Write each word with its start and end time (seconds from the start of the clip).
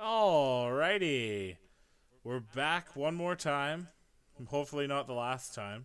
Alrighty. 0.00 1.58
We're 2.24 2.40
back 2.40 2.96
one 2.96 3.14
more 3.14 3.36
time. 3.36 3.88
Hopefully 4.46 4.86
not 4.86 5.06
the 5.06 5.12
last 5.12 5.54
time. 5.54 5.84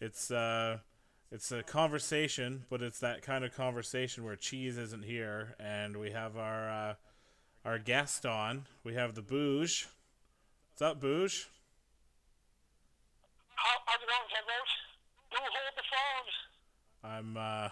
It's 0.00 0.32
uh 0.32 0.78
it's 1.30 1.52
a 1.52 1.62
conversation, 1.62 2.64
but 2.68 2.82
it's 2.82 2.98
that 2.98 3.22
kind 3.22 3.44
of 3.44 3.54
conversation 3.54 4.24
where 4.24 4.34
cheese 4.34 4.76
isn't 4.76 5.04
here 5.04 5.54
and 5.60 5.98
we 5.98 6.10
have 6.10 6.36
our 6.36 6.68
uh, 6.68 6.94
our 7.64 7.78
guest 7.78 8.26
on. 8.26 8.66
We 8.82 8.94
have 8.94 9.14
the 9.14 9.22
Booge. 9.22 9.86
What's 10.70 10.82
up, 10.82 11.00
Booge? 11.00 11.48
How, 13.54 13.76
how's 13.86 14.02
it 14.02 14.08
going, 14.08 14.28
Kevin? 14.34 14.64
Who 15.30 15.38
hold 15.38 15.74
the 15.76 15.82
phone? 17.04 17.12
I'm 17.12 17.36
uh 17.36 17.68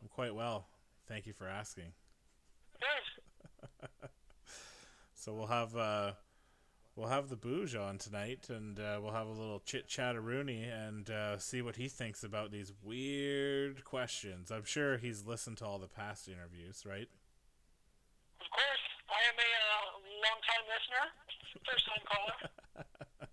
I'm 0.00 0.08
quite 0.14 0.36
well. 0.36 0.68
Thank 1.08 1.26
you 1.26 1.32
for 1.32 1.48
asking. 1.48 1.92
Good. 2.78 4.10
So 5.22 5.32
we'll 5.32 5.46
have 5.46 5.76
uh, 5.76 6.14
we'll 6.96 7.06
have 7.06 7.28
the 7.28 7.36
bouge 7.36 7.76
on 7.76 7.96
tonight, 7.96 8.48
and 8.48 8.80
uh, 8.80 8.98
we'll 9.00 9.12
have 9.12 9.28
a 9.28 9.32
little 9.32 9.62
chit 9.64 9.86
chat 9.86 10.20
Rooney 10.20 10.64
and 10.64 11.08
uh, 11.08 11.38
see 11.38 11.62
what 11.62 11.76
he 11.76 11.86
thinks 11.86 12.24
about 12.24 12.50
these 12.50 12.72
weird 12.82 13.84
questions. 13.84 14.50
I'm 14.50 14.64
sure 14.64 14.98
he's 14.98 15.24
listened 15.24 15.58
to 15.58 15.64
all 15.64 15.78
the 15.78 15.86
past 15.86 16.26
interviews, 16.26 16.82
right? 16.84 17.06
Of 18.40 18.50
course, 18.50 18.84
I 19.10 19.20
am 19.28 19.38
a 19.38 19.50
uh, 19.62 20.02
long-time 20.26 20.64
listener, 20.74 21.06
first-time 21.70 22.02
caller. 22.10 23.28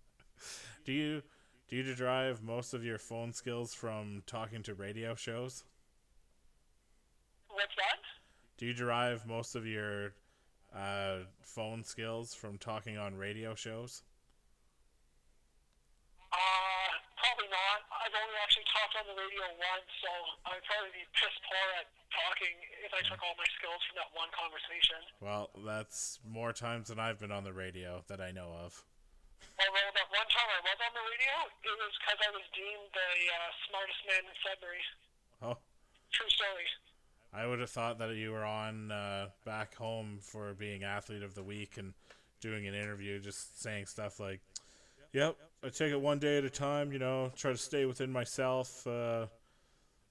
Do 0.86 0.94
you 0.94 1.23
do 1.70 1.76
you 1.76 1.95
derive 1.95 2.44
most 2.44 2.76
of 2.76 2.84
your 2.84 3.00
phone 3.00 3.34
skills 3.34 3.73
from 3.73 4.22
talking 4.28 4.62
to 4.64 4.76
radio 4.76 5.16
shows? 5.16 5.64
What's 7.48 7.76
that? 7.78 8.00
Do 8.58 8.67
you 8.67 8.73
derive 8.73 9.26
most 9.26 9.56
of 9.56 9.66
your 9.66 10.14
uh, 10.76 11.26
phone 11.41 11.84
skills 11.84 12.34
from 12.34 12.58
talking 12.58 12.98
on 12.98 13.16
radio 13.16 13.55
shows? 13.55 14.04
Uh, 16.30 16.89
probably 17.17 17.50
not. 17.50 17.80
I've 17.89 18.14
only 18.14 18.38
actually 18.42 18.70
talked 18.70 18.94
on 19.02 19.06
the 19.09 19.17
radio 19.17 19.45
once, 19.58 19.90
so 20.02 20.12
I'd 20.45 20.62
probably 20.70 20.94
be 20.94 21.06
piss 21.17 21.34
poor 21.45 21.67
at 21.81 21.88
talking 22.14 22.56
if 22.86 22.92
I 22.94 23.02
took 23.06 23.22
all 23.22 23.34
my 23.38 23.50
skills 23.58 23.81
from 23.90 23.97
that 24.02 24.09
one 24.14 24.30
conversation. 24.34 25.02
Well, 25.22 25.50
that's 25.66 26.22
more 26.22 26.53
times 26.53 26.90
than 26.94 27.02
I've 27.02 27.17
been 27.17 27.34
on 27.34 27.44
the 27.45 27.53
radio 27.53 28.06
that 28.09 28.22
I 28.22 28.30
know 28.30 28.53
of. 28.62 28.86
Although 29.59 29.92
that 29.92 30.09
one 30.12 30.30
time 30.31 30.50
I 30.52 30.62
was 30.64 30.80
on 30.80 30.94
the 30.95 31.03
radio, 31.03 31.36
it 31.66 31.75
was 31.80 31.94
because 32.00 32.20
I 32.23 32.31
was 32.31 32.45
deemed 32.56 32.90
the 32.95 33.12
uh, 33.28 33.50
smartest 33.67 34.02
man 34.08 34.23
in 34.23 34.36
Sudbury. 34.40 34.84
Oh, 35.44 35.58
True 36.12 36.31
story. 36.31 36.67
I 37.33 37.45
would 37.45 37.59
have 37.59 37.69
thought 37.69 37.99
that 37.99 38.16
you 38.16 38.31
were 38.31 38.45
on 38.45 38.91
uh, 38.91 39.27
back 39.45 39.75
home 39.75 40.19
for 40.22 40.53
being 40.53 40.83
athlete 40.83 41.22
of 41.22 41.35
the 41.35 41.44
week 41.44 41.77
and 41.77 41.94
doing 42.41 42.67
an 42.67 42.73
interview, 42.73 43.19
just 43.19 43.61
saying 43.61 43.85
stuff 43.85 44.19
like, 44.19 44.41
"Yep, 45.13 45.35
I 45.63 45.69
take 45.69 45.91
it 45.91 46.02
one 46.02 46.19
day 46.19 46.39
at 46.39 46.44
a 46.44 46.50
time. 46.50 46.91
You 46.91 47.00
know, 47.00 47.31
try 47.35 47.52
to 47.52 47.57
stay 47.57 47.85
within 47.85 48.11
myself." 48.11 48.85
Uh, 48.88 49.27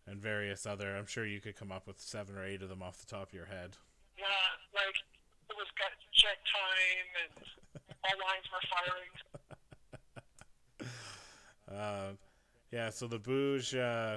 and 0.06 0.20
various 0.20 0.66
other. 0.66 0.96
I'm 0.96 1.06
sure 1.06 1.27
you 1.27 1.41
could 1.41 1.56
come 1.56 1.70
up 1.70 1.86
with 1.86 2.00
seven 2.00 2.36
or 2.36 2.44
eight 2.44 2.62
of 2.62 2.69
them 2.69 2.83
off 2.83 2.98
the 2.98 3.06
top 3.06 3.28
of 3.28 3.34
your 3.34 3.46
head. 3.46 3.77
Yeah, 4.16 4.24
like 4.74 4.96
it 5.50 5.56
was 5.56 5.66
gut 5.78 5.92
check 6.12 6.39
time 6.48 7.08
and 7.24 7.44
all 8.05 8.19
lines 8.27 8.44
were 8.52 8.64
firing. 8.70 9.11
Uh, 11.70 12.12
yeah, 12.72 12.89
so 12.89 13.06
the 13.06 13.19
bouge. 13.19 13.74
Uh, 13.74 14.16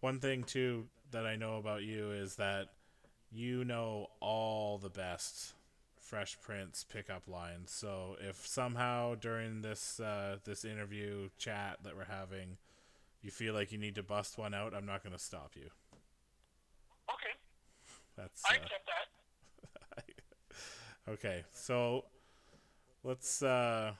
one 0.00 0.18
thing 0.18 0.42
too 0.42 0.88
that 1.14 1.26
I 1.26 1.36
know 1.36 1.56
about 1.58 1.84
you 1.84 2.10
is 2.10 2.34
that 2.36 2.70
you 3.30 3.64
know 3.64 4.08
all 4.20 4.78
the 4.78 4.90
best 4.90 5.54
Fresh 5.96 6.38
Prince 6.40 6.84
pickup 6.84 7.28
lines. 7.28 7.70
So 7.70 8.16
if 8.20 8.46
somehow 8.46 9.14
during 9.14 9.62
this 9.62 10.00
uh, 10.00 10.36
this 10.44 10.64
interview 10.64 11.30
chat 11.38 11.78
that 11.84 11.96
we're 11.96 12.04
having, 12.04 12.58
you 13.22 13.30
feel 13.30 13.54
like 13.54 13.70
you 13.72 13.78
need 13.78 13.94
to 13.94 14.02
bust 14.02 14.36
one 14.36 14.54
out, 14.54 14.74
I'm 14.74 14.86
not 14.86 15.02
going 15.02 15.14
to 15.14 15.22
stop 15.22 15.52
you. 15.54 15.70
Okay, 17.08 17.34
That's 18.16 18.42
I 18.50 18.56
uh, 18.56 18.58
accept 18.58 18.90
that. 19.96 21.12
okay. 21.12 21.44
So 21.52 22.04
let's. 23.04 23.40
Uh, 23.40 23.92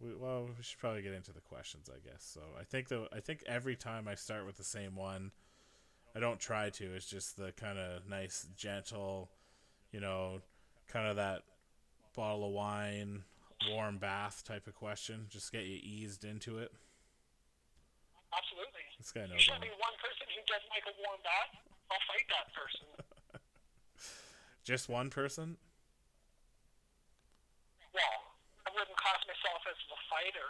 we, 0.00 0.14
well, 0.14 0.46
we 0.46 0.62
should 0.62 0.78
probably 0.78 1.02
get 1.02 1.12
into 1.12 1.32
the 1.32 1.40
questions, 1.40 1.90
I 1.90 1.98
guess. 2.08 2.24
So 2.24 2.40
I 2.58 2.62
think 2.62 2.88
though 2.88 3.08
I 3.12 3.18
think 3.18 3.42
every 3.46 3.74
time 3.74 4.06
I 4.06 4.14
start 4.14 4.46
with 4.46 4.56
the 4.56 4.64
same 4.64 4.94
one, 4.94 5.32
I 6.14 6.20
don't 6.20 6.38
try 6.40 6.70
to. 6.70 6.84
It's 6.94 7.06
just 7.06 7.36
the 7.36 7.52
kind 7.52 7.78
of 7.78 8.08
nice, 8.08 8.46
gentle, 8.56 9.30
you 9.92 10.00
know, 10.00 10.40
kind 10.88 11.08
of 11.08 11.16
that 11.16 11.42
bottle 12.14 12.46
of 12.46 12.52
wine, 12.52 13.24
warm 13.70 13.98
bath 13.98 14.44
type 14.44 14.66
of 14.66 14.74
question. 14.74 15.26
Just 15.30 15.52
get 15.52 15.64
you 15.64 15.78
eased 15.82 16.24
into 16.24 16.58
it. 16.58 16.70
Absolutely. 18.36 18.84
This 18.98 19.12
guy 19.12 19.22
You 19.22 19.28
knows. 19.28 19.40
show 19.40 19.54
all- 19.54 19.60
me 19.60 19.68
one 19.80 19.96
person 20.00 20.26
who 20.36 20.40
doesn't 20.48 20.70
like 20.72 20.84
a 20.88 20.94
warm 21.00 21.20
bath, 21.24 21.52
I'll 21.90 22.04
fight 22.08 22.26
that 22.28 22.48
person. 22.52 22.86
Just 24.64 24.88
one 24.88 25.10
person. 25.10 25.56
Well, 27.92 28.16
I 28.66 28.70
wouldn't 28.72 28.96
class 28.96 29.20
myself 29.28 29.60
as 29.68 29.76
a 29.92 29.98
fighter. 30.08 30.48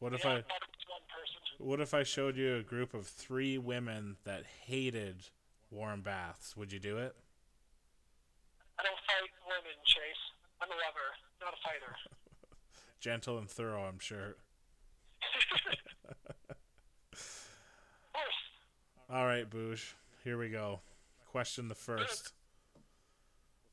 What 0.00 0.14
if 0.14 0.24
yeah, 0.24 0.30
I? 0.30 0.34
not 0.34 0.44
just 0.72 0.88
one 0.88 1.04
person. 1.12 1.66
What 1.66 1.80
if 1.80 1.92
I 1.92 2.02
showed 2.04 2.36
you 2.36 2.56
a 2.56 2.62
group 2.62 2.94
of 2.94 3.06
three 3.06 3.58
women 3.58 4.16
that 4.24 4.44
hated 4.64 5.28
warm 5.70 6.00
baths? 6.00 6.56
Would 6.56 6.72
you 6.72 6.80
do 6.80 6.96
it? 6.96 7.14
I 8.78 8.82
don't 8.82 8.96
fight 9.06 9.30
women, 9.46 9.76
Chase. 9.84 10.00
I'm 10.62 10.68
a 10.68 10.72
lover, 10.72 11.08
not 11.42 11.52
a 11.52 11.60
fighter. 11.62 11.96
Gentle 13.00 13.36
and 13.36 13.48
thorough, 13.48 13.84
I'm 13.84 13.98
sure. 13.98 14.36
Of 17.12 18.12
course. 18.12 18.40
All 19.10 19.26
right, 19.26 19.48
Boosh. 19.48 19.92
Here 20.24 20.38
we 20.38 20.48
go. 20.48 20.80
Question 21.30 21.68
the 21.68 21.74
first. 21.74 22.32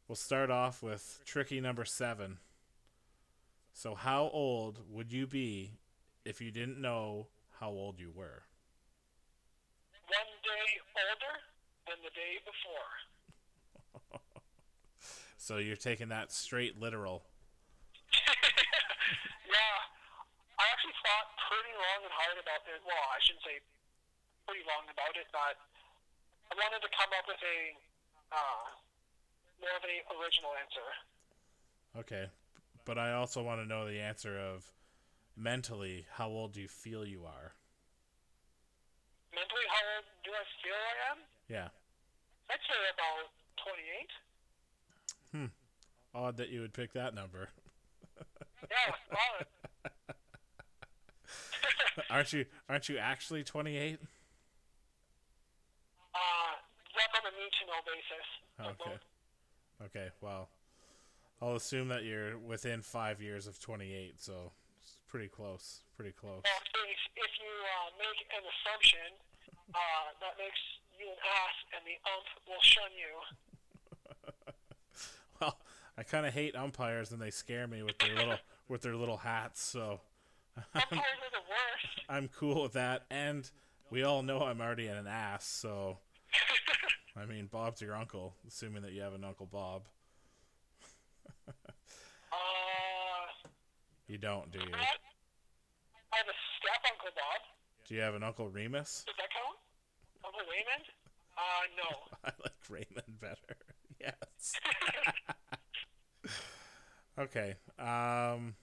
We'll 0.07 0.15
start 0.15 0.51
off 0.51 0.83
with 0.83 1.21
tricky 1.25 1.59
number 1.59 1.85
seven. 1.85 2.37
So, 3.73 3.95
how 3.95 4.29
old 4.33 4.79
would 4.89 5.11
you 5.11 5.27
be 5.27 5.71
if 6.27 6.43
you 6.43 6.51
didn't 6.51 6.75
know 6.75 7.31
how 7.63 7.71
old 7.71 8.03
you 8.03 8.11
were? 8.11 8.43
One 10.11 10.31
day 10.43 10.67
older 10.91 11.35
than 11.87 12.03
the 12.03 12.11
day 12.11 12.43
before. 12.43 12.91
So, 15.37 15.63
you're 15.63 15.79
taking 15.79 16.11
that 16.11 16.35
straight 16.35 16.75
literal. 16.75 17.23
Yeah, 19.47 19.79
I 20.59 20.67
actually 20.75 20.97
thought 20.99 21.31
pretty 21.47 21.71
long 21.71 22.03
and 22.03 22.11
hard 22.11 22.35
about 22.35 22.67
this. 22.67 22.83
Well, 22.83 23.05
I 23.15 23.19
shouldn't 23.23 23.47
say 23.47 23.63
pretty 24.43 24.67
long 24.67 24.91
about 24.91 25.15
it, 25.15 25.23
but 25.31 25.55
I 26.51 26.53
wanted 26.59 26.83
to 26.83 26.91
come 26.91 27.07
up 27.15 27.31
with 27.31 27.39
a 27.39 27.59
uh, 28.35 28.63
more 29.63 29.71
of 29.79 29.87
an 29.87 30.03
original 30.19 30.51
answer. 30.59 30.87
Okay. 32.03 32.25
But 32.83 32.99
I 32.99 33.15
also 33.15 33.39
want 33.39 33.63
to 33.63 33.67
know 33.67 33.87
the 33.87 34.03
answer 34.03 34.35
of 34.35 34.67
mentally, 35.37 36.05
how 36.13 36.27
old 36.29 36.53
do 36.53 36.61
you 36.61 36.67
feel 36.67 37.05
you 37.05 37.23
are? 37.25 37.53
Mentally, 39.33 39.67
how 39.69 39.85
old 39.95 40.05
do 40.25 40.31
I 40.31 40.43
feel 40.63 40.73
I 40.73 41.11
am? 41.13 41.17
Yeah. 41.47 41.69
I'd 42.49 42.63
say 42.65 42.75
about 42.93 43.29
28. 45.31 45.39
Hmm. 45.39 45.51
Odd 46.15 46.37
that 46.37 46.49
you 46.49 46.61
would 46.61 46.73
pick 46.73 46.93
that 46.93 47.13
number. 47.13 47.49
Yeah, 48.71 48.91
aren't 52.09 52.33
you 52.33 52.45
aren't 52.67 52.89
you 52.89 52.97
actually 52.97 53.43
28? 53.43 53.99
uh, 56.13 56.17
that's 56.95 57.13
on 57.13 57.21
a 57.21 57.33
need-to-know 57.37 57.81
basis. 57.85 58.27
Okay. 58.81 58.97
Okay, 59.85 60.09
well, 60.21 60.49
I'll 61.39 61.55
assume 61.55 61.89
that 61.89 62.03
you're 62.03 62.39
within 62.39 62.81
5 62.81 63.21
years 63.21 63.45
of 63.45 63.59
28, 63.59 64.15
so 64.19 64.51
pretty 65.07 65.27
close. 65.27 65.81
Pretty 65.95 66.13
close. 66.13 66.43
Well, 66.43 66.63
if, 66.87 67.01
if 67.15 67.31
you 67.39 67.51
uh, 67.51 67.89
make 67.97 68.19
an 68.31 68.43
assumption, 68.45 69.09
uh, 69.73 70.07
that 70.21 70.37
makes 70.37 70.61
you 70.99 71.07
an 71.07 71.19
ass, 71.23 71.57
and 71.75 71.81
the 71.87 71.97
ump 72.05 72.27
will 72.47 72.61
shun 72.61 72.91
you. 72.93 73.13
Well, 75.39 75.55
I 75.97 76.03
kind 76.03 76.25
of 76.25 76.33
hate 76.33 76.55
umpires 76.55 77.11
and 77.11 77.21
they 77.21 77.29
scare 77.29 77.67
me 77.67 77.83
with 77.83 77.97
their 77.99 78.15
little 78.15 78.37
with 78.67 78.81
their 78.81 78.95
little 78.95 79.17
hats, 79.17 79.61
so 79.61 79.99
Umpires 80.73 80.91
are 80.91 81.31
the 81.31 81.45
worst. 81.47 82.01
I'm 82.09 82.27
cool 82.29 82.63
with 82.63 82.73
that 82.73 83.05
and 83.11 83.47
we 83.91 84.03
all 84.03 84.23
know 84.23 84.41
I'm 84.41 84.59
already 84.61 84.87
an 84.87 85.05
ass, 85.07 85.45
so 85.45 85.99
I 87.15 87.25
mean, 87.25 87.47
Bob's 87.51 87.81
your 87.81 87.95
uncle, 87.95 88.33
assuming 88.47 88.81
that 88.83 88.93
you 88.93 89.01
have 89.01 89.13
an 89.13 89.23
Uncle 89.23 89.45
Bob. 89.45 89.83
Uh, 91.47 91.53
You 94.07 94.17
don't, 94.17 94.51
do 94.51 94.59
you? 94.59 94.73
I 94.73 94.85
I 96.13 96.17
have 96.17 96.27
a 96.27 96.37
step 96.57 96.81
Uncle 96.91 97.11
Bob. 97.13 97.41
Do 97.87 97.95
you 97.95 98.01
have 98.01 98.15
an 98.15 98.23
Uncle 98.23 98.47
Remus? 98.49 99.03
Does 99.05 99.15
that 99.17 99.27
count? 99.29 99.57
Uncle 100.25 100.41
Raymond? 100.49 100.85
Uh, 101.37 101.63
no. 101.77 101.89
I 102.25 102.31
like 102.43 102.69
Raymond 102.69 103.19
better. 103.19 103.57
Yes. 103.99 104.53
Okay. 107.19 107.55
Um, 107.79 108.53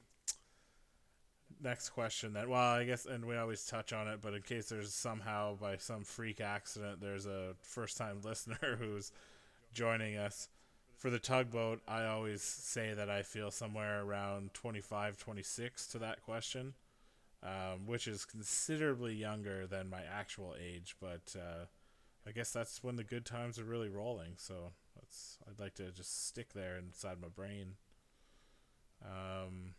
next 1.61 1.88
question 1.88 2.32
then. 2.35 2.49
Well, 2.49 2.61
I 2.61 2.85
guess, 2.85 3.05
and 3.05 3.25
we 3.25 3.37
always 3.37 3.67
touch 3.67 3.93
on 3.93 4.06
it, 4.06 4.20
but 4.23 4.32
in 4.32 4.43
case 4.43 4.69
there's 4.69 4.94
somehow 4.94 5.56
by 5.56 5.76
some 5.79 6.05
freak 6.05 6.41
accident 6.41 7.00
there's 7.00 7.26
a 7.26 7.55
first 7.62 7.96
time 7.96 8.20
listener 8.23 8.76
who's 8.79 9.11
joining 9.73 10.17
us 10.17 10.49
for 11.04 11.10
the 11.10 11.18
tugboat, 11.18 11.82
I 11.86 12.06
always 12.06 12.40
say 12.40 12.94
that 12.94 13.10
I 13.10 13.20
feel 13.20 13.50
somewhere 13.50 14.00
around 14.00 14.54
25, 14.54 15.18
26 15.18 15.86
to 15.88 15.98
that 15.98 16.24
question, 16.24 16.72
um, 17.42 17.84
which 17.84 18.08
is 18.08 18.24
considerably 18.24 19.12
younger 19.12 19.66
than 19.66 19.90
my 19.90 20.00
actual 20.00 20.54
age, 20.58 20.96
but 21.02 21.36
uh, 21.36 21.68
I 22.26 22.32
guess 22.32 22.52
that's 22.52 22.82
when 22.82 22.96
the 22.96 23.04
good 23.04 23.26
times 23.26 23.58
are 23.58 23.68
really 23.68 23.90
rolling. 23.90 24.36
So 24.38 24.72
that's 24.96 25.36
I'd 25.46 25.60
like 25.60 25.74
to 25.74 25.92
just 25.92 26.26
stick 26.26 26.54
there 26.54 26.78
inside 26.78 27.20
my 27.20 27.28
brain. 27.28 27.76
Um, 29.04 29.74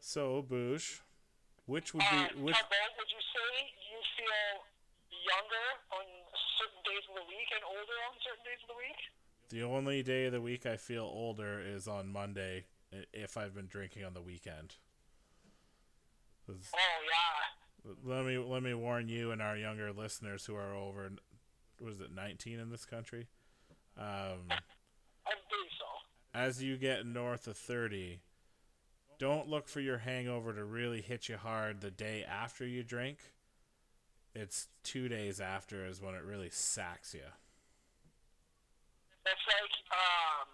so, 0.00 0.42
Boosh, 0.42 0.98
which 1.66 1.94
would 1.94 2.02
be 2.10 2.42
which? 2.42 2.58
Would 2.58 3.06
you 3.06 3.22
say 3.22 3.50
you 3.86 3.98
feel 4.18 4.66
younger 5.14 5.68
on 5.94 6.02
certain 6.58 6.82
days 6.90 7.06
of 7.06 7.22
the 7.22 7.26
week 7.30 7.54
and 7.54 7.62
older 7.70 7.98
on 8.10 8.18
certain 8.26 8.42
days 8.42 8.58
of 8.66 8.74
the 8.74 8.82
week? 8.82 8.98
The 9.52 9.64
only 9.64 10.02
day 10.02 10.24
of 10.24 10.32
the 10.32 10.40
week 10.40 10.64
I 10.64 10.78
feel 10.78 11.02
older 11.02 11.60
is 11.60 11.86
on 11.86 12.10
Monday 12.10 12.64
if 13.12 13.36
I've 13.36 13.54
been 13.54 13.66
drinking 13.66 14.02
on 14.02 14.14
the 14.14 14.22
weekend. 14.22 14.76
Oh 16.48 16.54
yeah. 16.54 17.92
Let 18.02 18.24
me 18.24 18.38
let 18.38 18.62
me 18.62 18.72
warn 18.72 19.08
you 19.08 19.30
and 19.30 19.42
our 19.42 19.54
younger 19.54 19.92
listeners 19.92 20.46
who 20.46 20.54
are 20.54 20.74
over, 20.74 21.10
was 21.82 22.00
it 22.00 22.14
19 22.14 22.60
in 22.60 22.70
this 22.70 22.86
country? 22.86 23.28
Um, 23.98 24.48
so. 24.48 25.84
as 26.32 26.62
you 26.62 26.78
get 26.78 27.04
north 27.04 27.46
of 27.46 27.58
30, 27.58 28.20
don't 29.18 29.50
look 29.50 29.68
for 29.68 29.80
your 29.80 29.98
hangover 29.98 30.54
to 30.54 30.64
really 30.64 31.02
hit 31.02 31.28
you 31.28 31.36
hard 31.36 31.82
the 31.82 31.90
day 31.90 32.24
after 32.24 32.66
you 32.66 32.82
drink. 32.82 33.18
It's 34.34 34.68
two 34.82 35.10
days 35.10 35.42
after 35.42 35.84
is 35.84 36.00
when 36.00 36.14
it 36.14 36.24
really 36.24 36.48
sacks 36.48 37.12
you. 37.12 37.20
It's 39.22 39.46
like 39.46 39.74
um, 39.94 40.48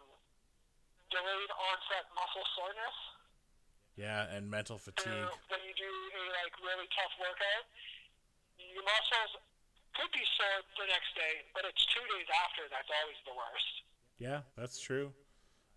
delayed 1.09 1.53
onset 1.53 2.05
muscle 2.13 2.47
soreness. 2.57 2.99
Yeah, 3.97 4.31
and 4.31 4.47
mental 4.47 4.79
fatigue. 4.79 5.11
when 5.51 5.63
you 5.67 5.75
do 5.75 5.91
a 5.91 6.23
like 6.45 6.55
really 6.63 6.87
tough 6.95 7.15
workout, 7.19 7.67
your 8.63 8.85
muscles 8.87 9.43
could 9.99 10.13
be 10.15 10.23
sore 10.39 10.63
the 10.79 10.87
next 10.87 11.11
day, 11.19 11.43
but 11.51 11.67
it's 11.67 11.83
two 11.91 12.05
days 12.15 12.29
after 12.47 12.63
that's 12.71 12.87
always 12.87 13.19
the 13.27 13.35
worst. 13.35 13.75
Yeah, 14.23 14.47
that's 14.55 14.79
true. 14.79 15.11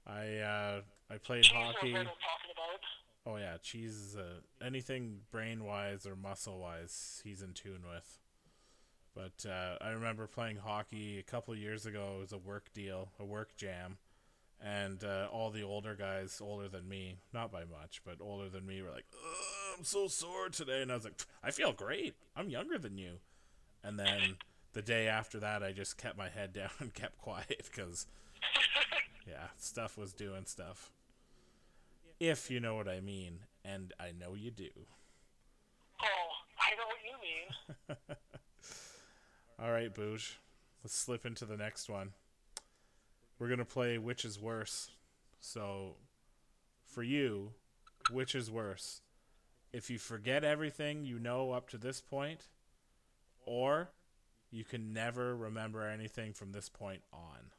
I 0.05 0.37
uh, 0.37 0.81
I 1.09 1.17
played 1.17 1.49
Cheese 1.49 1.57
hockey. 1.57 1.93
what 1.93 2.05
I'm 2.05 2.21
talking 2.21 2.53
about. 2.53 2.83
Oh 3.25 3.37
yeah, 3.37 3.57
cheese 3.61 3.93
is 3.93 4.17
uh, 4.17 4.41
anything 4.65 5.21
brain 5.31 5.63
wise 5.63 6.05
or 6.05 6.15
muscle 6.15 6.59
wise, 6.59 7.21
he's 7.23 7.41
in 7.41 7.53
tune 7.53 7.83
with. 7.89 8.20
But 9.15 9.45
uh, 9.49 9.75
I 9.81 9.89
remember 9.89 10.27
playing 10.27 10.57
hockey 10.57 11.19
a 11.19 11.23
couple 11.23 11.53
of 11.53 11.59
years 11.59 11.85
ago. 11.85 12.15
It 12.17 12.21
was 12.21 12.31
a 12.31 12.37
work 12.37 12.71
deal, 12.73 13.09
a 13.19 13.25
work 13.25 13.55
jam, 13.57 13.97
and 14.63 15.03
uh, 15.03 15.27
all 15.31 15.49
the 15.49 15.63
older 15.63 15.95
guys, 15.95 16.41
older 16.41 16.69
than 16.69 16.87
me, 16.87 17.17
not 17.33 17.51
by 17.51 17.63
much, 17.65 18.01
but 18.05 18.17
older 18.21 18.49
than 18.49 18.65
me, 18.65 18.81
were 18.81 18.91
like, 18.91 19.05
"I'm 19.77 19.83
so 19.83 20.07
sore 20.07 20.49
today," 20.49 20.81
and 20.81 20.91
I 20.91 20.95
was 20.95 21.03
like, 21.03 21.21
"I 21.43 21.51
feel 21.51 21.73
great. 21.73 22.15
I'm 22.35 22.49
younger 22.49 22.77
than 22.77 22.97
you." 22.97 23.19
And 23.83 23.99
then 23.99 24.37
the 24.73 24.81
day 24.81 25.07
after 25.07 25.39
that, 25.39 25.61
I 25.61 25.73
just 25.73 25.97
kept 25.97 26.17
my 26.17 26.29
head 26.29 26.53
down 26.53 26.71
and 26.79 26.93
kept 26.93 27.17
quiet 27.17 27.69
because, 27.69 28.07
yeah, 29.27 29.47
stuff 29.57 29.97
was 29.97 30.13
doing 30.13 30.45
stuff 30.45 30.91
if 32.21 32.51
you 32.51 32.59
know 32.59 32.75
what 32.75 32.87
I 32.87 32.99
mean, 32.99 33.39
and 33.65 33.93
I 33.99 34.11
know 34.11 34.35
you 34.35 34.51
do. 34.51 34.69
Oh, 35.99 36.29
I 36.59 36.75
know 36.77 36.85
what 36.85 37.01
you 37.03 37.97
mean. 37.97 38.17
All 39.61 39.71
right, 39.71 39.93
Booge, 39.93 40.39
let's 40.83 40.95
slip 40.95 41.23
into 41.23 41.45
the 41.45 41.55
next 41.55 41.87
one. 41.87 42.13
We're 43.37 43.47
gonna 43.47 43.63
play 43.63 43.99
which 43.99 44.25
is 44.25 44.39
worse. 44.39 44.89
So, 45.39 45.97
for 46.87 47.03
you, 47.03 47.51
which 48.09 48.33
is 48.33 48.49
worse? 48.49 49.01
If 49.71 49.91
you 49.91 49.99
forget 49.99 50.43
everything 50.43 51.05
you 51.05 51.19
know 51.19 51.51
up 51.51 51.69
to 51.69 51.77
this 51.77 52.01
point, 52.01 52.47
or 53.45 53.91
you 54.49 54.63
can 54.63 54.93
never 54.93 55.35
remember 55.35 55.87
anything 55.87 56.33
from 56.33 56.53
this 56.53 56.67
point 56.67 57.03
on. 57.13 57.51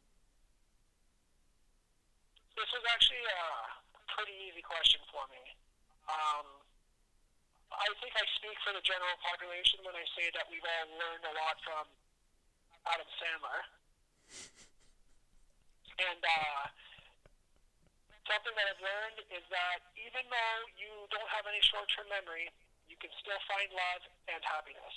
This 2.56 2.66
is 2.66 2.84
actually 2.92 3.22
a 3.30 4.12
pretty 4.16 4.32
easy 4.50 4.62
question 4.62 5.00
for 5.12 5.22
me. 5.30 5.54
Um, 6.10 6.46
I 7.78 7.88
think 8.00 8.12
I 8.16 8.24
speak 8.38 8.56
for 8.62 8.72
the 8.76 8.84
general 8.84 9.16
population 9.22 9.80
when 9.84 9.96
I 9.96 10.04
say 10.16 10.28
that 10.36 10.46
we've 10.52 10.64
all 10.64 10.86
learned 10.96 11.24
a 11.24 11.34
lot 11.36 11.56
from 11.64 11.84
Adam 12.88 13.08
Sandler. 13.16 13.60
And 16.02 16.20
uh, 16.20 16.62
something 18.28 18.54
that 18.56 18.66
I've 18.68 18.82
learned 18.82 19.18
is 19.32 19.44
that 19.52 19.80
even 19.96 20.24
though 20.28 20.60
you 20.76 20.90
don't 21.12 21.30
have 21.32 21.46
any 21.46 21.60
short-term 21.62 22.08
memory, 22.08 22.48
you 22.88 22.96
can 23.00 23.12
still 23.20 23.40
find 23.48 23.68
love 23.72 24.02
and 24.28 24.40
happiness. 24.44 24.96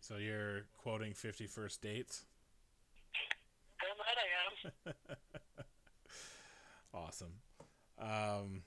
So 0.00 0.16
you're 0.16 0.64
quoting 0.80 1.12
Fifty 1.12 1.46
First 1.46 1.84
Dates. 1.84 2.24
Damn 3.80 3.96
right 4.00 4.16
I 4.16 4.28
am. 4.48 4.52
Awesome. 6.92 7.34
Um, 8.00 8.62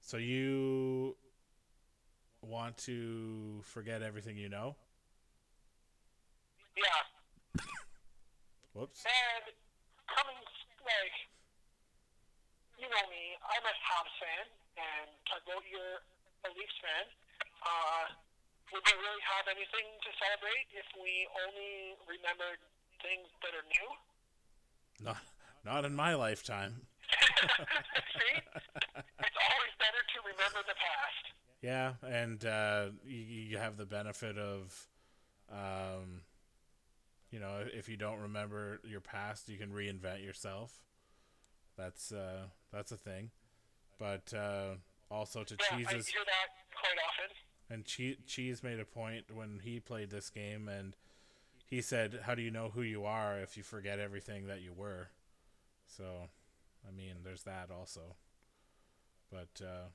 so 0.00 0.18
you 0.18 1.16
want 2.54 2.78
to 2.78 3.58
forget 3.66 3.98
everything 3.98 4.38
you 4.38 4.46
know? 4.46 4.78
Yeah. 6.78 7.02
Whoops. 8.78 9.02
And 9.02 9.50
coming, 10.06 10.38
like, 10.86 11.16
you 12.78 12.86
know 12.86 13.04
me, 13.10 13.34
I'm 13.42 13.64
a 13.66 13.74
Habs 13.74 14.14
fan, 14.22 14.46
and 14.78 15.10
Tugboat, 15.26 15.66
you're 15.66 15.98
a 16.46 16.50
Leafs 16.54 16.78
fan. 16.78 17.06
Uh, 17.58 18.14
would 18.70 18.86
we 18.86 18.94
really 19.02 19.24
have 19.34 19.50
anything 19.50 19.86
to 20.06 20.10
celebrate 20.14 20.70
if 20.78 20.86
we 20.94 21.26
only 21.42 21.98
remembered 22.06 22.62
things 23.02 23.26
that 23.42 23.50
are 23.50 23.66
new? 23.66 23.88
Not, 25.02 25.26
not 25.66 25.82
in 25.82 25.98
my 25.98 26.14
lifetime. 26.14 26.86
See? 28.14 28.36
It's 28.38 29.38
always 29.42 29.74
better 29.82 30.02
to 30.06 30.18
remember 30.22 30.62
the 30.70 30.78
past. 30.78 31.34
Yeah, 31.64 31.94
and 32.06 32.44
uh, 32.44 32.88
you, 33.06 33.16
you 33.16 33.56
have 33.56 33.78
the 33.78 33.86
benefit 33.86 34.36
of, 34.36 34.86
um, 35.50 36.20
you 37.30 37.40
know, 37.40 37.64
if 37.72 37.88
you 37.88 37.96
don't 37.96 38.20
remember 38.20 38.80
your 38.84 39.00
past, 39.00 39.48
you 39.48 39.56
can 39.56 39.70
reinvent 39.70 40.22
yourself. 40.22 40.82
That's 41.78 42.12
uh, 42.12 42.48
that's 42.70 42.92
a 42.92 42.98
thing. 42.98 43.30
But 43.98 44.34
uh, 44.34 44.74
also 45.10 45.42
to 45.42 45.56
Yeah, 45.58 45.76
I 45.76 45.78
Cheese's 45.78 46.08
hear 46.08 46.20
that 46.26 46.76
quite 46.76 46.98
often. 47.08 47.36
And 47.70 47.86
che- 47.86 48.18
Cheese 48.26 48.62
made 48.62 48.78
a 48.78 48.84
point 48.84 49.24
when 49.34 49.60
he 49.64 49.80
played 49.80 50.10
this 50.10 50.28
game, 50.28 50.68
and 50.68 50.94
he 51.66 51.80
said, 51.80 52.20
"How 52.24 52.34
do 52.34 52.42
you 52.42 52.50
know 52.50 52.68
who 52.74 52.82
you 52.82 53.06
are 53.06 53.40
if 53.40 53.56
you 53.56 53.62
forget 53.62 53.98
everything 53.98 54.48
that 54.48 54.60
you 54.60 54.74
were?" 54.74 55.08
So, 55.86 56.28
I 56.86 56.92
mean, 56.92 57.16
there's 57.24 57.44
that 57.44 57.70
also. 57.70 58.16
But 59.30 59.64
uh, 59.64 59.88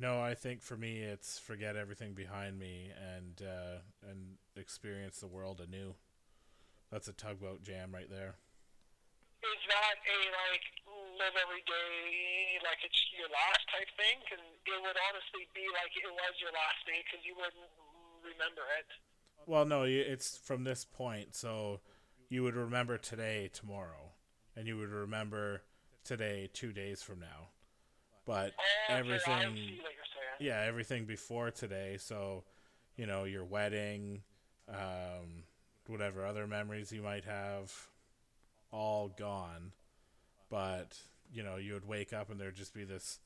no, 0.00 0.20
I 0.20 0.34
think 0.34 0.62
for 0.62 0.76
me, 0.76 1.04
it's 1.04 1.38
forget 1.38 1.76
everything 1.76 2.14
behind 2.14 2.58
me 2.58 2.90
and 2.96 3.46
uh, 3.46 3.84
and 4.08 4.40
experience 4.56 5.20
the 5.20 5.28
world 5.28 5.60
anew. 5.60 5.94
That's 6.90 7.06
a 7.06 7.12
tugboat 7.12 7.62
jam 7.62 7.92
right 7.92 8.08
there. 8.08 8.40
Is 9.40 9.62
that 9.68 9.96
a, 10.00 10.18
like, 10.36 10.66
live 11.16 11.36
every 11.36 11.64
day 11.64 12.60
like 12.64 12.80
it's 12.84 13.00
your 13.16 13.28
last 13.28 13.64
type 13.68 13.88
thing? 13.96 14.20
Because 14.24 14.40
it 14.40 14.80
would 14.80 14.98
honestly 15.08 15.44
be 15.54 15.64
like 15.76 15.92
it 15.96 16.08
was 16.08 16.34
your 16.40 16.52
last 16.52 16.80
day 16.88 17.04
because 17.04 17.24
you 17.24 17.36
wouldn't 17.36 17.72
remember 18.24 18.64
it. 18.80 18.88
Well, 19.46 19.64
no, 19.64 19.84
it's 19.84 20.36
from 20.36 20.64
this 20.64 20.84
point. 20.84 21.36
So 21.36 21.80
you 22.28 22.42
would 22.42 22.56
remember 22.56 22.96
today, 22.96 23.50
tomorrow, 23.52 24.16
and 24.56 24.66
you 24.66 24.76
would 24.76 24.90
remember 24.90 25.62
today, 26.04 26.48
two 26.52 26.72
days 26.72 27.02
from 27.02 27.20
now. 27.20 27.52
But 28.26 28.52
okay, 28.88 28.98
everything, 28.98 29.56
yeah, 30.38 30.62
everything 30.66 31.04
before 31.04 31.50
today. 31.50 31.96
So, 31.98 32.44
you 32.96 33.06
know, 33.06 33.24
your 33.24 33.44
wedding, 33.44 34.22
um, 34.68 35.44
whatever 35.86 36.24
other 36.24 36.46
memories 36.46 36.92
you 36.92 37.02
might 37.02 37.24
have, 37.24 37.72
all 38.72 39.08
gone. 39.08 39.72
But 40.50 40.98
you 41.32 41.42
know, 41.42 41.56
you 41.56 41.74
would 41.74 41.86
wake 41.86 42.12
up 42.12 42.30
and 42.30 42.40
there'd 42.40 42.56
just 42.56 42.74
be 42.74 42.84
this 42.84 43.18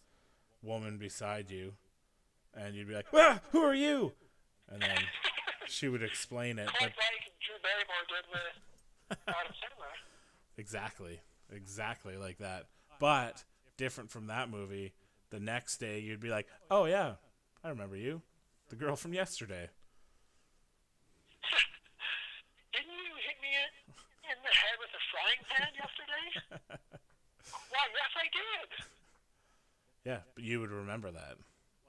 woman 0.63 0.99
beside 0.99 1.51
you, 1.51 1.73
and 2.55 2.75
you'd 2.75 2.89
be 2.89 2.95
like, 2.95 3.07
ah, 3.13 3.41
"Who 3.51 3.61
are 3.63 3.75
you?" 3.75 4.13
And 4.71 4.81
then 4.81 4.99
she 5.67 5.89
would 5.89 6.03
explain 6.03 6.59
it, 6.59 6.67
but 6.67 6.79
Quite 6.79 6.93
like 6.97 7.33
Drew 7.45 7.57
Barrymore 7.63 8.05
did 8.09 8.25
with 8.31 9.19
Adam 9.29 9.53
Sandler. 9.53 9.93
Exactly. 10.57 11.21
Exactly 11.53 12.17
like 12.17 12.39
that. 12.39 12.67
But 12.99 13.45
different 13.76 14.11
from 14.11 14.26
that 14.28 14.49
movie, 14.50 14.93
the 15.31 15.40
next 15.40 15.78
day 15.78 15.99
you'd 16.00 16.21
be 16.21 16.31
like, 16.31 16.47
"Oh 16.71 16.85
yeah, 16.87 17.14
I 17.62 17.69
remember 17.69 17.97
you, 17.97 18.23
the 18.69 18.76
girl 18.76 18.97
from 18.97 19.12
yesterday." 19.14 19.69
Didn't 22.73 22.90
you 22.90 23.14
hit 23.26 23.37
me 23.43 23.49
in, 24.31 24.37
the 24.43 24.54
head 24.54 24.76
with 24.81 24.90
a 24.90 25.02
frying 25.12 25.43
pan 25.49 25.69
yesterday? 25.83 26.26
Why, 27.71 27.85
yes, 27.93 28.12
I 28.16 28.26
did. 28.33 28.87
Yeah, 30.04 30.21
but 30.35 30.45
you 30.45 30.61
would 30.61 30.71
remember 30.71 31.11
that. 31.11 31.37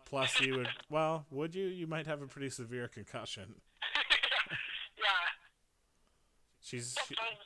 Plus, 0.06 0.40
you 0.40 0.58
would. 0.58 0.70
Well, 0.90 1.26
would 1.32 1.56
you? 1.56 1.66
You 1.68 1.88
might 1.88 2.06
have 2.08 2.22
a 2.22 2.28
pretty 2.28 2.50
severe 2.50 2.88
concussion. 2.88 3.56
yeah, 4.98 5.26
She's 6.62 6.96
she, 7.08 7.16
sometimes 7.16 7.38
Hollywood 7.38 7.38
does 7.38 7.38
that. 7.38 7.45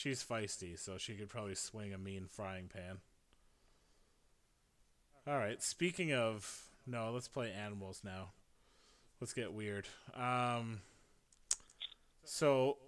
She's 0.00 0.24
feisty, 0.24 0.78
so 0.78 0.96
she 0.96 1.14
could 1.14 1.28
probably 1.28 1.54
swing 1.54 1.92
a 1.92 1.98
mean 1.98 2.26
frying 2.26 2.68
pan. 2.72 2.98
All 5.26 5.36
right. 5.36 5.62
Speaking 5.62 6.12
of 6.12 6.64
no, 6.86 7.10
let's 7.12 7.28
play 7.28 7.52
animals 7.52 8.00
now. 8.02 8.32
Let's 9.20 9.34
get 9.34 9.52
weird. 9.52 9.86
Um. 10.14 10.80
So, 12.24 12.78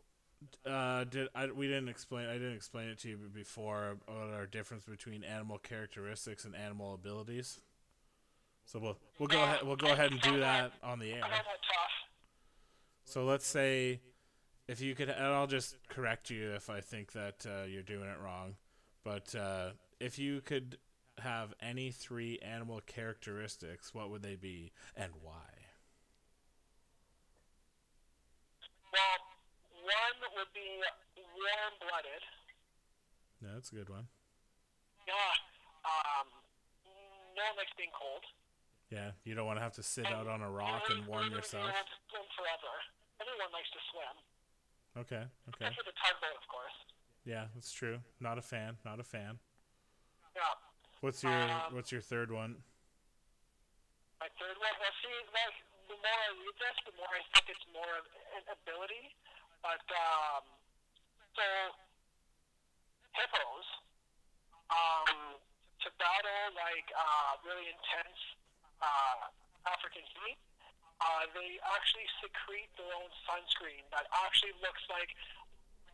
uh, 0.64 1.04
did 1.04 1.28
I? 1.34 1.46
We 1.46 1.66
didn't 1.66 1.88
explain. 1.88 2.28
I 2.28 2.34
didn't 2.34 2.54
explain 2.54 2.88
it 2.88 2.98
to 3.00 3.10
you 3.10 3.18
before 3.32 3.98
about 4.08 4.32
our 4.32 4.46
difference 4.46 4.84
between 4.84 5.24
animal 5.24 5.58
characteristics 5.58 6.44
and 6.44 6.56
animal 6.56 6.94
abilities. 6.94 7.60
So 8.64 8.78
we'll 8.78 8.98
we'll 9.18 9.28
go 9.28 9.42
ahead 9.42 9.60
we'll 9.64 9.76
go 9.76 9.92
ahead 9.92 10.12
and 10.12 10.20
do 10.20 10.40
that 10.40 10.72
on 10.82 10.98
the 10.98 11.12
air. 11.12 11.22
So 13.04 13.24
let's 13.24 13.46
say 13.46 14.00
if 14.68 14.80
you 14.80 14.94
could, 14.94 15.08
and 15.08 15.26
I'll 15.26 15.46
just 15.46 15.76
correct 15.88 16.30
you 16.30 16.52
if 16.52 16.70
I 16.70 16.80
think 16.80 17.12
that 17.12 17.46
uh, 17.46 17.64
you're 17.66 17.82
doing 17.82 18.08
it 18.08 18.18
wrong. 18.22 18.56
But 19.04 19.34
uh, 19.34 19.70
if 20.00 20.18
you 20.18 20.40
could 20.40 20.78
have 21.18 21.54
any 21.60 21.90
three 21.90 22.38
animal 22.38 22.80
characteristics, 22.86 23.92
what 23.94 24.10
would 24.10 24.22
they 24.22 24.36
be 24.36 24.72
and 24.96 25.12
why? 25.20 25.68
Well, 28.92 29.18
one 29.82 30.30
would 30.36 30.52
be 30.54 30.80
warm-blooded. 31.16 32.22
No, 33.42 33.54
that's 33.54 33.72
a 33.72 33.74
good 33.74 33.88
one. 33.88 34.06
Yeah. 35.08 35.34
Um, 35.82 36.30
no 37.34 37.42
one 37.42 37.56
likes 37.58 37.74
being 37.76 37.90
cold. 37.90 38.22
Yeah, 38.92 39.16
you 39.24 39.34
don't 39.34 39.48
want 39.48 39.58
to 39.58 39.64
have 39.64 39.74
to 39.80 39.82
sit 39.82 40.06
out 40.06 40.28
on 40.28 40.42
a 40.42 40.50
rock 40.50 40.86
and 40.92 41.06
warm 41.08 41.32
yourself. 41.32 41.64
Everyone 41.64 41.74
wants 41.74 41.90
to 41.90 41.98
swim 42.12 42.26
forever. 42.36 42.72
Everyone 43.18 43.50
likes 43.50 43.72
to 43.72 43.80
swim. 43.90 44.14
Okay, 44.92 45.24
okay. 45.24 45.66
Except 45.72 45.76
for 45.76 45.86
the 45.88 45.96
tugboat, 45.96 46.36
of 46.36 46.46
course. 46.52 46.76
Yeah, 47.24 47.48
that's 47.54 47.72
true. 47.72 47.98
Not 48.20 48.36
a 48.36 48.44
fan. 48.44 48.76
Not 48.84 49.00
a 49.00 49.06
fan. 49.06 49.38
Yeah. 50.36 50.42
What's 51.00 51.22
your 51.22 51.32
Um, 51.32 51.74
What's 51.74 51.90
your 51.90 52.02
third 52.02 52.30
one? 52.30 52.62
My 54.20 54.28
third 54.38 54.54
one, 54.58 54.74
well, 54.78 54.94
see, 55.02 55.16
like, 55.34 55.56
the 55.88 55.96
more 55.98 56.20
I 56.22 56.30
read 56.30 56.56
this, 56.60 56.76
the 56.86 56.94
more 56.94 57.10
I 57.10 57.22
think 57.34 57.50
it's 57.50 57.66
more 57.72 57.92
of 57.98 58.06
an 58.36 58.44
ability. 58.52 59.16
But, 59.62 59.82
um, 59.90 60.42
so, 61.34 61.46
hippos, 63.18 63.66
um, 64.70 65.40
to 65.82 65.88
battle, 65.98 66.54
like, 66.54 66.86
uh, 66.94 67.32
really 67.42 67.66
intense, 67.66 68.20
uh, 68.78 69.30
African 69.66 70.02
heat, 70.02 70.38
uh, 71.02 71.26
they 71.34 71.58
actually 71.74 72.06
secrete 72.22 72.70
their 72.78 72.90
own 72.94 73.10
sunscreen 73.26 73.82
that 73.90 74.06
actually 74.22 74.54
looks 74.62 74.82
like 74.86 75.10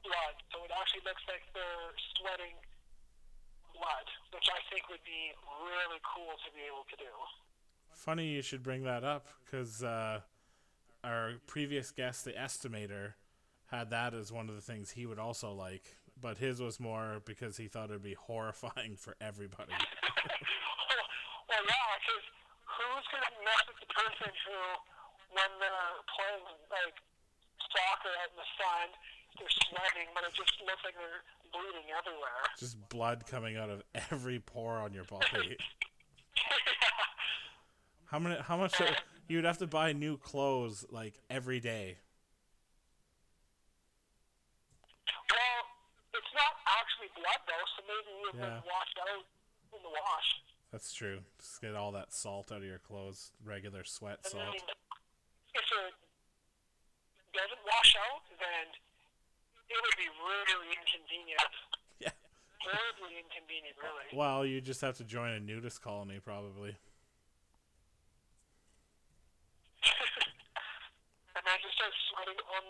blood. 0.04 0.36
So 0.52 0.60
it 0.68 0.72
actually 0.76 1.04
looks 1.08 1.24
like 1.24 1.42
they're 1.56 1.96
sweating 2.20 2.56
blood, 3.72 4.06
which 4.36 4.48
I 4.52 4.60
think 4.68 4.92
would 4.92 5.04
be 5.08 5.32
really 5.64 6.00
cool 6.04 6.36
to 6.36 6.48
be 6.52 6.68
able 6.68 6.84
to 6.92 6.96
do. 7.00 7.12
Funny 7.96 8.28
you 8.28 8.42
should 8.42 8.62
bring 8.62 8.84
that 8.84 9.02
up 9.02 9.26
because 9.42 9.82
uh, 9.82 10.20
our 11.02 11.40
previous 11.46 11.90
guest, 11.90 12.24
the 12.24 12.32
estimator, 12.36 13.14
had 13.70 13.90
that 13.90 14.14
as 14.14 14.32
one 14.32 14.48
of 14.48 14.54
the 14.54 14.64
things 14.64 14.92
he 14.92 15.06
would 15.06 15.18
also 15.18 15.52
like, 15.52 15.96
but 16.20 16.38
his 16.38 16.60
was 16.60 16.80
more 16.80 17.20
because 17.24 17.56
he 17.56 17.68
thought 17.68 17.90
it'd 17.90 18.02
be 18.02 18.14
horrifying 18.14 18.96
for 18.96 19.14
everybody. 19.20 19.72
well, 21.48 21.62
yeah, 21.64 21.88
because 22.00 22.26
who's 22.64 23.06
going 23.12 23.24
to 23.24 23.34
mess 23.44 23.62
with 23.68 23.78
the 23.82 23.90
person 23.92 24.32
who, 24.46 24.58
when 25.32 25.50
they're 25.60 25.92
playing 26.16 26.44
like 26.72 26.96
soccer 27.72 28.12
out 28.22 28.30
in 28.32 28.38
the 28.38 28.48
sun, 28.56 28.86
they're 29.38 29.56
sweating, 29.68 30.08
but 30.14 30.24
it 30.24 30.32
just 30.34 30.54
looks 30.64 30.82
like 30.84 30.94
they're 30.96 31.22
bleeding 31.52 31.88
everywhere. 31.94 32.42
Just 32.58 32.76
blood 32.88 33.24
coming 33.26 33.56
out 33.56 33.70
of 33.70 33.82
every 34.10 34.40
pore 34.40 34.78
on 34.78 34.92
your 34.92 35.04
body. 35.04 35.56
How 38.06 38.18
many? 38.18 38.36
How 38.40 38.56
much? 38.56 38.80
You'd 39.28 39.44
have 39.44 39.58
to 39.58 39.66
buy 39.66 39.92
new 39.92 40.16
clothes 40.16 40.86
like 40.90 41.20
every 41.28 41.60
day. 41.60 41.98
well, 45.28 45.60
it's 46.16 46.32
not 46.34 46.52
actually 46.80 47.08
blood 47.14 47.40
though, 47.46 47.66
so 47.76 47.82
maybe 47.84 48.10
you've 48.24 48.34
Yeah. 48.40 48.60
been 48.60 48.64
washed 48.64 48.98
out 48.98 49.24
in 49.76 49.82
the 49.82 49.88
wash. 49.90 50.28
That's 50.72 50.92
true. 50.92 51.20
Just 51.38 51.60
get 51.60 51.74
all 51.74 51.92
that 51.92 52.12
salt 52.12 52.50
out 52.52 52.58
of 52.58 52.64
your 52.64 52.78
clothes, 52.78 53.32
regular 53.44 53.84
sweat 53.84 54.20
And 54.24 54.32
salt. 54.32 54.56
then 54.56 54.76
if 55.54 55.64
it 55.64 55.94
doesn't 57.32 57.62
wash 57.64 57.96
out, 57.96 58.24
then 58.40 58.66
it 59.68 59.76
would 59.76 59.98
be 60.00 60.08
really 60.08 60.68
inconvenient. 60.72 61.52
Yeah. 62.00 62.12
Horribly 62.64 63.20
inconvenient, 63.20 63.76
really. 63.80 64.08
Well, 64.16 64.44
you 64.46 64.60
just 64.60 64.80
have 64.80 64.96
to 64.98 65.04
join 65.04 65.32
a 65.32 65.40
nudist 65.40 65.82
colony, 65.82 66.20
probably. 66.24 66.76
and 71.36 71.44
I 71.44 71.56
just 71.62 71.74
start 71.76 71.92
sweating 72.10 72.40
on 72.48 72.64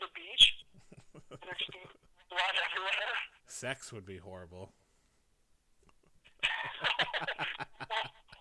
the 0.00 0.10
beach. 0.14 0.58
and 1.14 1.38
there's 1.40 1.58
just 1.58 1.94
blood 2.30 2.54
everywhere. 2.66 3.14
Sex 3.46 3.92
would 3.92 4.06
be 4.06 4.18
horrible. 4.18 4.72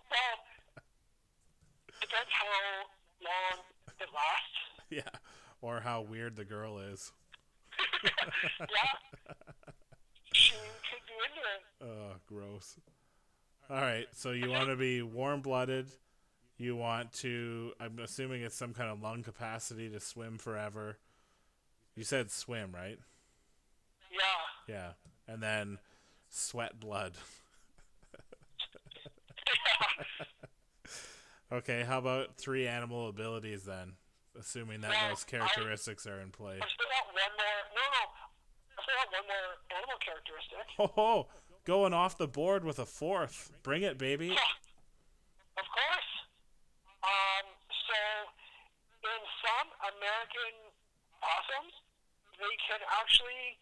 Well, 0.10 0.38
depends 2.02 2.32
how 2.34 2.90
long 3.22 3.62
it 4.10 4.16
lasts. 4.16 4.56
Yeah. 4.90 5.20
Or 5.62 5.82
how 5.82 6.02
weird 6.02 6.36
the 6.36 6.46
girl 6.46 6.80
is. 6.80 7.12
Yeah. 8.04 8.12
she 10.34 10.54
could 10.54 11.06
be 11.06 11.14
into 11.26 11.42
it. 11.42 11.62
Oh, 11.86 12.16
gross. 12.28 12.78
All 13.70 13.82
right, 13.82 14.08
so 14.14 14.32
you 14.32 14.50
want 14.50 14.70
to 14.70 14.76
be 14.76 15.02
warm 15.02 15.42
blooded. 15.42 15.88
You 16.58 16.76
want 16.76 17.14
to, 17.14 17.74
I'm 17.80 18.00
assuming 18.00 18.42
it's 18.42 18.56
some 18.56 18.74
kind 18.74 18.90
of 18.90 19.02
lung 19.02 19.24
capacity 19.24 19.90
to 19.90 20.00
swim 20.00 20.38
forever. 20.38 20.98
You 21.96 22.04
said 22.04 22.32
swim, 22.32 22.72
right? 22.74 23.00
Yeah. 24.12 24.74
Yeah. 24.74 24.92
And 25.28 25.42
then 25.44 25.78
sweat 26.30 26.80
blood. 26.80 27.14
okay, 31.52 31.84
how 31.84 32.00
about 32.00 32.38
three 32.38 32.68
animal 32.68 33.10
abilities 33.10 33.64
then? 33.64 33.94
Assuming 34.40 34.82
that 34.82 34.94
those 35.10 35.24
characteristics 35.24 36.06
are 36.08 36.22
in 36.22 36.30
play. 36.32 36.62
I 36.62 36.68
still 36.70 36.88
got 36.88 37.08
one 37.12 37.34
more. 37.36 37.60
No, 37.76 37.84
no. 37.92 38.04
I 38.78 38.80
still 38.80 38.96
got 38.96 39.10
one 39.12 39.28
more 39.28 39.50
animal 39.76 39.98
characteristic. 40.00 40.64
Ho 40.78 40.88
ho! 40.96 41.28
Going 41.66 41.94
off 41.94 42.18
the 42.18 42.28
board 42.28 42.64
with 42.64 42.80
a 42.80 42.86
fourth. 42.86 43.52
Bring 43.64 43.84
it, 43.84 43.98
baby. 43.98 44.28
Yeah, 44.32 44.54
Of 45.60 45.68
course. 45.68 46.12
Um, 47.04 47.46
so, 47.90 48.00
in 49.04 49.22
some 49.44 49.68
American 49.98 50.54
possums, 51.20 51.74
they 52.40 52.56
can 52.64 52.80
actually 52.96 53.60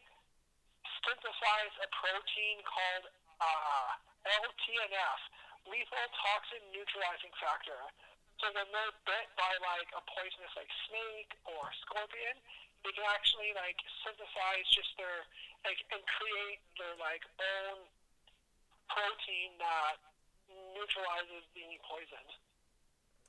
synthesize 1.02 1.74
a 1.82 1.90
protein 1.96 2.62
called 2.68 3.06
uh, 3.42 3.88
LTNF, 4.46 5.20
lethal 5.70 6.08
toxin 6.16 6.64
neutralizing 6.72 7.34
factor. 7.38 7.78
So 8.40 8.54
when 8.54 8.70
they're 8.70 8.96
bit 9.08 9.28
by 9.34 9.50
like 9.66 9.90
a 9.98 10.02
poisonous 10.06 10.54
like 10.54 10.70
snake 10.90 11.32
or 11.50 11.74
scorpion, 11.82 12.38
they 12.86 12.94
can 12.94 13.08
actually 13.10 13.52
like 13.58 13.78
synthesize 14.06 14.68
just 14.70 14.94
their 14.98 15.26
like 15.66 15.82
and 15.90 16.04
create 16.06 16.62
their 16.78 16.94
like 17.02 17.26
own 17.42 17.90
protein 18.88 19.58
that 19.58 19.98
neutralizes 20.78 21.44
the 21.58 21.66
poison. 21.84 22.26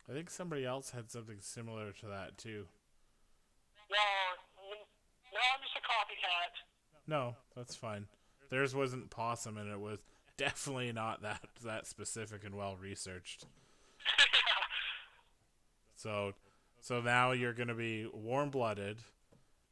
I 0.08 0.12
think 0.12 0.30
somebody 0.30 0.64
else 0.64 0.92
had 0.92 1.10
something 1.10 1.40
similar 1.40 1.92
to 2.00 2.06
that 2.08 2.38
too. 2.38 2.68
Well, 3.90 4.24
n- 4.72 4.88
no, 5.32 5.40
I'm 5.40 5.60
just 5.64 5.76
a 5.76 5.84
copycat. 5.84 6.52
No, 7.08 7.36
that's 7.56 7.76
fine. 7.76 8.06
Theirs 8.50 8.74
wasn't 8.74 9.10
possum, 9.10 9.56
and 9.56 9.68
it 9.68 9.80
was 9.80 9.98
definitely 10.38 10.92
not 10.92 11.20
that 11.20 11.42
that 11.62 11.86
specific 11.86 12.44
and 12.44 12.54
well 12.54 12.76
researched. 12.80 13.44
So, 15.96 16.34
so 16.80 17.00
now 17.00 17.32
you're 17.32 17.52
going 17.52 17.68
to 17.68 17.74
be 17.74 18.06
warm 18.14 18.50
blooded, 18.50 18.98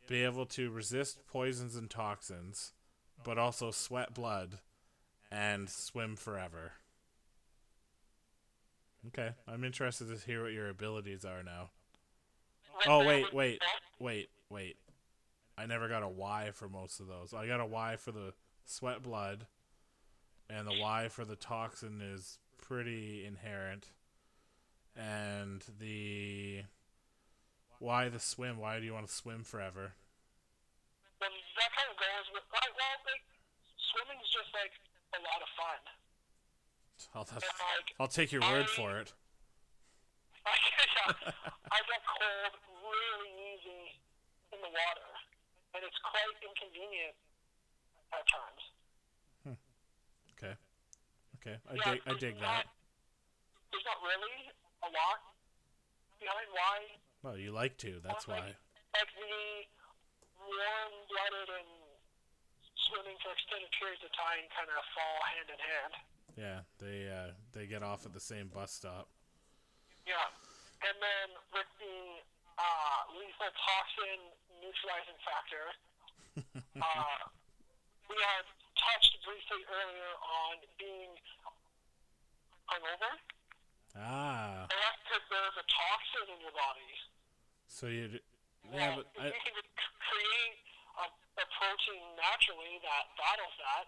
be 0.08 0.25
able 0.25 0.44
to 0.46 0.70
resist 0.70 1.25
poisons 1.28 1.76
and 1.76 1.88
toxins, 1.88 2.73
but 3.23 3.38
also 3.38 3.70
sweat 3.70 4.12
blood, 4.12 4.58
and 5.30 5.70
swim 5.70 6.16
forever. 6.16 6.73
Okay, 9.08 9.30
I'm 9.46 9.62
interested 9.62 10.08
to 10.08 10.26
hear 10.26 10.42
what 10.42 10.52
your 10.52 10.68
abilities 10.68 11.25
are 11.25 11.44
now. 11.44 11.70
Oh 12.88 13.06
wait, 13.06 13.32
wait, 13.32 13.62
wait, 14.00 14.28
wait. 14.50 14.76
I 15.56 15.66
never 15.66 15.88
got 15.88 16.02
a 16.02 16.08
Y 16.08 16.50
for 16.52 16.68
most 16.68 16.99
of 16.99 17.06
those. 17.06 17.32
I 17.32 17.46
got 17.46 17.61
a 17.61 17.66
Y 17.66 17.96
for 17.96 18.11
the 18.11 18.32
sweat 18.64 19.02
blood, 19.02 19.46
and 20.49 20.67
the 20.67 20.75
why 20.79 21.09
for 21.09 21.25
the 21.25 21.37
toxin 21.37 22.00
is 22.00 22.38
pretty 22.59 23.25
inherent. 23.26 23.91
And 24.97 25.62
the 25.79 26.62
why 27.79 28.09
the 28.09 28.21
swim? 28.21 28.57
Why 28.59 28.81
do 28.81 28.87
you 28.87 28.95
want 28.95 29.07
to 29.07 29.12
swim 29.12 29.45
forever? 29.45 29.93
Well, 31.21 31.31
that 31.31 31.71
kind 31.76 31.88
of 31.93 31.97
goes 32.00 32.26
with 32.33 32.45
well, 32.49 32.99
like 33.05 33.25
swimming's 33.93 34.29
just 34.33 34.49
like 34.57 34.73
a 35.12 35.21
lot 35.21 35.41
of 35.45 35.50
fun. 35.57 35.81
I'll, 37.15 37.29
have, 37.29 37.45
And 37.45 37.61
like 37.61 37.88
I'll 38.00 38.09
take 38.12 38.33
your 38.33 38.41
word 38.41 38.67
I- 38.69 38.76
for 38.76 39.00
it. 39.00 39.12
I, 40.47 40.55
I 41.75 41.79
get 41.91 42.03
cold 42.07 42.55
really 42.87 43.33
easy 43.50 43.99
in 44.55 44.62
the 44.62 44.71
water, 44.71 45.11
and 45.75 45.83
it's 45.83 45.99
quite 46.07 46.37
inconvenient 46.38 47.19
at 48.15 48.23
times. 48.31 48.62
Okay, 50.37 50.55
okay, 51.40 51.57
I 51.64 51.75
Yeah, 51.75 51.97
dig, 51.97 52.00
I 52.07 52.12
dig 52.21 52.37
that. 52.40 52.69
There's 53.73 53.87
not 53.88 54.00
really 54.05 54.52
a 54.85 54.90
lot 54.93 55.21
behind 56.21 56.49
why 56.52 56.76
Well, 57.25 57.37
you 57.40 57.52
like 57.52 57.76
to. 57.88 58.00
That's 58.05 58.28
why. 58.28 58.52
like, 58.52 58.61
like 58.95 59.12
the 59.16 59.64
warm-blooded 60.40 61.49
and 61.57 61.71
swimming 62.88 63.16
for 63.25 63.33
extended 63.33 63.73
periods 63.81 64.05
of 64.05 64.12
time 64.14 64.45
kind 64.55 64.69
of 64.71 64.78
fall 64.95 65.19
hand 65.35 65.49
in 65.50 65.61
hand. 65.61 65.93
Yeah, 66.37 66.59
they 66.78 67.09
uh, 67.09 67.33
they 67.57 67.64
get 67.64 67.83
off 67.83 68.05
at 68.05 68.12
the 68.12 68.21
same 68.21 68.52
bus 68.52 68.71
stop. 68.71 69.09
Yeah. 70.05 70.28
And 70.85 70.97
then 71.00 71.28
with 71.57 71.71
the 71.81 71.99
uh, 72.61 73.00
lethal 73.16 73.49
toxin 73.57 74.21
neutralizing 74.61 75.19
factor, 75.25 75.64
uh, 76.85 77.21
we 78.12 78.16
had 78.21 78.45
touched 78.87 79.14
briefly 79.26 79.62
earlier 79.66 80.12
on 80.23 80.55
being 80.78 81.12
hungover. 82.71 83.12
Ah, 83.99 84.66
And 84.69 84.78
that's 84.78 85.00
because 85.07 85.25
there's 85.33 85.57
a 85.59 85.66
toxin 85.66 86.26
in 86.37 86.38
your 86.45 86.52
body. 86.55 86.90
so 87.66 87.87
you. 87.88 88.21
Yeah, 88.73 88.99
but 88.99 89.07
I, 89.19 89.26
you 89.31 89.40
can 89.47 89.55
create 89.55 90.57
a, 90.99 91.07
a 91.07 91.47
protein 91.55 92.02
naturally 92.19 92.83
that 92.83 93.05
battles 93.14 93.55
that, 93.62 93.87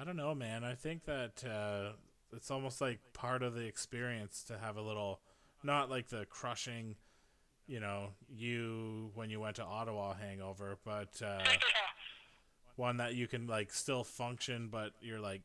I 0.00 0.04
don't 0.04 0.16
know, 0.16 0.34
man. 0.34 0.64
I 0.64 0.74
think 0.74 1.04
that 1.06 1.42
uh, 1.44 1.92
it's 2.36 2.50
almost 2.50 2.80
like 2.80 3.00
part 3.14 3.42
of 3.42 3.54
the 3.54 3.64
experience 3.64 4.44
to 4.44 4.58
have 4.58 4.76
a 4.76 4.82
little, 4.82 5.20
not 5.64 5.88
like 5.90 6.08
the 6.08 6.26
crushing, 6.26 6.94
you 7.66 7.80
know, 7.80 8.10
you 8.28 9.10
when 9.14 9.30
you 9.30 9.40
went 9.40 9.56
to 9.56 9.64
Ottawa 9.64 10.14
hangover, 10.14 10.76
but 10.84 11.20
uh, 11.24 11.38
one 12.76 12.98
that 12.98 13.14
you 13.14 13.26
can 13.26 13.46
like 13.46 13.72
still 13.72 14.04
function, 14.04 14.68
but 14.70 14.92
you're 15.00 15.20
like 15.20 15.42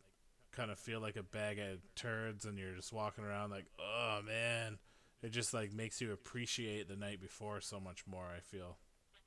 kind 0.51 0.71
of 0.71 0.79
feel 0.79 0.99
like 1.01 1.15
a 1.15 1.23
bag 1.23 1.59
of 1.59 1.79
turds, 1.95 2.45
and 2.45 2.57
you're 2.57 2.75
just 2.75 2.93
walking 2.93 3.23
around 3.23 3.51
like, 3.51 3.65
oh 3.79 4.21
man. 4.25 4.77
It 5.23 5.33
just 5.33 5.55
like 5.55 5.73
makes 5.73 6.01
you 6.01 6.13
appreciate 6.13 6.87
the 6.87 6.95
night 6.95 7.19
before 7.19 7.59
so 7.59 7.79
much 7.79 8.05
more. 8.05 8.29
I 8.29 8.45
feel. 8.45 8.77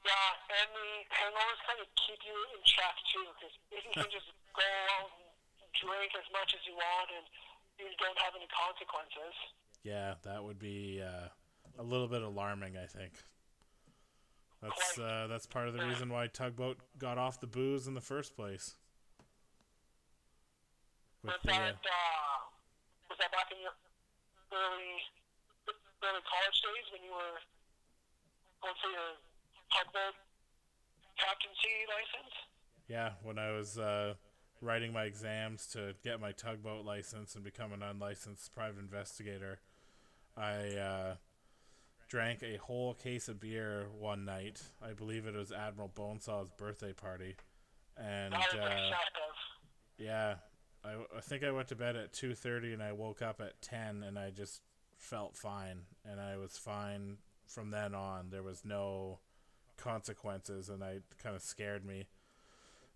Yeah, 0.06 0.30
and 0.62 0.70
the 0.70 0.90
hangovers 1.10 1.60
kind 1.66 1.80
of 1.82 1.90
keep 1.98 2.22
you 2.22 2.36
in 2.54 2.62
check 2.62 2.94
too, 3.10 3.26
because 3.34 3.54
if 3.74 3.82
you 3.82 3.90
can 3.90 4.10
just 4.14 4.30
go 4.54 4.62
out 4.94 5.10
and 5.10 5.66
drink 5.74 6.14
as 6.14 6.28
much 6.30 6.54
as 6.54 6.62
you 6.70 6.78
want 6.78 7.10
and 7.10 7.26
you 7.82 7.90
don't 7.98 8.18
have 8.22 8.30
any 8.38 8.46
consequences. 8.46 9.34
Yeah, 9.82 10.22
that 10.22 10.44
would 10.44 10.62
be 10.62 11.02
uh, 11.02 11.34
a 11.78 11.82
little 11.82 12.06
bit 12.06 12.22
alarming. 12.22 12.78
I 12.78 12.86
think. 12.86 13.18
That's 14.62 14.98
uh, 14.98 15.26
that's 15.28 15.46
part 15.46 15.68
of 15.68 15.74
the 15.74 15.84
reason 15.84 16.08
why 16.08 16.26
tugboat 16.26 16.78
got 16.98 17.16
off 17.16 17.40
the 17.40 17.46
booze 17.46 17.86
in 17.86 17.94
the 17.94 18.00
first 18.00 18.34
place. 18.34 18.74
With 21.22 21.32
Was 21.32 21.40
the, 21.44 21.52
uh, 21.52 21.58
that 21.58 21.78
uh, 21.78 22.38
was 23.08 23.18
that 23.18 23.30
back 23.30 23.50
in 23.54 23.62
your 23.62 23.74
early 24.50 24.98
early 26.02 26.22
college 26.26 26.58
days 26.62 26.86
when 26.90 27.02
you 27.06 27.12
were 27.14 27.38
going 28.62 28.74
for 28.82 28.90
your 28.90 29.14
tugboat 29.70 30.14
captaincy 31.18 31.74
license? 31.86 32.34
yeah, 32.88 33.10
when 33.22 33.38
I 33.38 33.52
was 33.52 33.78
uh, 33.78 34.14
writing 34.60 34.92
my 34.92 35.04
exams 35.04 35.66
to 35.68 35.94
get 36.02 36.20
my 36.20 36.32
tugboat 36.32 36.84
license 36.84 37.34
and 37.34 37.44
become 37.44 37.72
an 37.72 37.82
unlicensed 37.82 38.54
private 38.54 38.80
investigator, 38.80 39.60
I 40.36 40.74
uh, 40.74 41.14
drank 42.08 42.42
a 42.42 42.56
whole 42.56 42.94
case 42.94 43.28
of 43.28 43.40
beer 43.40 43.86
one 43.98 44.24
night. 44.24 44.62
I 44.82 44.92
believe 44.92 45.26
it 45.26 45.34
was 45.34 45.52
Admiral 45.52 45.92
Bonesaw's 45.94 46.50
birthday 46.50 46.92
party, 46.92 47.36
and 47.96 48.34
uh. 48.34 48.90
Yeah, 49.98 50.36
I, 50.84 50.90
I 51.16 51.20
think 51.20 51.42
I 51.42 51.50
went 51.50 51.68
to 51.68 51.76
bed 51.76 51.96
at 51.96 52.12
two 52.12 52.34
thirty 52.34 52.72
and 52.72 52.82
I 52.82 52.92
woke 52.92 53.20
up 53.20 53.40
at 53.40 53.60
ten 53.60 54.02
and 54.02 54.18
I 54.18 54.30
just 54.30 54.62
felt 54.96 55.36
fine 55.36 55.82
and 56.08 56.20
I 56.20 56.36
was 56.36 56.56
fine 56.56 57.18
from 57.46 57.70
then 57.70 57.94
on. 57.94 58.30
There 58.30 58.42
was 58.42 58.64
no 58.64 59.18
consequences 59.76 60.68
and 60.68 60.84
I 60.84 61.00
kind 61.22 61.34
of 61.34 61.42
scared 61.42 61.84
me. 61.84 62.06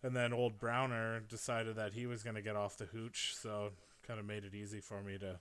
And 0.02 0.16
then 0.16 0.32
old 0.32 0.58
Browner 0.58 1.20
decided 1.20 1.76
that 1.76 1.92
he 1.92 2.06
was 2.06 2.22
going 2.22 2.34
to 2.34 2.42
get 2.42 2.56
off 2.56 2.76
the 2.76 2.86
hooch, 2.86 3.34
so 3.36 3.70
kind 4.06 4.18
of 4.18 4.26
made 4.26 4.44
it 4.44 4.54
easy 4.54 4.80
for 4.80 5.00
me 5.00 5.16
to 5.18 5.38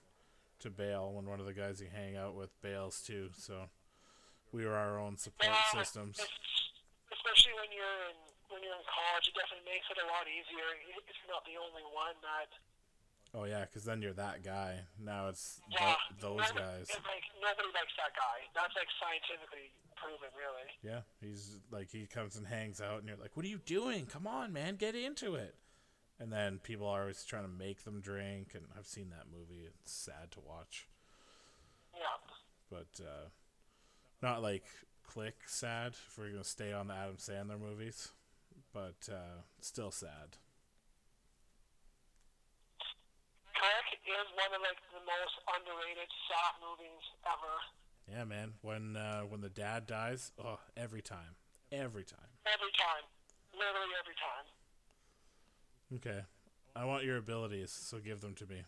to 0.61 0.69
bail 0.69 1.11
when 1.13 1.25
one 1.25 1.39
of 1.39 1.45
the 1.45 1.53
guys 1.53 1.81
you 1.81 1.87
hang 1.93 2.15
out 2.15 2.35
with 2.35 2.49
bails 2.61 3.01
too. 3.01 3.29
So 3.37 3.69
we 4.51 4.65
were 4.65 4.75
our 4.75 4.99
own 4.99 5.17
support 5.17 5.51
Yeah, 5.53 5.81
systems. 5.81 6.17
especially 7.11 7.53
when 7.59 7.71
you're 7.73 8.01
in 8.09 8.17
when 8.51 8.59
you're 8.63 8.75
in 8.75 8.83
college, 8.83 9.31
it 9.31 9.35
definitely 9.35 9.63
makes 9.63 9.87
it 9.87 9.95
a 10.03 10.07
lot 10.11 10.27
easier 10.27 10.67
if 11.07 11.15
you're 11.23 11.31
not 11.31 11.43
the 11.47 11.55
only 11.55 11.83
one 11.95 12.15
that. 12.21 12.51
Oh 13.33 13.45
yeah, 13.47 13.63
because 13.63 13.85
then 13.87 14.01
you're 14.03 14.13
that 14.19 14.43
guy. 14.43 14.83
Now 14.99 15.29
it's 15.29 15.61
Yeah, 15.71 15.95
those 16.19 16.43
nobody, 16.51 16.59
guys. 16.59 16.91
it's 16.91 16.99
Like 17.07 17.23
nobody 17.39 17.71
likes 17.71 17.95
that 17.95 18.11
guy. 18.11 18.37
That's 18.53 18.75
like 18.75 18.91
scientifically 18.99 19.71
proven, 19.95 20.27
really. 20.35 20.67
Yeah, 20.83 21.07
he's 21.23 21.59
like 21.71 21.89
he 21.91 22.07
comes 22.07 22.35
and 22.35 22.45
hangs 22.45 22.81
out, 22.81 22.99
and 22.99 23.07
you're 23.07 23.15
like, 23.17 23.37
"What 23.37 23.45
are 23.45 23.49
you 23.49 23.59
doing? 23.63 24.05
Come 24.05 24.27
on, 24.27 24.51
man, 24.51 24.75
get 24.75 24.95
into 24.95 25.35
it." 25.35 25.55
And 26.21 26.31
then 26.31 26.59
people 26.61 26.85
are 26.85 27.01
always 27.01 27.25
trying 27.25 27.45
to 27.45 27.49
make 27.49 27.83
them 27.83 27.99
drink, 27.99 28.49
and 28.53 28.65
I've 28.77 28.85
seen 28.85 29.09
that 29.09 29.25
movie. 29.33 29.65
It's 29.65 29.91
sad 29.91 30.29
to 30.33 30.39
watch, 30.39 30.85
Yeah. 31.95 32.21
but 32.69 33.01
uh, 33.01 33.29
not 34.21 34.43
like 34.43 34.65
click 35.01 35.49
sad 35.49 35.93
if 35.93 36.19
we're 36.19 36.29
gonna 36.29 36.43
stay 36.43 36.71
on 36.73 36.87
the 36.87 36.93
Adam 36.93 37.17
Sandler 37.17 37.59
movies, 37.59 38.09
but 38.71 39.09
uh, 39.11 39.41
still 39.61 39.89
sad. 39.89 40.37
Click 43.57 43.99
is 44.05 44.27
one 44.37 44.53
of 44.53 44.61
like 44.61 44.77
the 44.93 45.01
most 45.01 45.35
underrated 45.57 46.09
sad 46.29 46.53
movies 46.61 47.01
ever. 47.25 47.53
Yeah, 48.05 48.25
man. 48.25 48.53
When 48.61 48.95
uh, 48.95 49.21
when 49.21 49.41
the 49.41 49.49
dad 49.49 49.87
dies, 49.87 50.33
oh, 50.37 50.59
every 50.77 51.01
time, 51.01 51.33
every 51.71 52.03
time. 52.05 52.29
Every 52.45 52.71
time, 52.77 53.09
literally 53.57 53.89
every 53.97 54.15
time. 54.21 54.45
Okay, 55.99 56.23
I 56.75 56.87
want 56.87 57.03
your 57.03 57.19
abilities, 57.19 57.67
so 57.71 57.99
give 57.99 58.23
them 58.23 58.31
to 58.39 58.47
me. 58.47 58.63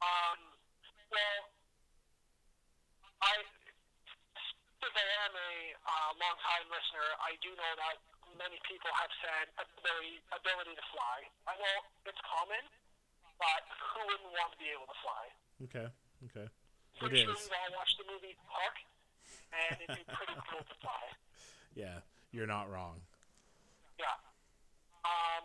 Um, 0.00 0.38
well, 1.12 1.40
I, 3.20 3.44
since 4.80 4.96
I 4.96 5.06
am 5.28 5.32
a 5.36 5.52
uh, 5.84 6.10
long-time 6.16 6.66
listener, 6.72 7.08
I 7.20 7.36
do 7.44 7.52
know 7.52 7.72
that 7.76 8.00
many 8.40 8.56
people 8.64 8.88
have 8.96 9.12
said 9.20 9.52
ability, 9.60 10.16
ability 10.32 10.72
to 10.80 10.84
fly. 10.96 11.28
I 11.44 11.60
know 11.60 11.76
it's 12.08 12.22
common, 12.24 12.64
but 13.36 13.62
who 13.92 14.00
wouldn't 14.08 14.32
want 14.32 14.56
to 14.56 14.58
be 14.60 14.72
able 14.72 14.88
to 14.88 14.98
fly? 15.04 15.24
Okay, 15.68 15.88
okay. 16.32 16.48
It 16.48 17.00
Pretty 17.04 17.20
sure 17.20 17.36
is. 17.36 17.44
we've 17.44 17.52
all 17.52 17.72
watched 17.76 18.00
the 18.00 18.08
movie 18.08 18.32
Hook, 18.48 18.76
and 19.52 19.76
it'd 19.84 19.92
be 19.92 20.04
pretty 20.08 20.36
cool 20.48 20.64
to 20.64 20.76
fly. 20.80 21.04
Yeah, 21.76 22.00
you're 22.32 22.48
not 22.48 22.72
wrong. 22.72 23.04
Yeah. 24.00 24.16
Um, 25.04 25.44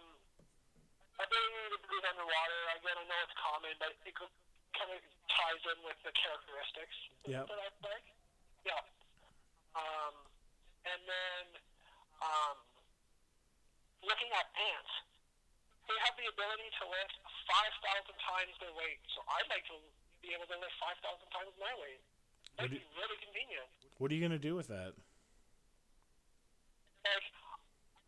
ability 1.25 1.69
to 1.75 1.79
breathe 1.85 2.05
underwater, 2.09 2.59
again, 2.77 2.97
I 2.97 3.05
know 3.05 3.19
it's 3.25 3.37
common, 3.37 3.73
but 3.77 3.91
it 4.05 4.13
kind 4.17 4.91
of 4.91 4.99
ties 5.29 5.61
in 5.71 5.77
with 5.85 5.99
the 6.03 6.13
characteristics 6.15 6.97
Yep. 7.27 7.45
that 7.47 7.59
I 7.59 7.67
like. 7.85 8.07
Yeah. 8.65 8.81
Um, 9.75 10.13
and 10.85 11.01
then, 11.07 11.43
um, 12.21 12.55
looking 14.03 14.31
at 14.33 14.47
ants, 14.55 14.93
they 15.87 15.97
have 16.07 16.15
the 16.17 16.27
ability 16.31 16.69
to 16.79 16.83
lift 16.87 17.13
5,000 17.47 18.15
times 18.21 18.53
their 18.59 18.73
weight. 18.73 19.01
So 19.15 19.23
I'd 19.27 19.49
like 19.49 19.65
to 19.67 19.77
be 20.21 20.33
able 20.33 20.47
to 20.47 20.57
lift 20.57 20.75
5,000 20.79 21.29
times 21.31 21.51
my 21.59 21.73
weight. 21.81 22.01
That'd 22.57 22.71
you- 22.71 22.79
be 22.79 22.85
really 22.95 23.17
convenient. 23.17 23.69
What 23.97 24.11
are 24.11 24.15
you 24.15 24.21
gonna 24.21 24.39
do 24.39 24.55
with 24.55 24.67
that? 24.67 24.93
like 27.01 27.27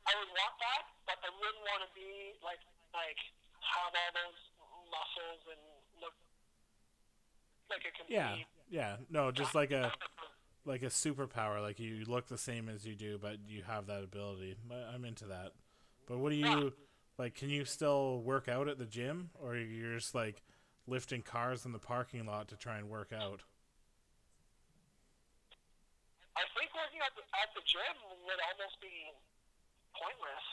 I 0.05 0.13
would 0.19 0.29
want 0.29 0.55
that, 0.59 0.83
but 1.07 1.17
I 1.23 1.29
wouldn't 1.29 1.63
want 1.65 1.81
to 1.87 1.91
be 1.95 2.37
like 2.43 2.59
like 2.93 3.19
have 3.61 3.93
all 3.93 4.11
those 4.13 4.39
muscles 4.89 5.41
and 5.49 5.61
look 5.99 6.15
like 7.69 7.83
a 7.85 7.91
complete. 7.97 8.15
Yeah, 8.15 8.35
yeah. 8.69 8.95
No, 9.09 9.31
just 9.31 9.55
like 9.55 9.71
a 9.71 9.91
like 10.65 10.83
a 10.83 10.87
superpower. 10.87 11.61
Like 11.61 11.79
you 11.79 12.05
look 12.07 12.27
the 12.27 12.37
same 12.37 12.69
as 12.69 12.85
you 12.85 12.95
do, 12.95 13.17
but 13.21 13.37
you 13.47 13.63
have 13.63 13.87
that 13.87 14.03
ability. 14.03 14.55
I'm 14.93 15.05
into 15.05 15.25
that. 15.25 15.51
But 16.07 16.19
what 16.19 16.29
do 16.29 16.35
you 16.35 16.73
like? 17.17 17.35
Can 17.35 17.49
you 17.49 17.65
still 17.65 18.21
work 18.21 18.47
out 18.47 18.67
at 18.67 18.77
the 18.77 18.85
gym, 18.85 19.29
or 19.41 19.55
you're 19.55 19.97
just 19.97 20.15
like 20.15 20.43
lifting 20.87 21.21
cars 21.21 21.65
in 21.65 21.71
the 21.71 21.79
parking 21.79 22.25
lot 22.25 22.47
to 22.49 22.55
try 22.55 22.77
and 22.77 22.89
work 22.89 23.11
out? 23.13 23.41
I 26.35 26.41
think 26.57 26.73
working 26.73 26.99
at 27.05 27.13
the, 27.13 27.21
at 27.37 27.53
the 27.53 27.61
gym 27.61 27.93
would 28.25 28.41
almost 28.49 28.81
be 28.81 28.89
pointless. 29.93 30.45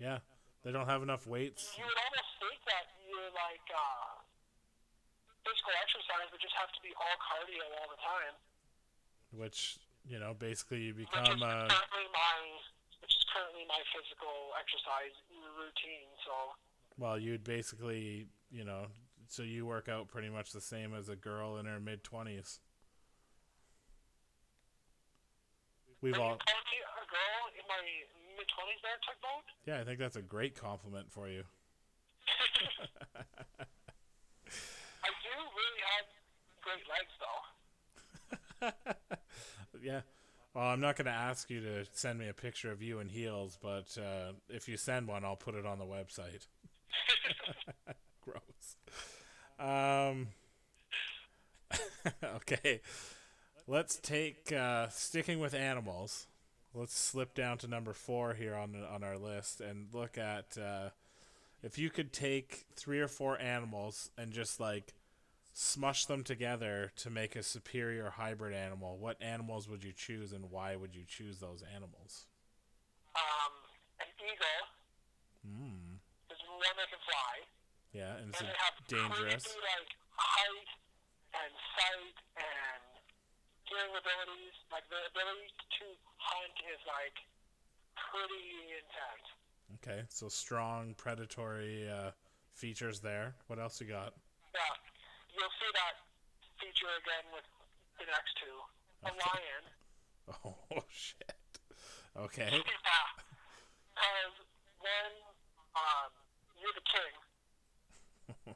Yeah, 0.00 0.18
they 0.66 0.74
don't 0.74 0.90
have 0.90 1.06
enough 1.06 1.30
weights. 1.30 1.70
You 1.78 1.86
would 1.86 1.94
almost 1.94 2.32
think 2.42 2.58
that 2.66 2.90
you're 3.06 3.30
like 3.38 3.62
uh, 3.70 4.18
physical 5.46 5.70
exercise 5.78 6.26
would 6.34 6.42
just 6.42 6.58
have 6.58 6.74
to 6.74 6.82
be 6.82 6.90
all 6.98 7.16
cardio 7.22 7.62
all 7.78 7.86
the 7.86 8.02
time. 8.02 8.34
which 9.30 9.78
you 10.02 10.18
know 10.18 10.34
basically 10.34 10.90
you 10.90 10.92
become. 10.92 11.22
which 11.22 11.38
is 11.38 11.42
uh, 11.46 11.70
currently 11.70 12.06
my 12.10 12.34
which 12.98 13.14
is 13.14 13.22
currently 13.30 13.62
my 13.70 13.78
physical 13.94 14.50
exercise 14.58 15.14
routine. 15.54 16.10
So 16.26 16.34
well 16.98 17.14
you'd 17.14 17.46
basically 17.46 18.26
you 18.50 18.66
know 18.66 18.90
so 19.30 19.46
you 19.46 19.70
work 19.70 19.86
out 19.86 20.10
pretty 20.10 20.34
much 20.34 20.50
the 20.50 20.60
same 20.60 20.98
as 20.98 21.06
a 21.08 21.14
girl 21.14 21.58
in 21.58 21.66
her 21.66 21.80
mid 21.80 22.02
20s 22.04 22.58
we've 26.00 26.14
all 26.14 26.38
a 26.38 27.06
girl 27.10 27.42
in 27.58 27.66
my 27.66 27.82
mid 28.36 28.46
twenties 28.48 28.80
there, 28.82 28.98
tugboat? 29.04 29.44
yeah 29.66 29.80
i 29.80 29.84
think 29.84 29.98
that's 29.98 30.16
a 30.16 30.22
great 30.22 30.54
compliment 30.54 31.10
for 31.10 31.28
you. 31.28 31.42
I 35.04 35.10
do 35.22 35.34
really 35.60 35.82
have 35.92 36.06
great 36.62 36.84
legs 36.90 37.14
though. 37.22 37.42
yeah. 39.82 40.00
Well 40.54 40.64
i'm 40.64 40.80
not 40.80 40.96
going 40.96 41.06
to 41.06 41.12
ask 41.12 41.50
you 41.50 41.60
to 41.60 41.84
send 41.92 42.18
me 42.18 42.28
a 42.28 42.34
picture 42.34 42.70
of 42.72 42.82
you 42.82 42.98
in 43.00 43.08
heels 43.08 43.58
but 43.62 43.96
uh, 43.98 44.32
if 44.48 44.68
you 44.68 44.76
send 44.76 45.06
one 45.06 45.24
i'll 45.24 45.36
put 45.36 45.54
it 45.54 45.66
on 45.66 45.78
the 45.78 45.84
website. 45.84 46.46
Gross. 48.24 48.76
Um 49.58 50.28
okay. 52.24 52.80
Let's 53.68 53.96
take 53.96 54.52
uh 54.52 54.88
sticking 54.88 55.38
with 55.40 55.54
animals 55.54 56.26
let's 56.76 56.96
slip 56.98 57.34
down 57.34 57.56
to 57.58 57.66
number 57.66 57.92
four 57.92 58.34
here 58.34 58.54
on 58.54 58.76
on 58.92 59.02
our 59.02 59.16
list 59.18 59.60
and 59.60 59.86
look 59.92 60.18
at 60.18 60.56
uh 60.58 60.90
if 61.62 61.78
you 61.78 61.88
could 61.90 62.12
take 62.12 62.66
three 62.76 63.00
or 63.00 63.08
four 63.08 63.40
animals 63.40 64.10
and 64.18 64.30
just 64.32 64.60
like 64.60 64.92
smush 65.54 66.04
them 66.04 66.22
together 66.22 66.92
to 66.96 67.08
make 67.08 67.34
a 67.34 67.42
superior 67.42 68.10
hybrid 68.16 68.52
animal 68.54 68.98
what 68.98 69.16
animals 69.22 69.68
would 69.68 69.82
you 69.82 69.92
choose 69.92 70.32
and 70.32 70.50
why 70.50 70.76
would 70.76 70.94
you 70.94 71.02
choose 71.08 71.38
those 71.40 71.62
animals 71.74 72.26
Um, 73.16 73.52
an 74.00 74.06
eagle 74.20 74.62
mm. 75.48 75.96
is 76.30 76.38
one 76.44 76.60
that 76.76 76.88
can 76.92 77.00
fly. 77.08 77.34
yeah 77.92 78.16
and 78.20 78.28
it's 78.28 78.40
and 78.40 78.48
they 78.50 78.58
have 78.60 78.76
dangerous 78.86 79.44
crazy 79.48 79.56
like 79.64 79.90
height 80.12 80.68
and 81.40 81.52
sight 81.72 82.16
and 82.36 82.84
hearing 83.64 83.92
abilities. 84.06 84.54
Like 84.70 84.86
the 84.86 85.02
ability 85.10 85.50
to 85.82 85.86
hunt 86.22 86.56
is 86.70 86.78
like 86.86 87.16
pretty 87.98 88.70
intense. 88.78 89.26
okay 89.82 90.06
so 90.08 90.28
strong 90.30 90.94
predatory 90.94 91.90
uh 91.90 92.14
features 92.54 93.00
there 93.02 93.34
what 93.50 93.58
else 93.58 93.80
you 93.82 93.86
got 93.90 94.14
Yeah, 94.54 94.74
you'll 95.34 95.50
see 95.58 95.70
that 95.74 95.94
feature 96.62 96.92
again 97.02 97.26
with 97.34 97.44
the 97.98 98.06
next 98.06 98.32
two. 98.38 98.56
A 99.04 99.10
Okay. 99.10 99.26
lion. 99.26 99.64
oh 100.46 100.84
shit 100.88 101.34
okay 102.16 102.48
Yeah, 102.52 102.62
because 102.62 104.34
when 104.80 105.10
um, 105.74 106.10
you're 106.60 106.76
the 106.76 106.86
king, 106.86 107.14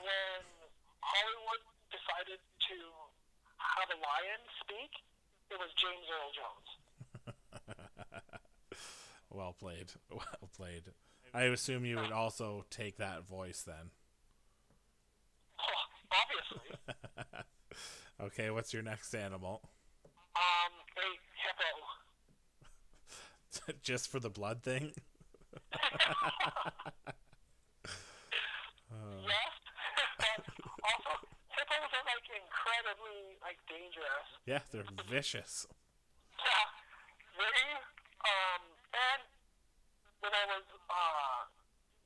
when 0.00 0.42
Hollywood 1.02 1.62
decided 1.92 2.40
to 2.42 2.76
have 3.74 3.88
the 3.90 3.98
lion 3.98 4.40
speak, 4.62 4.92
it 5.50 5.58
was 5.58 5.70
James 5.80 6.06
Earl 6.10 6.30
Jones. 6.36 6.68
well 9.30 9.52
played 9.58 9.90
well 10.10 10.48
played 10.56 10.84
i 11.34 11.42
assume 11.42 11.84
you 11.84 11.96
would 11.96 12.12
also 12.12 12.64
take 12.70 12.96
that 12.98 13.26
voice 13.26 13.62
then 13.66 13.90
Oh, 15.58 15.62
obviously. 16.22 16.70
okay 18.26 18.50
what's 18.50 18.72
your 18.72 18.82
next 18.82 19.12
animal 19.14 19.60
Um, 20.36 20.72
a 20.96 21.18
hippo. 21.42 21.70
just 23.82 24.08
for 24.08 24.20
the 24.20 24.30
blood 24.30 24.62
thing 24.62 24.92
Uh, 28.92 29.18
Yes. 29.26 29.52
also, 30.86 31.12
hippos 31.50 31.90
are 31.92 32.04
like 32.06 32.28
incredibly 32.30 33.25
like 33.42 33.58
dangerous. 33.68 34.28
yeah 34.46 34.62
they're 34.72 34.86
vicious 35.10 35.66
Yeah, 36.46 36.68
they 37.40 37.58
um 38.26 38.62
and 38.94 39.22
when 40.22 40.32
I 40.32 40.44
was 40.56 40.66
uh 40.88 41.38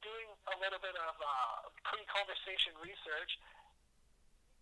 doing 0.03 0.29
a 0.51 0.57
little 0.63 0.81
bit 0.81 0.97
of 0.97 1.15
uh 1.19 1.69
pre-conversation 1.85 2.73
research, 2.81 3.37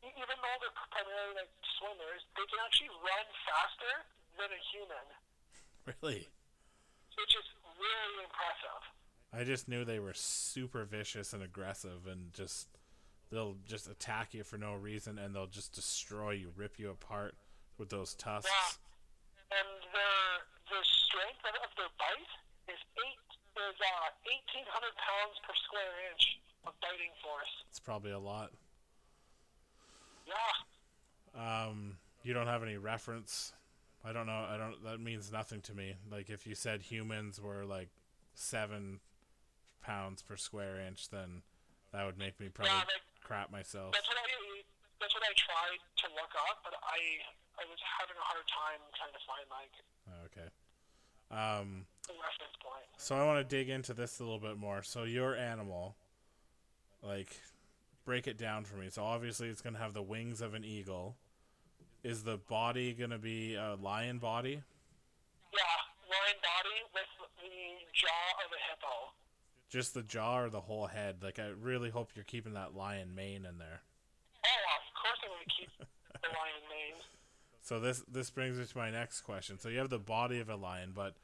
even 0.03 0.37
though 0.41 0.57
they're 0.63 0.79
primarily 0.91 1.45
like 1.47 1.53
swimmers, 1.79 2.23
they 2.39 2.47
can 2.49 2.59
actually 2.65 2.91
run 3.03 3.27
faster 3.47 3.95
than 4.39 4.49
a 4.51 4.61
human, 4.73 5.07
really 5.87 6.29
which 7.19 7.35
is 7.35 7.49
really 7.79 8.23
impressive. 8.23 8.83
i 9.35 9.43
just 9.43 9.67
knew 9.67 9.83
they 9.85 9.99
were 9.99 10.15
super 10.15 10.85
vicious 10.87 11.33
and 11.35 11.43
aggressive 11.43 12.07
and 12.07 12.33
just 12.33 12.69
they'll 13.31 13.57
just 13.67 13.89
attack 13.89 14.35
you 14.35 14.43
for 14.45 14.57
no 14.59 14.75
reason 14.75 15.19
and 15.19 15.35
they'll 15.35 15.47
just 15.47 15.73
destroy 15.75 16.31
you 16.33 16.51
rip 16.57 16.79
you 16.79 16.91
apart 16.91 17.35
with 17.79 17.89
those 17.91 18.15
tusks 18.15 18.51
Yeah. 18.51 19.59
And 19.59 19.69
their 19.93 20.45
their 20.71 20.85
strength 20.85 21.41
of, 21.45 21.71
their 21.77 21.93
bite 21.99 22.33
is 22.73 22.81
eight 23.01 23.29
is 23.57 23.77
uh 23.81 24.09
eighteen 24.29 24.65
hundred 24.69 24.93
pounds 24.97 25.37
per 25.47 25.55
square 25.67 25.93
inch 26.13 26.39
of 26.67 26.75
biting 26.83 27.13
force. 27.23 27.53
it's 27.71 27.81
probably 27.81 28.11
a 28.13 28.19
lot 28.19 28.51
Yeah. 30.27 31.69
Um, 31.69 31.97
you 32.23 32.35
don't 32.35 32.47
have 32.47 32.63
any 32.63 32.77
reference. 32.77 33.53
I 34.05 34.13
don't 34.13 34.27
know. 34.27 34.45
I 34.49 34.57
don't. 34.57 34.83
That 34.85 35.01
means 35.01 35.31
nothing 35.33 35.61
to 35.63 35.75
me. 35.75 35.95
Like 36.11 36.31
if 36.31 36.47
you 36.47 36.55
said 36.55 36.83
humans 36.83 37.41
were 37.41 37.65
like 37.65 37.89
seven 38.35 39.01
pounds 39.83 40.23
per 40.23 40.37
square 40.37 40.81
inch, 40.87 41.11
then 41.11 41.43
that 41.93 42.05
would 42.07 42.19
make 42.19 42.39
me 42.41 42.49
probably 42.49 42.73
Yeah, 42.75 42.85
crap 43.29 43.53
myself. 43.53 43.93
That's 43.93 44.09
what 44.09 44.17
I 44.17 44.25
that's 45.05 45.13
what 45.13 45.23
I 45.23 45.33
tried 45.37 45.81
to 46.03 46.07
look 46.17 46.33
up, 46.49 46.65
but 46.65 46.73
I 46.81 46.99
I 47.61 47.69
was 47.69 47.77
having 48.01 48.17
a 48.17 48.25
hard 48.25 48.49
time 48.49 48.81
trying 48.97 49.13
to 49.13 49.23
find 49.29 49.45
like 49.53 49.75
Okay. 50.33 50.49
Um, 51.31 51.85
reference 52.09 52.57
point. 52.65 52.89
so 52.97 53.15
I 53.15 53.27
want 53.27 53.37
to 53.37 53.45
dig 53.45 53.69
into 53.69 53.93
this 53.93 54.19
a 54.19 54.25
little 54.25 54.39
bit 54.41 54.57
more. 54.57 54.83
So 54.83 55.03
your 55.05 55.37
animal, 55.37 55.95
like, 57.03 57.37
break 58.07 58.27
it 58.27 58.39
down 58.39 58.65
for 58.65 58.77
me. 58.77 58.89
So 58.89 59.05
obviously 59.05 59.49
it's 59.49 59.61
gonna 59.61 59.79
have 59.79 59.93
the 59.93 60.01
wings 60.03 60.41
of 60.41 60.55
an 60.55 60.65
eagle. 60.65 61.17
Is 62.03 62.23
the 62.25 62.39
body 62.39 62.95
gonna 62.95 63.19
be 63.19 63.57
a 63.57 63.75
lion 63.75 64.17
body? 64.19 64.63
Yeah, 65.53 65.79
lion 66.09 66.39
body 66.41 66.79
with 66.97 67.13
the 67.37 67.53
jaw 67.93 68.27
of 68.47 68.51
a 68.57 68.61
hippo. 68.73 69.13
Just 69.69 69.93
the 69.95 70.03
jaw 70.03 70.39
or 70.41 70.49
the 70.49 70.61
whole 70.63 70.87
head? 70.87 71.17
Like 71.23 71.39
I 71.39 71.49
really 71.61 71.91
hope 71.91 72.11
you're 72.15 72.25
keeping 72.25 72.55
that 72.55 72.75
lion 72.75 73.15
mane 73.15 73.45
in 73.45 73.59
there. 73.59 73.83
Oh, 74.45 74.49
of 74.77 75.03
course 75.03 75.19
I'm 75.25 75.31
gonna 75.31 75.45
keep 75.59 75.69
the 75.79 76.29
lion 76.29 76.63
name. 76.71 77.03
So 77.63 77.79
this 77.81 78.03
this 78.11 78.31
brings 78.31 78.57
me 78.59 78.65
to 78.65 78.79
my 78.79 78.91
next 78.91 79.21
question. 79.23 79.59
So 79.59 79.69
you 79.69 79.79
have 79.79 79.91
the 79.91 79.99
body 79.99 80.41
of 80.41 80.49
a 80.49 80.57
lion, 80.57 80.93
but 80.95 81.15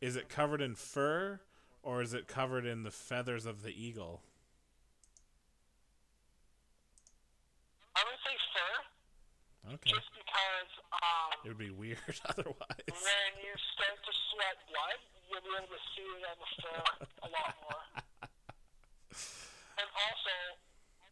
is 0.00 0.16
it 0.16 0.28
covered 0.28 0.62
in 0.62 0.74
fur 0.74 1.40
or 1.82 2.00
is 2.00 2.14
it 2.14 2.26
covered 2.26 2.64
in 2.64 2.82
the 2.82 2.90
feathers 2.90 3.44
of 3.44 3.62
the 3.62 3.70
eagle? 3.70 4.22
I 7.94 8.00
would 8.08 8.20
say 8.24 8.34
fur, 8.56 9.74
Okay. 9.76 9.90
just 9.92 10.08
because 10.16 10.70
um, 10.96 11.30
It 11.44 11.48
would 11.48 11.58
be 11.60 11.70
weird 11.70 12.00
otherwise. 12.26 12.88
when 12.88 13.32
you 13.44 13.52
start 13.76 13.98
to 14.00 14.12
sweat 14.32 14.56
blood, 14.72 14.98
you'll 15.32 15.40
be 15.48 15.54
able 15.56 15.72
to 15.72 15.82
see 15.96 16.04
it 16.04 16.22
on 16.28 16.36
the 16.36 16.48
a 17.24 17.28
lot 17.32 17.52
more. 17.64 17.82
And 19.80 19.88
also, 19.88 20.36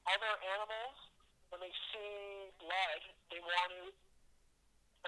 other 0.04 0.33
animals, 0.52 0.96
when 1.48 1.61
they 1.64 1.72
see 1.90 2.52
blood, 2.61 3.02
they 3.33 3.40
want 3.40 3.72
to 3.72 3.83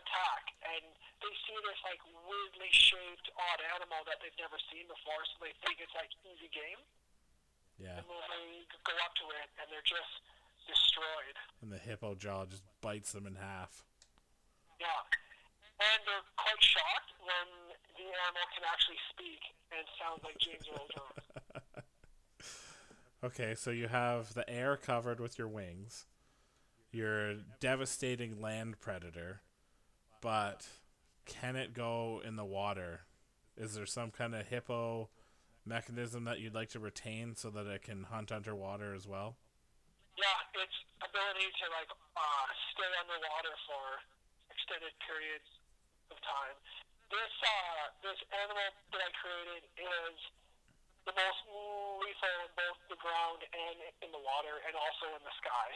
attack, 0.01 0.44
and 0.64 0.85
they 1.20 1.33
see 1.44 1.57
this 1.61 1.81
like 1.85 2.01
weirdly 2.25 2.72
shaped 2.72 3.29
odd 3.37 3.61
animal 3.77 4.01
that 4.09 4.16
they've 4.25 4.40
never 4.40 4.57
seen 4.72 4.88
before, 4.88 5.20
so 5.29 5.44
they 5.44 5.53
think 5.68 5.85
it's 5.85 5.92
like 5.92 6.09
easy 6.25 6.48
game, 6.48 6.81
Yeah. 7.77 8.01
and 8.01 8.09
then 8.09 8.25
they 8.33 8.64
go 8.88 8.94
up 9.05 9.12
to 9.20 9.27
it 9.37 9.48
and 9.61 9.68
they're 9.68 9.85
just 9.85 10.16
destroyed. 10.64 11.37
And 11.61 11.68
the 11.68 11.79
hippo 11.79 12.16
jaw 12.16 12.48
just 12.48 12.64
bites 12.81 13.12
them 13.12 13.29
in 13.29 13.37
half. 13.37 13.85
Yeah. 14.81 14.88
And 15.83 16.01
they're 16.09 16.25
quite 16.40 16.62
shocked 16.64 17.11
when 17.20 17.72
the 18.09 18.19
animal 18.19 18.47
can 18.51 18.65
actually 18.67 18.99
speak 19.15 19.43
and 19.71 19.87
sound 19.99 20.19
like 20.27 20.38
James 20.43 20.67
Earl 20.67 20.88
Jones. 20.91 21.23
Okay, 23.25 23.55
so 23.55 23.71
you 23.71 23.87
have 23.87 24.35
the 24.35 24.49
air 24.51 24.77
covered 24.77 25.21
with 25.21 25.38
your 25.38 25.47
wings. 25.47 26.07
You're 26.91 27.31
a 27.31 27.37
devastating 27.61 28.41
land 28.41 28.81
predator, 28.81 29.43
but 30.21 30.67
can 31.25 31.55
it 31.55 31.73
go 31.73 32.21
in 32.27 32.35
the 32.35 32.45
water? 32.45 33.07
Is 33.57 33.75
there 33.75 33.87
some 33.87 34.11
kind 34.11 34.35
of 34.35 34.49
hippo 34.49 35.09
mechanism 35.65 36.25
that 36.25 36.41
you'd 36.41 36.55
like 36.55 36.71
to 36.71 36.81
retain 36.81 37.37
so 37.37 37.49
that 37.51 37.69
it 37.69 37.83
can 37.83 38.11
hunt 38.11 38.33
underwater 38.33 38.93
as 38.93 39.07
well? 39.07 39.37
Yeah, 40.19 40.61
its 40.61 40.75
ability 40.99 41.47
to 41.47 41.67
like 41.71 41.95
uh, 41.95 42.47
stay 42.75 42.91
underwater 43.07 43.55
for 43.71 44.03
extended 44.51 44.99
periods 45.07 45.47
of 46.11 46.19
time. 46.27 46.59
This 47.12 47.35
uh, 47.44 47.85
this 48.01 48.20
animal 48.33 48.72
that 48.88 49.01
I 49.05 49.11
created 49.20 49.68
is 49.77 50.16
the 51.05 51.12
most 51.12 51.40
lethal 52.01 52.37
in 52.40 52.51
both 52.57 52.81
the 52.88 52.96
ground 53.05 53.44
and 53.53 53.79
in 54.01 54.11
the 54.16 54.22
water, 54.25 54.64
and 54.64 54.72
also 54.72 55.12
in 55.12 55.20
the 55.20 55.35
sky. 55.37 55.68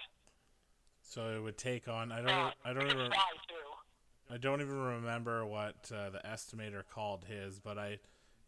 So 1.05 1.21
it 1.37 1.41
would 1.45 1.61
take 1.61 1.93
on. 1.93 2.09
I 2.09 2.25
don't. 2.25 2.55
I 2.65 2.73
don't 2.73 2.89
even. 2.89 3.13
I 4.29 4.37
don't 4.39 4.61
even 4.61 4.81
remember 4.81 5.45
what 5.45 5.93
uh, 5.95 6.11
the 6.11 6.21
estimator 6.25 6.83
called 6.89 7.27
his, 7.29 7.61
but 7.61 7.79
I, 7.79 7.99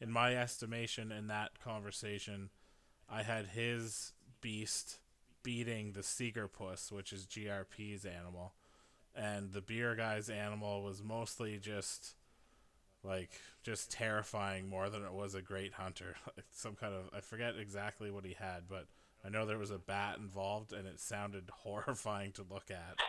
in 0.00 0.10
my 0.10 0.34
estimation, 0.34 1.12
in 1.12 1.28
that 1.28 1.60
conversation, 1.62 2.50
I 3.08 3.22
had 3.22 3.46
his 3.46 4.12
beast 4.40 4.98
beating 5.42 5.92
the 5.92 6.02
Seeger 6.02 6.48
Puss, 6.48 6.90
which 6.90 7.12
is 7.12 7.26
GRP's 7.26 8.04
animal, 8.04 8.54
and 9.14 9.52
the 9.52 9.60
beer 9.60 9.94
guy's 9.94 10.28
animal 10.28 10.82
was 10.82 11.02
mostly 11.02 11.58
just 11.58 12.16
like 13.04 13.30
just 13.62 13.90
terrifying 13.90 14.68
more 14.68 14.90
than 14.90 15.04
it 15.04 15.12
was 15.12 15.34
a 15.34 15.42
great 15.42 15.74
hunter. 15.74 16.16
Like 16.36 16.46
some 16.52 16.74
kind 16.74 16.94
of 16.94 17.10
I 17.14 17.20
forget 17.20 17.54
exactly 17.58 18.10
what 18.10 18.24
he 18.24 18.34
had, 18.38 18.64
but 18.68 18.86
I 19.24 19.28
know 19.28 19.46
there 19.46 19.58
was 19.58 19.70
a 19.70 19.78
bat 19.78 20.18
involved, 20.18 20.72
and 20.72 20.86
it 20.86 21.00
sounded 21.00 21.50
horrifying 21.52 22.32
to 22.32 22.44
look 22.48 22.70
at. 22.70 22.98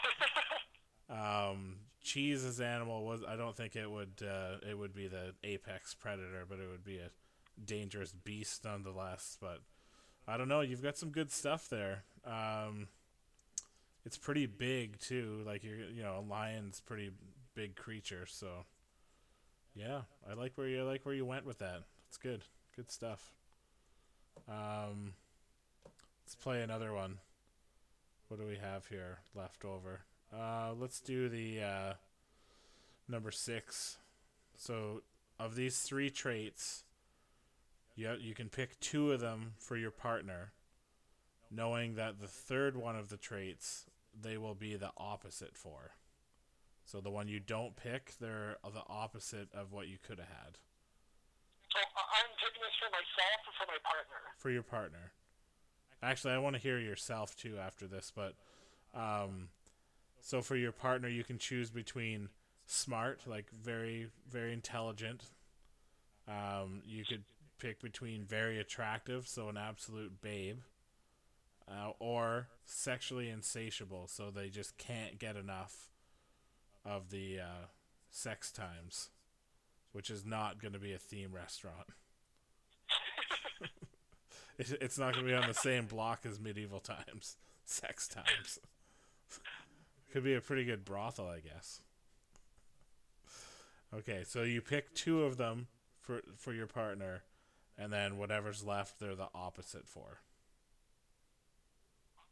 Um, 1.09 1.77
Cheese's 2.03 2.61
animal 2.61 3.03
was 3.03 3.21
I 3.27 3.35
don't 3.35 3.55
think 3.57 3.75
it 3.75 3.89
would 3.89 4.21
uh, 4.21 4.57
it 4.69 4.77
would 4.77 4.93
be 4.93 5.07
the 5.07 5.33
apex 5.43 5.95
predator, 5.95 6.45
but 6.47 6.59
it 6.59 6.69
would 6.69 6.83
be 6.83 6.99
a 6.99 7.09
dangerous 7.65 8.13
beast 8.13 8.63
nonetheless. 8.63 9.35
But 9.41 9.61
I 10.27 10.37
don't 10.37 10.47
know. 10.47 10.61
You've 10.61 10.83
got 10.83 10.97
some 10.97 11.09
good 11.09 11.31
stuff 11.31 11.67
there. 11.67 12.03
Um, 12.25 12.89
it's 14.05 14.17
pretty 14.17 14.45
big 14.45 14.99
too. 14.99 15.41
Like 15.45 15.63
you're 15.63 15.77
you 15.77 16.03
know, 16.03 16.19
a 16.19 16.25
lion's 16.29 16.79
pretty 16.79 17.11
big 17.55 17.75
creature. 17.75 18.25
So 18.27 18.65
yeah, 19.75 20.01
I 20.29 20.33
like 20.33 20.53
where 20.55 20.67
you 20.67 20.81
I 20.81 20.83
like 20.83 21.05
where 21.05 21.15
you 21.15 21.25
went 21.25 21.45
with 21.45 21.59
that. 21.59 21.83
It's 22.07 22.17
good. 22.17 22.43
Good 22.75 22.91
stuff. 22.91 23.31
Um, 24.47 25.13
let's 26.25 26.35
play 26.35 26.61
another 26.61 26.93
one. 26.93 27.19
What 28.27 28.39
do 28.39 28.45
we 28.45 28.57
have 28.57 28.85
here 28.87 29.19
left 29.35 29.65
over? 29.65 30.01
Uh, 30.33 30.73
let's 30.77 30.99
do 30.99 31.29
the 31.29 31.61
uh, 31.61 31.93
number 33.07 33.31
six. 33.31 33.97
So, 34.55 35.01
of 35.39 35.55
these 35.55 35.79
three 35.79 36.09
traits, 36.09 36.83
you 37.95 38.15
you 38.19 38.35
can 38.35 38.49
pick 38.49 38.79
two 38.79 39.11
of 39.11 39.19
them 39.19 39.53
for 39.57 39.77
your 39.77 39.91
partner, 39.91 40.51
knowing 41.49 41.95
that 41.95 42.19
the 42.19 42.27
third 42.27 42.75
one 42.75 42.95
of 42.95 43.09
the 43.09 43.17
traits 43.17 43.85
they 44.19 44.37
will 44.37 44.55
be 44.55 44.75
the 44.75 44.91
opposite 44.97 45.55
for. 45.55 45.91
So 46.89 47.01
the 47.01 47.11
one 47.11 47.27
you 47.27 47.39
don't 47.39 47.75
pick, 47.75 48.13
they're 48.19 48.57
the 48.63 48.81
opposite 48.89 49.49
of 49.53 49.71
what 49.71 49.87
you 49.87 49.97
could 50.01 50.17
have 50.17 50.27
had 50.27 50.57
So 51.71 51.77
uh, 51.77 52.01
I'm 52.17 52.31
taking 52.41 52.63
this 52.63 52.73
for 52.79 52.89
myself 52.89 53.39
or 53.45 53.53
for 53.59 53.71
my 53.71 53.77
partner. 53.85 54.17
for 54.39 54.49
your 54.49 54.63
partner. 54.63 55.11
Actually, 56.01 56.33
I 56.33 56.39
want 56.39 56.55
to 56.55 56.61
hear 56.61 56.79
yourself 56.79 57.35
too 57.35 57.59
after 57.59 57.85
this, 57.85 58.11
but 58.15 58.33
um, 58.95 59.49
so 60.19 60.41
for 60.41 60.55
your 60.55 60.71
partner, 60.71 61.07
you 61.07 61.23
can 61.23 61.37
choose 61.37 61.69
between 61.69 62.29
smart, 62.65 63.21
like 63.27 63.51
very, 63.51 64.07
very 64.27 64.51
intelligent. 64.51 65.25
Um, 66.27 66.81
you 66.87 67.03
could 67.05 67.23
pick 67.59 67.83
between 67.83 68.23
very 68.23 68.59
attractive, 68.59 69.27
so 69.27 69.47
an 69.47 69.57
absolute 69.57 70.21
babe, 70.21 70.61
uh, 71.67 71.91
or 71.99 72.47
sexually 72.65 73.29
insatiable, 73.29 74.07
so 74.07 74.31
they 74.31 74.49
just 74.49 74.75
can't 74.79 75.19
get 75.19 75.35
enough 75.35 75.89
of 76.89 77.09
the 77.11 77.39
uh, 77.39 77.65
sex 78.09 78.51
times, 78.51 79.09
which 79.91 80.09
is 80.09 80.25
not 80.25 80.59
going 80.61 80.73
to 80.73 80.79
be 80.79 80.93
a 80.93 80.97
theme 80.97 81.31
restaurant. 81.33 81.87
It- 84.57 84.77
it's 84.81 84.97
not 84.99 85.13
going 85.13 85.25
to 85.25 85.31
be 85.31 85.37
on 85.37 85.47
the 85.47 85.53
same 85.53 85.85
block 85.85 86.25
as 86.25 86.37
medieval 86.37 86.81
times, 86.81 87.37
sex 87.63 88.09
times. 88.09 88.59
Could 90.11 90.25
be 90.25 90.33
a 90.33 90.41
pretty 90.41 90.65
good 90.65 90.83
brothel, 90.83 91.29
I 91.29 91.39
guess. 91.39 91.79
Okay, 93.93 94.23
so 94.25 94.43
you 94.43 94.61
pick 94.61 94.93
two 94.93 95.23
of 95.23 95.37
them 95.37 95.67
for 96.01 96.21
for 96.35 96.51
your 96.53 96.67
partner, 96.67 97.23
and 97.77 97.91
then 97.93 98.17
whatever's 98.17 98.63
left, 98.65 98.99
they're 98.99 99.15
the 99.15 99.29
opposite 99.33 99.87
for. 99.87 100.19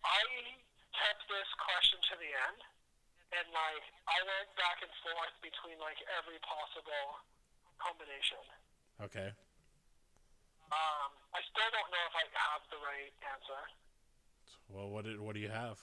I 0.04 0.20
kept 0.92 1.24
this 1.30 1.48
question 1.64 2.00
to 2.12 2.16
the 2.20 2.32
end, 2.50 2.60
and 3.36 3.48
like 3.52 3.86
I 4.08 4.18
went 4.24 4.50
back 4.56 4.80
and 4.84 4.94
forth 5.04 5.36
between 5.44 5.78
like 5.84 6.00
every 6.16 6.40
possible 6.46 7.06
combination. 7.82 8.44
Okay. 9.04 9.30
Um, 10.68 11.10
I 11.32 11.40
still 11.48 11.70
don't 11.72 11.90
know 11.92 12.04
if 12.12 12.16
I 12.16 12.26
have 12.28 12.64
the 12.72 12.80
right 12.84 13.14
answer. 13.24 13.62
Well, 14.68 14.90
what 14.92 15.08
did, 15.08 15.20
what 15.20 15.32
do 15.36 15.40
you 15.40 15.48
have? 15.48 15.80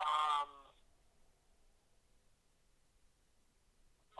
Um, 0.00 0.48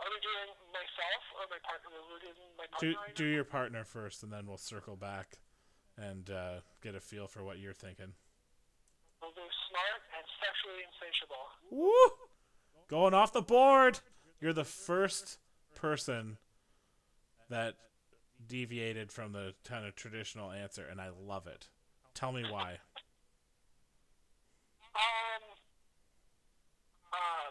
are 0.01 0.09
we 0.09 0.17
doing 0.25 0.49
myself 0.73 1.21
or 1.37 1.45
my 1.53 1.61
partner? 1.61 1.93
We're 2.09 2.17
doing 2.21 2.49
my 2.57 2.65
Do 2.81 2.93
partner. 2.97 2.97
right 3.05 3.15
do 3.15 3.25
your 3.29 3.43
partner 3.45 3.83
first, 3.85 4.23
and 4.23 4.33
then 4.33 4.47
we'll 4.47 4.57
circle 4.57 4.95
back 4.95 5.37
and 5.97 6.29
uh, 6.29 6.65
get 6.81 6.95
a 6.95 7.01
feel 7.01 7.27
for 7.27 7.43
what 7.43 7.59
you're 7.59 7.73
thinking. 7.77 8.13
Now? 9.21 9.27
Smart 9.69 10.01
and 10.17 10.25
sexually 10.41 10.83
insatiable. 10.89 11.45
Woo! 11.69 11.93
Going 12.87 13.13
off 13.13 13.31
the 13.33 13.41
board. 13.41 13.99
You're 14.39 14.53
the 14.53 14.65
first 14.65 15.37
person 15.75 16.37
that 17.49 17.75
deviated 18.47 19.11
from 19.11 19.33
the 19.33 19.53
kind 19.63 19.85
of 19.85 19.95
traditional 19.95 20.51
answer, 20.51 20.85
and 20.89 20.99
I 20.99 21.09
love 21.13 21.47
it. 21.47 21.69
Tell 22.13 22.31
me 22.31 22.43
why. 22.49 22.79
Um, 24.91 25.43
uh, 27.13 27.47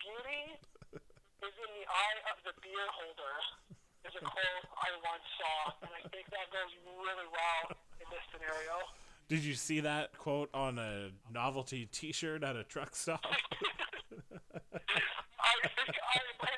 beauty 0.00 0.56
is 0.56 1.54
in 1.54 1.70
the 1.78 1.86
eye 1.86 2.18
of 2.32 2.42
the 2.42 2.54
beer 2.62 2.88
holder. 2.90 3.36
Is 4.06 4.14
a 4.14 4.22
quote 4.22 4.66
I 4.78 4.90
once 5.02 5.26
saw, 5.34 5.74
and 5.82 5.90
I 5.90 6.02
think 6.14 6.30
that 6.30 6.46
goes 6.54 6.70
really 6.86 7.26
well 7.26 7.74
in 7.98 8.06
this 8.06 8.22
scenario. 8.30 8.78
Did 9.28 9.44
you 9.44 9.54
see 9.54 9.80
that 9.80 10.16
quote 10.16 10.50
on 10.54 10.78
a 10.78 11.10
novelty 11.32 11.88
T-shirt 11.90 12.44
at 12.44 12.54
a 12.54 12.62
truck 12.62 12.94
stop? 12.94 13.24
I 13.24 13.28
think 15.62 15.88
I 15.88 16.20
might 16.42 16.52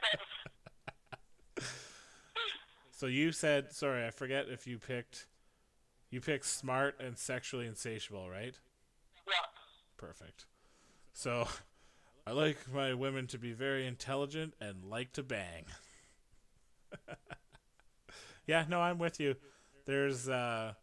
have. 1.63 1.65
so 2.91 3.07
you 3.07 3.33
said, 3.33 3.73
sorry, 3.73 4.07
I 4.07 4.11
forget 4.11 4.49
if 4.51 4.67
you 4.67 4.79
picked, 4.79 5.29
you 6.11 6.21
picked 6.21 6.45
smart 6.45 6.97
and 7.01 7.17
sexually 7.17 7.67
insatiable, 7.67 8.29
right? 8.29 8.59
Yeah. 9.27 9.47
Perfect. 9.97 10.45
So, 11.15 11.49
I 12.27 12.33
like 12.33 12.59
my 12.73 12.93
women 12.93 13.27
to 13.29 13.39
be 13.39 13.53
very 13.53 13.87
intelligent 13.87 14.53
and 14.61 14.85
like 14.85 15.13
to 15.15 15.23
bang. 15.23 15.65
yeah, 18.47 18.67
no, 18.69 18.83
I'm 18.83 18.99
with 18.99 19.19
you. 19.21 19.37
There's, 19.87 20.29
uh, 20.29 20.75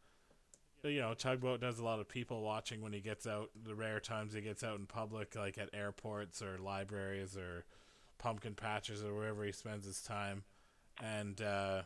you 0.87 1.01
know, 1.01 1.13
Tugboat 1.13 1.61
does 1.61 1.79
a 1.79 1.83
lot 1.83 1.99
of 1.99 2.07
people 2.07 2.41
watching 2.41 2.81
when 2.81 2.93
he 2.93 2.99
gets 2.99 3.27
out, 3.27 3.49
the 3.63 3.75
rare 3.75 3.99
times 3.99 4.33
he 4.33 4.41
gets 4.41 4.63
out 4.63 4.77
in 4.77 4.85
public, 4.85 5.35
like 5.35 5.57
at 5.57 5.69
airports 5.73 6.41
or 6.41 6.57
libraries 6.57 7.37
or 7.37 7.65
pumpkin 8.17 8.53
patches 8.53 9.03
or 9.03 9.13
wherever 9.13 9.43
he 9.43 9.51
spends 9.51 9.85
his 9.85 10.01
time. 10.01 10.43
And, 11.03 11.41
uh, 11.41 11.81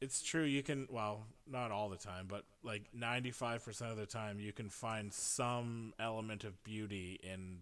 it's 0.00 0.22
true 0.22 0.42
you 0.42 0.62
can 0.62 0.86
well 0.90 1.24
not 1.50 1.70
all 1.70 1.88
the 1.88 1.96
time 1.96 2.26
but 2.28 2.44
like 2.62 2.82
95% 2.94 3.90
of 3.90 3.96
the 3.96 4.04
time 4.04 4.38
you 4.38 4.52
can 4.52 4.68
find 4.68 5.10
some 5.10 5.94
element 5.98 6.44
of 6.44 6.62
beauty 6.62 7.18
in 7.22 7.60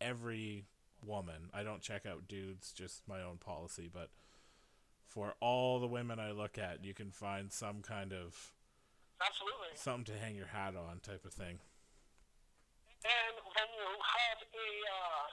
every 0.00 0.66
woman. 1.04 1.50
I 1.54 1.62
don't 1.62 1.80
check 1.80 2.06
out 2.06 2.28
dudes, 2.28 2.72
just 2.72 3.06
my 3.08 3.22
own 3.22 3.36
policy, 3.38 3.88
but 3.92 4.10
for 5.06 5.34
all 5.40 5.80
the 5.80 5.86
women 5.86 6.18
I 6.18 6.32
look 6.32 6.58
at, 6.58 6.84
you 6.84 6.94
can 6.94 7.10
find 7.10 7.52
some 7.52 7.82
kind 7.82 8.12
of 8.12 8.52
Absolutely. 9.18 9.74
something 9.74 10.06
to 10.14 10.16
hang 10.18 10.34
your 10.38 10.50
hat 10.50 10.78
on 10.78 11.02
type 11.02 11.24
of 11.26 11.34
thing. 11.34 11.58
And 13.06 13.34
when 13.42 13.68
you 13.78 13.90
have 13.98 14.38
a, 14.42 14.68
uh, 14.90 15.26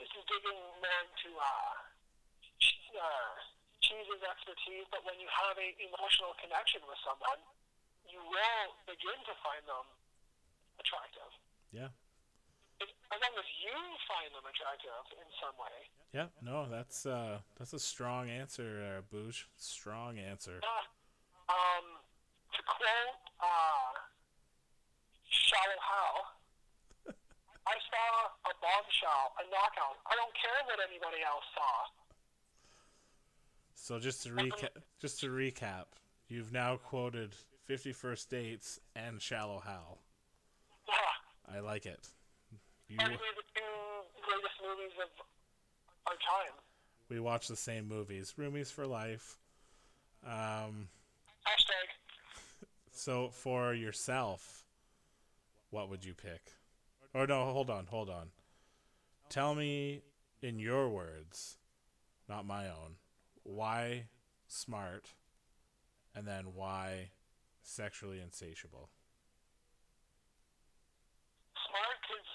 this 0.00 0.08
is 0.12 0.24
digging 0.28 0.56
more 0.56 1.00
into 1.04 1.36
uh, 1.36 1.76
uh, 2.96 3.32
Cheese's 3.84 4.22
expertise, 4.24 4.88
but 4.88 5.04
when 5.04 5.20
you 5.20 5.28
have 5.28 5.56
an 5.60 5.72
emotional 5.80 6.32
connection 6.40 6.80
with 6.88 6.98
someone, 7.04 7.40
you 8.08 8.20
will 8.20 8.68
begin 8.88 9.18
to 9.28 9.34
find 9.44 9.62
them 9.68 9.86
attractive. 10.80 11.30
Yeah. 11.72 11.92
It, 12.80 12.92
as 13.12 13.18
long 13.20 13.34
as 13.36 13.48
you 13.60 13.76
find 14.08 14.30
them 14.32 14.44
attractive 14.44 15.04
in 15.16 15.28
some 15.40 15.56
way. 15.56 15.78
Yeah, 16.12 16.28
no, 16.40 16.68
that's 16.68 17.04
uh 17.04 17.40
that's 17.58 17.72
a 17.72 17.80
strong 17.80 18.28
answer, 18.28 18.80
uh, 18.84 19.00
Booge. 19.08 19.48
Strong 19.56 20.18
answer. 20.18 20.60
Uh, 20.60 20.84
um, 21.52 21.86
to 22.54 22.60
quote 22.62 23.18
uh, 23.40 23.90
Shallow 25.26 25.80
Hal, 25.82 26.14
I 27.66 27.76
saw 27.90 28.06
a 28.46 28.52
bombshell, 28.62 29.24
a 29.40 29.44
knockout. 29.50 29.96
I 30.06 30.14
don't 30.14 30.34
care 30.34 30.60
what 30.70 30.78
anybody 30.86 31.22
else 31.26 31.46
saw. 31.54 31.74
So 33.74 33.98
just 33.98 34.22
to 34.24 34.30
recap, 34.30 34.74
just 34.98 35.20
to 35.20 35.28
recap, 35.28 35.84
you've 36.28 36.52
now 36.52 36.76
quoted 36.76 37.34
Fifty 37.66 37.92
First 37.92 38.30
Dates 38.30 38.80
and 38.96 39.20
Shallow 39.20 39.60
Hal. 39.64 39.98
Yeah, 40.88 41.54
I 41.56 41.60
like 41.60 41.86
it. 41.86 42.08
You, 42.88 42.96
arguably 42.98 43.34
the 43.34 43.46
two 43.54 43.74
greatest 44.26 44.58
movies 44.62 44.94
of 45.02 45.10
our 46.06 46.14
time. 46.14 46.54
we 47.08 47.20
watch 47.20 47.48
the 47.48 47.56
same 47.56 47.88
movies. 47.88 48.34
Roomies 48.38 48.72
for 48.72 48.86
life. 48.86 49.36
Um, 50.24 50.88
Hashtag. 51.46 51.86
So 52.96 53.28
for 53.28 53.74
yourself, 53.74 54.64
what 55.70 55.90
would 55.90 56.04
you 56.04 56.14
pick? 56.14 56.52
Or 57.14 57.26
no, 57.26 57.44
hold 57.44 57.70
on, 57.70 57.86
hold 57.86 58.10
on. 58.10 58.28
Tell 59.28 59.54
me 59.54 60.02
in 60.42 60.58
your 60.58 60.88
words, 60.88 61.58
not 62.28 62.46
my 62.46 62.66
own, 62.66 62.96
why 63.42 64.06
smart, 64.46 65.14
and 66.14 66.26
then 66.26 66.54
why 66.54 67.10
sexually 67.62 68.20
insatiable. 68.20 68.90
Smart 71.68 71.98
because 72.02 72.30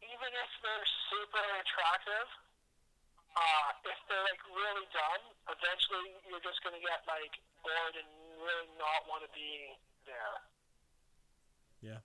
even 0.00 0.30
if 0.30 0.50
they're 0.62 0.88
super 1.10 1.44
attractive, 1.60 2.28
uh, 3.32 3.68
if 3.88 3.98
they're 4.08 4.26
like 4.28 4.42
really 4.52 4.86
dumb, 4.92 5.22
eventually 5.48 6.12
you're 6.28 6.44
just 6.44 6.60
gonna 6.60 6.80
get 6.80 7.00
like 7.08 7.32
bored 7.64 7.96
and 7.96 8.10
really 8.40 8.68
not 8.76 9.08
want 9.08 9.24
to 9.24 9.30
be 9.32 9.72
there. 10.04 10.36
Yeah, 11.80 12.00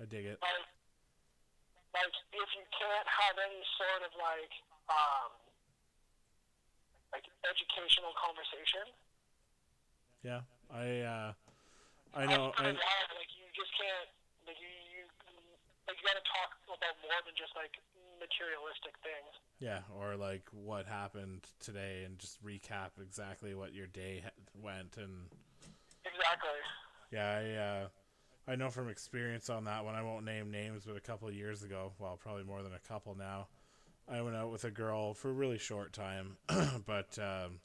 I 0.00 0.08
dig 0.08 0.24
it. 0.26 0.40
Like, 0.40 0.66
like 1.92 2.14
if 2.32 2.48
you 2.56 2.64
can't 2.72 3.08
have 3.08 3.36
any 3.36 3.60
sort 3.76 4.00
of 4.08 4.12
like 4.16 4.52
um, 4.88 5.30
like 7.12 7.26
educational 7.44 8.16
conversation, 8.16 8.86
Yeah, 10.24 10.42
I 10.72 10.86
uh, 11.04 11.30
I 12.16 12.24
know. 12.26 12.56
I, 12.56 12.72
wild. 12.72 13.10
Like 13.12 13.32
you 13.36 13.46
just 13.52 13.72
can't. 13.76 14.08
Like 14.48 14.56
you, 14.56 14.72
you 14.72 15.04
like 15.84 16.00
you 16.00 16.04
gotta 16.08 16.24
talk 16.24 16.56
about 16.64 16.96
more 17.04 17.20
than 17.28 17.36
just 17.36 17.52
like 17.52 17.76
materialistic 18.18 18.96
things. 19.04 19.32
Yeah, 19.60 19.80
or 19.96 20.16
like 20.16 20.48
what 20.52 20.86
happened 20.86 21.46
today, 21.60 22.02
and 22.04 22.18
just 22.18 22.42
recap 22.44 22.90
exactly 23.00 23.54
what 23.54 23.74
your 23.74 23.86
day 23.86 24.22
went, 24.54 24.96
and 24.96 25.26
Exactly. 26.04 26.50
yeah, 27.12 27.28
I 27.28 27.54
uh, 27.54 27.88
I 28.52 28.56
know 28.56 28.70
from 28.70 28.88
experience 28.88 29.50
on 29.50 29.64
that 29.64 29.84
one. 29.84 29.94
I 29.94 30.02
won't 30.02 30.24
name 30.24 30.50
names, 30.50 30.84
but 30.86 30.96
a 30.96 31.00
couple 31.00 31.28
of 31.28 31.34
years 31.34 31.62
ago, 31.62 31.92
well, 31.98 32.16
probably 32.16 32.44
more 32.44 32.62
than 32.62 32.72
a 32.74 32.88
couple 32.88 33.14
now, 33.14 33.48
I 34.08 34.22
went 34.22 34.34
out 34.36 34.50
with 34.50 34.64
a 34.64 34.70
girl 34.70 35.14
for 35.14 35.28
a 35.28 35.34
really 35.34 35.58
short 35.58 35.92
time, 35.92 36.36
but 36.86 37.18
um, 37.18 37.60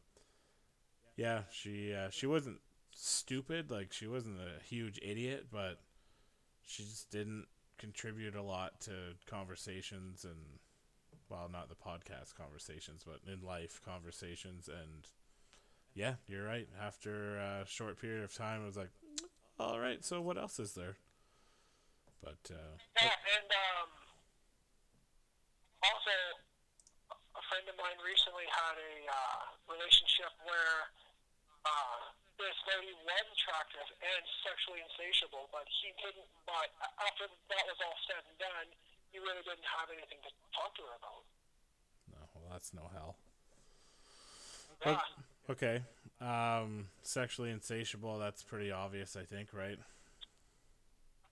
yeah, 1.15 1.43
she 1.49 1.93
uh, 1.93 2.09
she 2.09 2.27
wasn't 2.27 2.59
stupid, 2.91 3.71
like 3.71 3.93
she 3.93 4.07
wasn't 4.07 4.37
a 4.39 4.63
huge 4.63 4.99
idiot, 5.01 5.47
but 5.51 5.79
she 6.65 6.83
just 6.83 7.09
didn't 7.09 7.45
contribute 7.77 8.35
a 8.35 8.41
lot 8.41 8.81
to 8.81 8.91
conversations 9.27 10.23
and 10.23 10.59
well, 11.29 11.49
not 11.51 11.69
the 11.69 11.75
podcast 11.75 12.35
conversations, 12.35 13.03
but 13.05 13.19
in 13.31 13.41
life 13.45 13.81
conversations 13.83 14.67
and 14.67 15.07
yeah, 15.95 16.19
you're 16.27 16.43
right. 16.43 16.67
After 16.75 17.39
a 17.39 17.63
short 17.65 17.99
period 17.99 18.23
of 18.23 18.35
time, 18.35 18.61
I 18.63 18.65
was 18.67 18.75
like, 18.75 18.91
all 19.57 19.79
right, 19.79 20.03
so 20.03 20.19
what 20.19 20.37
else 20.37 20.59
is 20.59 20.75
there? 20.75 20.99
But 22.19 22.51
uh, 22.51 22.75
Yeah, 22.99 23.15
and 23.15 23.47
um, 23.47 23.89
also 25.79 26.15
a 27.39 27.43
friend 27.47 27.65
of 27.71 27.79
mine 27.79 27.95
recently 28.03 28.43
had 28.51 28.75
a 28.75 28.93
uh, 29.07 29.41
relationship 29.71 30.35
where 30.43 30.91
uh, 31.63 31.99
this 32.35 32.57
lady 32.67 32.91
was 33.07 33.25
attractive 33.31 33.87
and 34.03 34.23
sexually 34.43 34.83
insatiable, 34.83 35.47
but 35.55 35.63
he 35.79 35.95
didn't. 36.03 36.27
But 36.43 36.75
after 36.99 37.31
that 37.31 37.63
was 37.71 37.79
all 37.79 37.97
said 38.03 38.19
and 38.27 38.35
done, 38.35 38.67
he 39.15 39.23
really 39.23 39.39
didn't 39.47 39.63
have 39.63 39.87
anything 39.95 40.19
to 40.27 40.31
talk 40.51 40.75
to 40.75 40.83
her 40.83 40.95
about. 40.99 41.23
no, 42.11 42.19
well, 42.35 42.51
that's 42.51 42.73
no 42.75 42.91
hell. 42.91 43.15
Yeah. 44.85 44.99
Okay, 45.49 45.79
um, 46.19 46.87
sexually 47.01 47.49
insatiable. 47.49 48.19
That's 48.19 48.43
pretty 48.43 48.71
obvious, 48.71 49.15
I 49.15 49.23
think, 49.23 49.53
right? 49.53 49.79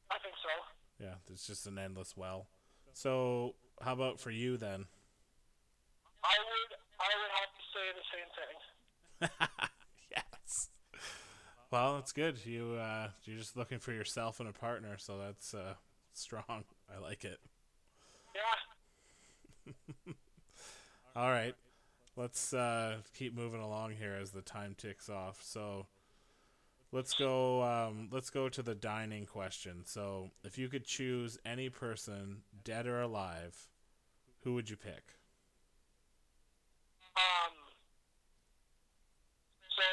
I 0.09 0.15
think 0.23 0.35
so. 0.39 1.03
Yeah, 1.03 1.15
it's 1.29 1.45
just 1.45 1.67
an 1.67 1.77
endless 1.77 2.15
well. 2.15 2.47
So, 2.93 3.55
how 3.81 3.91
about 3.93 4.19
for 4.21 4.31
you 4.31 4.55
then? 4.55 4.85
I 6.23 6.35
would 6.39 6.71
I 7.01 7.11
would 7.19 7.33
have 7.35 7.51
to 7.51 7.63
say 7.73 7.85
the 7.99 8.07
same 8.15 8.29
thing. 8.39 9.69
yes. 10.15 10.69
Well, 11.69 11.95
that's 11.95 12.13
good. 12.13 12.37
You 12.45 12.77
uh, 12.79 13.09
you're 13.25 13.37
just 13.37 13.57
looking 13.57 13.79
for 13.79 13.91
yourself 13.91 14.39
and 14.39 14.47
a 14.47 14.53
partner, 14.53 14.97
so 14.97 15.17
that's 15.17 15.53
uh, 15.53 15.73
strong. 16.13 16.63
I 16.89 16.99
like 17.01 17.25
it. 17.25 17.39
All 21.15 21.30
right, 21.30 21.56
let's 22.15 22.54
uh, 22.54 22.97
keep 23.13 23.36
moving 23.36 23.62
along 23.62 23.93
here 23.99 24.17
as 24.19 24.32
the 24.32 24.41
time 24.41 24.76
ticks 24.78 25.10
off. 25.10 25.41
So, 25.43 25.88
let's 26.91 27.13
go. 27.13 27.62
Um, 27.63 28.10
let's 28.12 28.30
go 28.30 28.49
to 28.49 28.63
the 28.63 28.76
dining 28.76 29.26
question. 29.26 29.86
So, 29.86 30.32
if 30.43 30.58
you 30.58 30.69
could 30.69 30.86
choose 30.86 31.38
any 31.45 31.69
person, 31.69 32.43
dead 32.63 32.88
or 32.88 33.02
alive, 33.02 33.67
who 34.43 34.54
would 34.56 34.69
you 34.69 34.76
pick? 34.76 35.15
Um, 37.15 37.54
so 39.71 39.88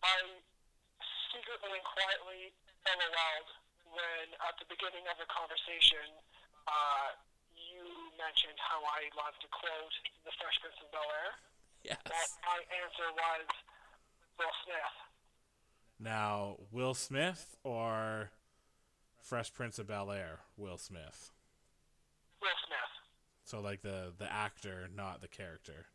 I 0.00 0.16
secretly 1.34 1.76
and 1.76 1.84
quietly 1.84 2.54
LOL'd 2.86 3.50
when 3.92 4.26
at 4.48 4.54
the 4.62 4.66
beginning 4.70 5.04
of 5.10 5.18
the 5.20 5.28
conversation 5.28 6.08
uh, 6.70 7.18
mentioned 8.22 8.58
how 8.62 8.78
I 8.86 9.10
love 9.18 9.34
to 9.42 9.48
quote 9.50 9.94
The 10.24 10.32
Fresh 10.38 10.56
Prince 10.62 10.78
of 10.82 10.88
Bel 10.94 11.02
Air. 11.10 11.30
That 11.82 12.06
Yes. 12.06 12.38
my 12.46 12.60
answer 12.78 13.08
was 13.10 13.46
Will 14.38 14.54
Smith. 14.62 14.96
Now, 15.98 16.56
Will 16.70 16.94
Smith 16.94 17.56
or 17.66 18.30
Fresh 19.18 19.52
Prince 19.54 19.78
of 19.78 19.86
Bel 19.90 20.10
Air? 20.10 20.40
Will 20.56 20.78
Smith. 20.78 21.30
Will 22.40 22.58
Smith. 22.66 22.92
So, 23.44 23.60
like 23.60 23.82
the 23.82 24.14
the 24.16 24.30
actor, 24.30 24.88
not 24.94 25.20
the 25.20 25.28
character. 25.28 25.86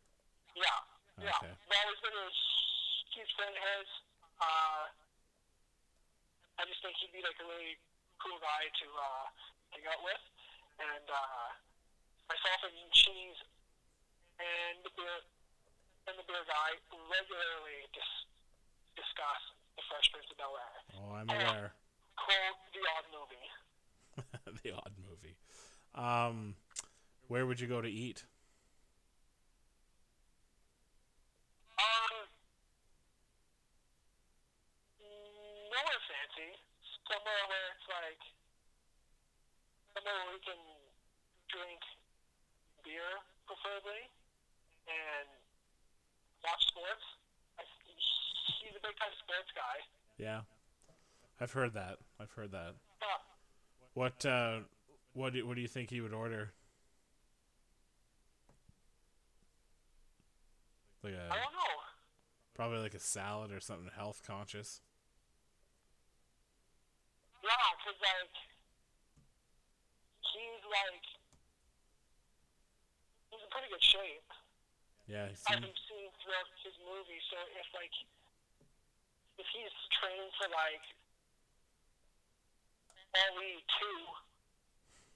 Yeah. 0.54 0.80
Yeah. 1.20 1.32
Okay. 1.40 1.52
I've 1.56 1.80
always 1.84 2.00
been 2.04 2.12
a 2.12 2.28
huge 3.16 3.32
fan 3.36 3.48
of 3.48 3.56
his. 3.56 3.88
Uh, 4.40 4.82
I 6.60 6.64
just 6.68 6.80
think 6.84 6.94
he'd 7.00 7.12
be 7.12 7.24
like 7.24 7.36
a 7.40 7.46
really 7.48 7.76
cool 8.20 8.36
guy 8.44 8.68
to 8.68 8.86
uh, 8.92 9.24
hang 9.72 9.84
out 9.88 10.04
with. 10.04 10.22
And 10.78 11.06
uh, 11.08 11.48
myself 12.28 12.60
and 12.68 12.76
Cheese 12.92 13.40
and 14.38 14.76
the 14.84 14.92
beer 14.94 15.16
and 16.08 16.14
the 16.16 16.24
beer 16.24 16.44
guy 16.44 16.70
regularly 16.92 17.84
dis- 17.92 18.28
discuss 18.96 19.42
the 19.76 19.84
Fresh 19.88 20.08
Prince 20.12 20.28
of 20.32 20.36
Bel 20.40 20.54
Air. 20.56 20.76
Oh, 20.96 21.10
I'm 21.16 21.28
aware. 21.28 21.72
Quote 22.16 22.60
the 22.72 22.84
odd 22.96 23.06
movie. 23.12 23.48
the 24.64 24.70
odd 24.72 24.94
movie. 24.96 25.36
Um, 25.94 26.54
where 27.28 27.44
would 27.44 27.60
you 27.60 27.68
go 27.68 27.80
to 27.80 27.88
eat? 27.88 28.24
Um, 31.78 32.14
nowhere 35.68 36.02
fancy. 36.08 36.50
Somewhere 37.08 37.44
where 37.48 37.66
it's 37.72 37.88
like 37.88 38.22
somewhere 39.96 40.16
where 40.24 40.32
we 40.36 40.40
can 40.44 40.60
drink 41.48 41.80
beer, 42.84 43.20
preferably, 43.48 44.08
and 44.88 45.28
watch 46.44 46.62
sports. 46.68 47.04
I, 47.58 47.64
he's 48.62 48.76
a 48.76 48.82
big 48.82 48.96
time 48.96 49.14
sports 49.20 49.50
guy. 49.56 49.78
Yeah, 50.18 50.40
I've 51.40 51.52
heard 51.52 51.74
that. 51.74 51.98
I've 52.20 52.32
heard 52.32 52.50
that. 52.52 52.74
What 53.94 54.26
uh, 54.26 54.60
what 55.14 55.32
do, 55.32 55.46
what 55.46 55.54
do 55.54 55.62
you 55.62 55.68
think 55.68 55.90
he 55.90 56.00
would 56.00 56.12
order? 56.12 56.52
Like 61.02 61.14
I 61.14 61.34
a 61.34 61.38
don't 61.38 61.54
know. 61.54 61.74
probably 62.54 62.78
like 62.78 62.94
a 62.94 63.00
salad 63.00 63.52
or 63.52 63.60
something 63.60 63.90
health 63.94 64.22
conscious. 64.26 64.82
Yeah, 67.42 67.50
because 67.78 67.98
like 68.02 68.34
he's 70.26 70.62
like 70.66 71.06
he's 73.30 73.42
in 73.42 73.50
pretty 73.54 73.70
good 73.70 73.82
shape. 73.82 74.30
Yeah, 75.06 75.30
seemed, 75.34 75.62
we've 75.62 75.82
seen 75.86 76.10
throughout 76.22 76.50
his 76.66 76.74
movie. 76.82 77.22
So 77.30 77.38
if 77.54 77.66
like 77.72 77.94
if 79.38 79.46
he's 79.54 79.74
trained 79.98 80.30
for 80.36 80.50
like 80.50 80.84
Elite 83.14 83.64
two, 83.78 84.00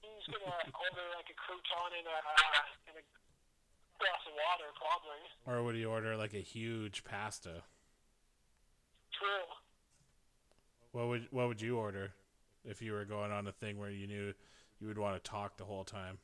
he's 0.01 0.27
gonna 0.33 0.57
order 0.73 1.05
like 1.19 1.29
a 1.29 1.37
crouton 1.37 1.91
and 1.99 2.07
a 2.09 2.19
and 2.89 2.97
a 2.99 3.05
glass 4.01 4.23
of 4.27 4.35
water 4.35 4.69
probably. 4.79 5.23
or 5.47 5.63
would 5.63 5.75
he 5.75 5.85
order 5.85 6.17
like 6.17 6.35
a 6.35 6.41
huge 6.43 7.05
pasta? 7.05 7.63
True. 9.13 9.47
What 10.93 11.09
would 11.09 11.27
what 11.31 11.49
would 11.49 11.61
you 11.61 11.77
order 11.79 12.13
if 12.65 12.81
you 12.81 12.93
were 12.93 13.05
going 13.05 13.31
on 13.33 13.47
a 13.47 13.53
thing 13.53 13.79
where 13.79 13.91
you 13.91 14.07
knew 14.07 14.33
you 14.81 14.87
would 14.89 14.99
want 14.99 15.23
to 15.23 15.31
talk 15.31 15.57
the 15.57 15.65
whole 15.65 15.85
time? 15.85 16.19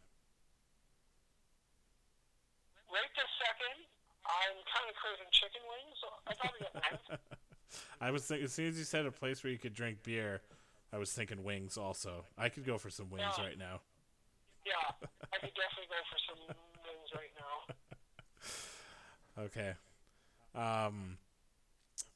Right 2.88 3.12
this 3.14 3.30
second, 3.44 3.84
I'm 4.24 4.56
kind 4.72 4.88
of 4.88 4.96
craving 4.96 5.30
chicken 5.30 5.60
wings. 5.68 5.96
So 6.00 6.08
I 6.26 6.32
probably 6.34 6.60
get 6.64 6.74
wings. 6.90 7.37
I 8.00 8.10
was 8.10 8.24
thinking 8.24 8.44
as 8.44 8.52
soon 8.52 8.68
as 8.68 8.78
you 8.78 8.84
said 8.84 9.06
a 9.06 9.10
place 9.12 9.42
where 9.42 9.52
you 9.52 9.58
could 9.58 9.74
drink 9.74 10.02
beer, 10.02 10.40
I 10.92 10.98
was 10.98 11.12
thinking 11.12 11.42
wings 11.44 11.76
also. 11.76 12.24
I 12.36 12.48
could 12.48 12.64
go 12.64 12.78
for 12.78 12.90
some 12.90 13.10
wings 13.10 13.38
Yeah. 13.38 13.44
right 13.44 13.58
now. 13.58 13.80
Yeah, 14.64 14.74
I 15.32 15.38
could 15.40 15.54
definitely 15.54 15.88
go 15.88 16.00
for 16.10 16.18
some 16.28 16.40
wings 16.46 17.10
right 17.14 17.32
now. 17.38 17.74
Okay. 19.38 19.74
Um 20.54 21.18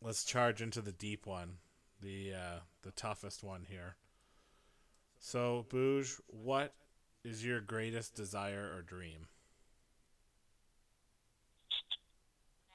let's 0.02 0.24
charge 0.24 0.60
into 0.60 0.80
the 0.82 0.92
deep 0.92 1.26
one. 1.26 1.58
The 2.00 2.34
uh 2.34 2.58
the 2.82 2.90
toughest 2.92 3.42
one 3.44 3.66
here. 3.68 3.96
So, 5.18 5.64
Booge, 5.70 6.16
what 6.26 6.74
is 7.24 7.44
your 7.44 7.60
greatest 7.60 8.14
desire 8.14 8.72
or 8.76 8.82
dream? 8.82 9.28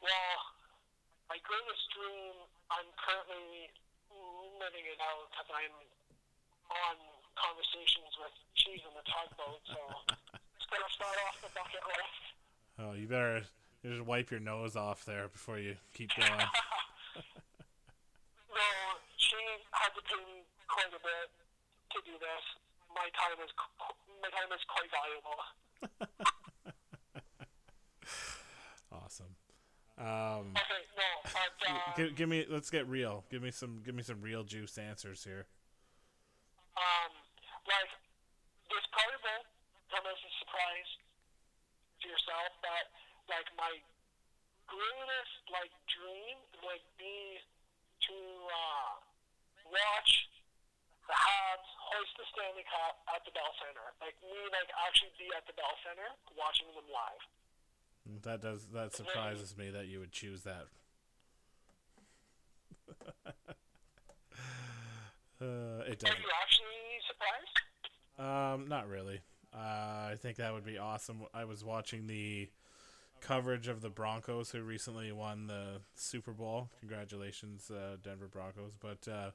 Well, 0.01 0.39
my 1.29 1.39
greatest 1.43 1.85
dream, 1.93 2.35
I'm 2.71 2.89
currently 3.01 3.69
living 4.61 4.85
it 4.87 4.99
out 5.17 5.25
because 5.33 5.49
I'm 5.49 5.73
on 6.69 6.97
conversations 7.33 8.13
with 8.21 8.29
Cheese 8.53 8.85
in 8.85 8.93
the 8.93 9.01
tugboat, 9.05 9.61
so 9.65 9.81
it's 10.13 10.67
going 10.69 10.83
to 10.85 10.93
start 10.93 11.17
off 11.25 11.41
the 11.41 11.49
bucket 11.57 11.81
list. 11.85 12.21
Oh, 12.77 12.93
you 12.93 13.07
better 13.09 13.41
just 13.81 14.05
wipe 14.05 14.29
your 14.29 14.39
nose 14.41 14.75
off 14.75 15.05
there 15.05 15.27
before 15.29 15.57
you 15.57 15.77
keep 15.93 16.09
going. 16.13 16.29
Though 18.53 18.93
she 19.17 19.37
had 19.73 19.89
to 19.97 20.01
pay 20.05 20.21
me 20.21 20.45
quite 20.69 20.93
a 20.93 21.01
bit 21.01 21.29
to 21.93 21.97
do 22.05 22.13
this, 22.21 22.43
my 22.93 23.09
time 23.17 23.41
is 23.41 23.49
my 24.21 24.29
time 24.29 24.53
is 24.53 24.61
quite 24.69 24.89
valuable. 24.93 25.41
awesome. 29.01 29.33
Um 29.97 30.53
Okay, 30.53 30.85
no, 30.97 31.09
give, 31.95 32.15
give 32.15 32.29
me 32.29 32.45
let's 32.49 32.69
get 32.69 32.87
real. 32.87 33.23
Give 33.29 33.41
me 33.41 33.51
some 33.51 33.81
give 33.85 33.95
me 33.95 34.03
some 34.03 34.21
real 34.21 34.43
juice 34.43 34.77
answers 34.77 35.23
here. 35.23 35.45
um, 36.77 37.11
like 37.67 37.91
this 38.69 38.83
probably 38.93 39.19
won't 39.23 39.47
come 39.91 40.05
as 40.07 40.19
a 40.19 40.31
surprise 40.43 40.89
to 42.01 42.05
yourself, 42.11 42.51
but 42.61 42.85
like 43.31 43.47
my 43.57 43.73
greatest 44.67 45.35
like 45.51 45.71
dream 45.87 46.37
would 46.63 46.85
be 46.99 47.39
to 48.07 48.15
uh, 48.15 48.93
watch 49.71 50.11
the 51.07 51.15
Habs 51.15 51.69
hoist 51.87 52.13
the 52.19 52.27
Stanley 52.35 52.67
Cup 52.67 52.99
at 53.15 53.23
the 53.23 53.31
Bell 53.31 53.51
Center. 53.63 53.87
Like 54.03 54.15
me, 54.21 54.37
like 54.51 54.69
actually 54.87 55.15
be 55.15 55.31
at 55.31 55.47
the 55.47 55.55
Bell 55.55 55.75
Center 55.87 56.09
watching 56.35 56.67
them 56.75 56.87
live. 56.91 57.23
That 58.23 58.39
does 58.43 58.67
that 58.71 58.95
surprises 58.95 59.57
me 59.57 59.69
that 59.71 59.87
you 59.87 59.99
would 59.99 60.11
choose 60.11 60.43
that. 60.43 60.67
Uh, 65.41 65.45
it 65.45 65.47
Are 65.47 65.95
doesn't. 65.95 66.19
you 66.19 66.31
actually 66.41 66.99
surprised? 67.07 68.59
Um, 68.59 68.67
not 68.67 68.87
really. 68.87 69.19
Uh, 69.53 70.11
I 70.11 70.15
think 70.19 70.37
that 70.37 70.53
would 70.53 70.65
be 70.65 70.77
awesome. 70.77 71.21
I 71.33 71.45
was 71.45 71.63
watching 71.63 72.07
the 72.07 72.49
coverage 73.21 73.67
of 73.67 73.81
the 73.81 73.89
Broncos 73.89 74.51
who 74.51 74.61
recently 74.61 75.11
won 75.11 75.47
the 75.47 75.81
Super 75.95 76.31
Bowl. 76.31 76.69
Congratulations, 76.79 77.71
uh, 77.71 77.97
Denver 78.03 78.27
Broncos! 78.27 78.73
But 78.79 79.07
uh, 79.11 79.31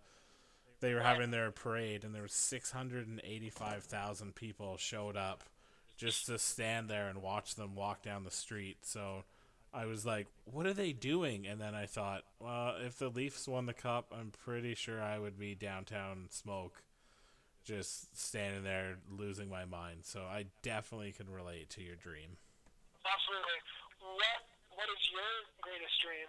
they 0.81 0.95
were 0.95 1.01
having 1.01 1.31
their 1.31 1.51
parade, 1.51 2.05
and 2.05 2.15
there 2.15 2.23
was 2.23 2.33
six 2.33 2.71
hundred 2.71 3.07
and 3.09 3.21
eighty-five 3.25 3.85
thousand 3.85 4.35
people 4.35 4.77
showed 4.77 5.17
up 5.17 5.45
just 5.97 6.27
to 6.27 6.39
stand 6.39 6.89
there 6.89 7.09
and 7.09 7.23
watch 7.23 7.55
them 7.55 7.75
walk 7.75 8.03
down 8.03 8.25
the 8.25 8.31
street. 8.31 8.79
So 8.83 9.25
I 9.75 9.87
was 9.87 10.05
like, 10.05 10.27
"What 10.45 10.67
are 10.67 10.75
they 10.75 10.93
doing?" 10.93 11.47
And 11.47 11.61
then 11.61 11.75
I 11.75 11.87
thought, 11.87 12.25
"Well, 12.39 12.77
if 12.79 12.99
the 12.99 13.09
Leafs 13.09 13.49
won 13.49 13.67
the 13.67 13.75
cup, 13.75 14.13
I'm 14.17 14.31
pretty 14.31 14.75
sure 14.75 15.03
I 15.03 15.19
would 15.19 15.39
be 15.39 15.55
downtown 15.55 16.29
smoke." 16.31 16.83
just 17.65 18.19
standing 18.19 18.65
there 18.65 18.99
losing 19.11 19.49
my 19.49 19.65
mind. 19.65 20.01
So 20.03 20.23
I 20.23 20.47
definitely 20.63 21.13
can 21.13 21.31
relate 21.31 21.71
to 21.71 21.83
your 21.83 21.97
dream. 21.97 22.37
Absolutely. 23.07 23.59
What 24.01 24.77
What 24.77 24.87
is 24.91 25.03
your 25.13 25.23
greatest 25.61 25.95
dream? 26.03 26.29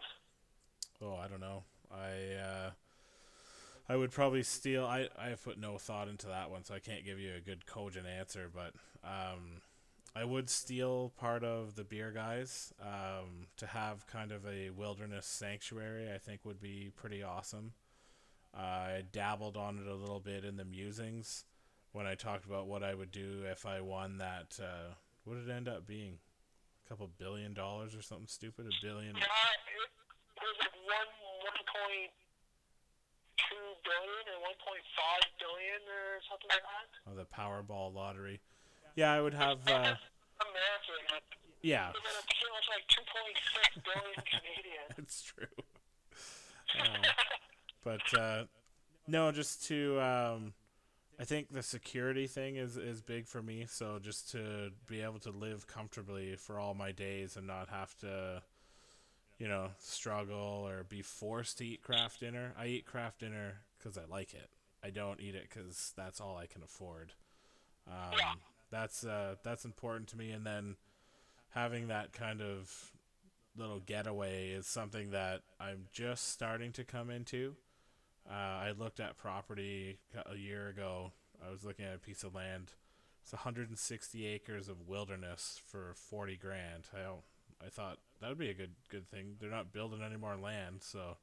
Oh, 1.01 1.17
I 1.17 1.27
don't 1.27 1.41
know. 1.41 1.63
I 1.91 2.35
uh, 2.41 2.71
I 3.89 3.95
would 3.95 4.11
probably 4.11 4.43
steal. 4.43 4.85
I 4.85 5.09
I 5.17 5.29
have 5.29 5.43
put 5.43 5.59
no 5.59 5.77
thought 5.77 6.07
into 6.07 6.27
that 6.27 6.49
one, 6.49 6.63
so 6.63 6.73
I 6.73 6.79
can't 6.79 7.05
give 7.05 7.19
you 7.19 7.33
a 7.35 7.41
good 7.41 7.65
cogent 7.65 8.05
answer. 8.07 8.49
But 8.53 8.73
um, 9.03 9.61
I 10.15 10.25
would 10.25 10.49
steal 10.49 11.11
part 11.17 11.43
of 11.43 11.75
the 11.75 11.83
beer 11.83 12.11
guys 12.11 12.71
um, 12.79 13.47
to 13.57 13.65
have 13.65 14.05
kind 14.05 14.31
of 14.31 14.45
a 14.45 14.69
wilderness 14.69 15.25
sanctuary. 15.25 16.11
I 16.13 16.19
think 16.19 16.41
would 16.45 16.61
be 16.61 16.91
pretty 16.95 17.23
awesome. 17.23 17.73
I 18.53 19.01
dabbled 19.11 19.57
on 19.57 19.79
it 19.79 19.87
a 19.87 19.95
little 19.95 20.19
bit 20.19 20.45
in 20.45 20.57
the 20.57 20.65
musings 20.65 21.45
when 21.93 22.05
I 22.05 22.13
talked 22.13 22.45
about 22.45 22.67
what 22.67 22.83
I 22.83 22.93
would 22.93 23.11
do 23.11 23.43
if 23.49 23.65
I 23.65 23.81
won 23.81 24.19
that. 24.19 24.59
Uh, 24.61 24.93
what 25.23 25.35
did 25.35 25.49
it 25.49 25.53
end 25.53 25.67
up 25.67 25.87
being? 25.87 26.19
A 26.85 26.89
couple 26.89 27.09
billion 27.17 27.53
dollars 27.55 27.95
or 27.95 28.03
something 28.03 28.27
stupid? 28.27 28.67
A 28.67 28.85
billion? 28.85 29.15
Yeah, 29.15 29.23
it, 29.23 29.89
it 30.37 30.45
was 30.45 30.57
like 30.59 30.75
one 30.85 31.09
one 31.41 31.63
point 31.65 32.11
two 33.39 33.65
billion 33.81 34.23
or 34.29 34.37
one 34.45 34.57
point 34.61 34.85
five 34.93 35.25
billion 35.39 35.81
or 35.89 36.21
something 36.29 36.49
like 36.53 36.61
that. 36.61 36.87
Oh, 37.09 37.15
the 37.17 37.25
Powerball 37.25 37.95
lottery. 37.95 38.41
Yeah, 38.95 39.11
I 39.11 39.21
would 39.21 39.33
have. 39.33 39.59
Uh, 39.67 39.95
yeah, 41.61 41.89
It 41.89 41.93
was 41.93 42.03
pretty 42.27 42.53
much 42.53 42.67
like 42.69 42.87
two 42.89 43.01
point 43.07 43.37
six 43.55 43.77
billion 43.85 44.15
Canadian. 44.25 44.85
it's 44.97 45.23
true. 45.23 45.47
Uh, 46.79 47.07
but 47.83 48.19
uh, 48.19 48.43
no, 49.07 49.31
just 49.31 49.65
to. 49.67 49.99
Um, 50.01 50.53
I 51.19 51.25
think 51.25 51.53
the 51.53 51.63
security 51.63 52.27
thing 52.27 52.57
is 52.57 52.75
is 52.75 53.01
big 53.01 53.27
for 53.27 53.41
me. 53.41 53.65
So 53.69 53.99
just 54.01 54.31
to 54.31 54.71
be 54.87 55.01
able 55.01 55.19
to 55.19 55.31
live 55.31 55.67
comfortably 55.67 56.35
for 56.35 56.59
all 56.59 56.73
my 56.73 56.91
days 56.91 57.37
and 57.37 57.47
not 57.47 57.69
have 57.69 57.95
to, 57.99 58.41
you 59.39 59.47
know, 59.47 59.69
struggle 59.79 60.65
or 60.67 60.83
be 60.83 61.01
forced 61.01 61.59
to 61.59 61.65
eat 61.65 61.81
Kraft 61.81 62.19
Dinner. 62.19 62.53
I 62.59 62.65
eat 62.67 62.85
Kraft 62.85 63.19
Dinner 63.19 63.59
because 63.77 63.97
I 63.97 64.01
like 64.09 64.33
it. 64.33 64.49
I 64.83 64.89
don't 64.89 65.21
eat 65.21 65.35
it 65.35 65.47
because 65.49 65.93
that's 65.95 66.19
all 66.19 66.35
I 66.35 66.45
can 66.47 66.61
afford. 66.63 67.13
Um, 67.87 68.11
Yeah. 68.17 68.33
That's 68.73 69.05
uh, 69.05 69.35
that's 69.43 69.65
important 69.65 70.09
to 70.09 70.17
me. 70.17 70.31
And 70.31 70.45
then 70.45 70.75
having 71.49 71.87
that 71.87 72.11
kind 72.11 72.41
of 72.41 72.91
little 73.55 73.79
getaway 73.79 74.49
is 74.49 74.65
something 74.65 75.11
that 75.11 75.41
I'm 75.59 75.85
just 75.93 76.31
starting 76.31 76.71
to 76.73 76.83
come 76.83 77.09
into. 77.09 77.55
Uh, 78.29 78.33
I 78.33 78.73
looked 78.77 78.99
at 78.99 79.17
property 79.17 79.99
a 80.25 80.35
year 80.35 80.69
ago. 80.69 81.11
I 81.45 81.51
was 81.51 81.63
looking 81.63 81.85
at 81.85 81.95
a 81.95 81.99
piece 81.99 82.23
of 82.23 82.33
land. 82.33 82.71
It's 83.21 83.33
160 83.33 84.25
acres 84.25 84.67
of 84.69 84.87
wilderness 84.87 85.61
for 85.65 85.93
40 85.95 86.35
grand. 86.37 86.87
I 86.93 87.65
I 87.65 87.69
thought 87.69 87.99
that 88.19 88.29
would 88.29 88.39
be 88.39 88.49
a 88.49 88.55
good 88.55 88.75
good 88.89 89.09
thing. 89.09 89.35
They're 89.39 89.49
not 89.49 89.71
building 89.71 90.01
any 90.03 90.17
more 90.17 90.35
land, 90.35 90.77
so. 90.81 91.17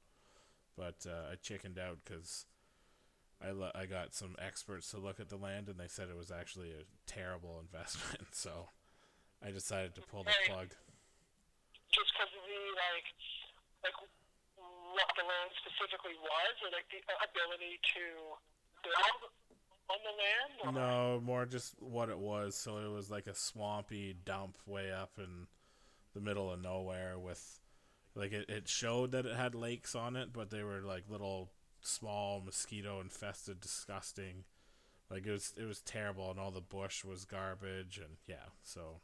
But 0.77 1.05
uh, 1.07 1.33
I 1.33 1.35
chickened 1.43 1.79
out 1.79 1.99
because 2.05 2.47
I 3.41 3.51
lo- 3.53 3.73
I 3.75 3.87
got 3.87 4.15
some 4.15 4.37
experts 4.39 4.91
to 4.91 4.99
look 4.99 5.19
at 5.19 5.29
the 5.29 5.37
land, 5.37 5.69
and 5.69 5.79
they 5.81 5.89
said 5.89 6.09
it 6.09 6.17
was 6.17 6.31
actually 6.31 6.71
a 6.73 6.85
terrible 7.07 7.61
investment. 7.61 8.29
So 8.33 8.69
I 9.43 9.51
decided 9.51 9.95
to 9.97 10.03
pull 10.03 10.25
the 10.25 10.33
plug. 10.47 10.77
Just 11.91 12.13
because 12.13 12.33
of 12.37 12.45
the 12.45 12.63
like, 12.77 13.09
like 13.85 13.97
what 14.95 15.09
the 15.17 15.25
land 15.25 15.51
specifically 15.57 16.17
was, 16.21 16.55
or 16.63 16.71
like 16.71 16.87
the 16.93 17.01
ability 17.25 17.81
to 17.97 18.05
build 18.85 19.21
on 19.89 19.99
the 20.05 20.15
land. 20.15 20.53
Or, 20.65 20.73
No, 20.73 21.21
more 21.21 21.47
just 21.47 21.75
what 21.81 22.09
it 22.09 22.19
was. 22.19 22.55
So 22.57 22.79
it 22.79 22.91
was 22.91 23.11
like 23.11 23.27
a 23.27 23.35
swampy 23.35 24.15
dump 24.25 24.59
way 24.67 24.93
up 24.93 25.13
in 25.19 25.47
the 26.15 26.21
middle 26.21 26.51
of 26.53 26.61
nowhere 26.61 27.19
with 27.19 27.61
like 28.15 28.33
it, 28.33 28.49
it 28.49 28.69
showed 28.69 29.13
that 29.13 29.27
it 29.27 29.37
had 29.37 29.55
lakes 29.55 29.95
on 29.95 30.17
it, 30.17 30.33
but 30.33 30.51
they 30.51 30.63
were 30.63 30.81
like 30.81 31.05
little 31.09 31.51
small 31.81 32.43
mosquito 32.45 33.01
infested 33.01 33.61
disgusting. 33.61 34.45
Like 35.11 35.27
it 35.27 35.33
was 35.33 35.53
it 35.57 35.65
was 35.65 35.81
terrible 35.81 36.31
and 36.31 36.39
all 36.39 36.51
the 36.51 36.61
bush 36.61 37.05
was 37.05 37.25
garbage 37.25 37.99
and 37.99 38.17
yeah, 38.27 38.51
so 38.63 39.01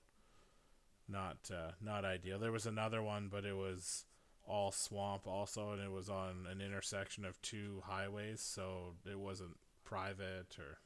not 1.09 1.51
uh, 1.53 1.73
not 1.81 2.05
ideal. 2.05 2.39
There 2.39 2.53
was 2.53 2.67
another 2.67 3.03
one 3.03 3.29
but 3.31 3.45
it 3.45 3.57
was 3.57 4.05
all 4.47 4.71
swamp 4.71 5.27
also 5.27 5.73
and 5.73 5.83
it 5.83 5.91
was 5.91 6.09
on 6.09 6.47
an 6.51 6.61
intersection 6.61 7.25
of 7.25 7.41
two 7.43 7.83
highways, 7.87 8.41
so 8.41 8.95
it 9.11 9.19
wasn't 9.19 9.57
private 9.85 10.57
or 10.59 10.79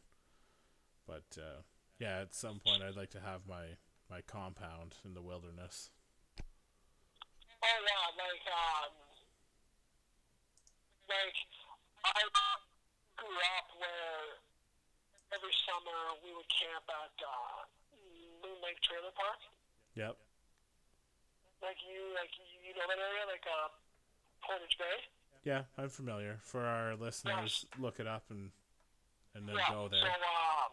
but 1.07 1.39
uh, 1.39 1.63
yeah, 1.99 2.21
at 2.21 2.35
some 2.35 2.61
point 2.61 2.83
I'd 2.83 2.97
like 2.97 3.11
to 3.11 3.21
have 3.21 3.41
my 3.49 3.77
my 4.09 4.21
compound 4.23 4.97
in 5.05 5.15
the 5.15 5.23
wilderness. 5.23 5.91
Oh 7.63 7.81
yeah, 7.85 8.07
like 8.17 8.47
um, 8.49 8.93
like 11.09 11.37
I 12.05 12.23
grew 13.17 13.37
up 13.61 13.67
where 13.77 14.41
every 15.37 15.55
summer 15.69 15.99
we 16.25 16.33
would 16.35 16.49
camp 16.49 16.85
at 16.89 17.15
uh, 17.21 17.65
Moon 18.43 18.59
Lake 18.65 18.81
Trailer 18.83 19.13
Park. 19.15 19.41
Yep. 19.97 20.17
Like 21.61 21.77
you, 21.85 22.01
like 22.17 22.33
you 22.65 22.73
know 22.73 22.89
that 22.89 22.97
area, 22.97 23.25
like 23.29 23.45
uh, 23.45 23.69
Portage 24.41 24.77
Bay. 24.81 24.97
Yeah, 25.45 25.69
I'm 25.77 25.93
familiar. 25.93 26.41
For 26.45 26.65
our 26.65 26.97
listeners, 26.97 27.65
look 27.77 28.01
it 28.01 28.09
up 28.09 28.25
and 28.33 28.49
and 29.37 29.45
then 29.45 29.57
yeah. 29.61 29.69
go 29.69 29.89
So 29.89 29.93
there. 29.93 30.09
um, 30.09 30.73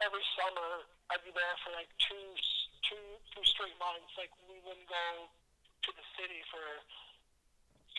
every 0.00 0.24
summer 0.36 0.88
I'd 1.12 1.20
be 1.24 1.32
there 1.36 1.56
for 1.64 1.72
like 1.76 1.88
two 2.00 2.16
two 2.16 2.32
two 2.32 2.40
s- 2.40 2.68
two 2.88 3.04
two 3.36 3.44
straight 3.44 3.76
months. 3.76 4.12
Like 4.16 4.32
we 4.48 4.56
wouldn't 4.64 4.88
go 4.88 5.28
to 5.28 5.90
the 5.92 6.04
city 6.16 6.40
for 6.48 6.64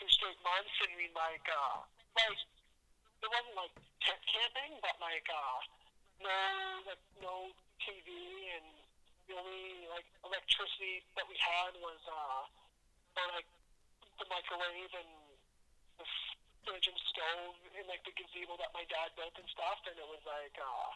two 0.00 0.08
straight 0.08 0.40
months, 0.40 0.72
and 0.80 0.96
we'd 0.96 1.12
like 1.12 1.44
uh 1.44 1.84
like 2.16 2.40
it 3.20 3.28
wasn't 3.28 3.52
like 3.52 3.74
tent 4.00 4.22
camping, 4.24 4.80
but 4.80 4.96
like 4.96 5.28
uh 5.28 5.60
no 6.24 6.40
like 6.88 7.04
no 7.20 7.52
TV 7.84 8.08
and 8.56 8.64
the 9.28 9.36
only 9.36 9.84
like 9.92 10.08
electricity 10.24 11.04
that 11.20 11.28
we 11.28 11.36
had 11.36 11.76
was 11.84 12.00
uh 12.08 12.48
like 13.36 13.44
the 14.16 14.26
microwave 14.32 14.92
and 14.96 15.12
the 16.00 16.06
fridge 16.64 16.88
and 16.88 17.00
stove 17.12 17.56
and 17.76 17.84
like 17.84 18.00
the 18.08 18.14
gazebo 18.16 18.56
that 18.56 18.72
my 18.72 18.84
dad 18.88 19.12
built 19.20 19.36
and 19.36 19.48
stuff 19.52 19.84
and 19.84 19.96
it 20.00 20.08
was 20.08 20.24
like 20.24 20.56
uh 20.56 20.88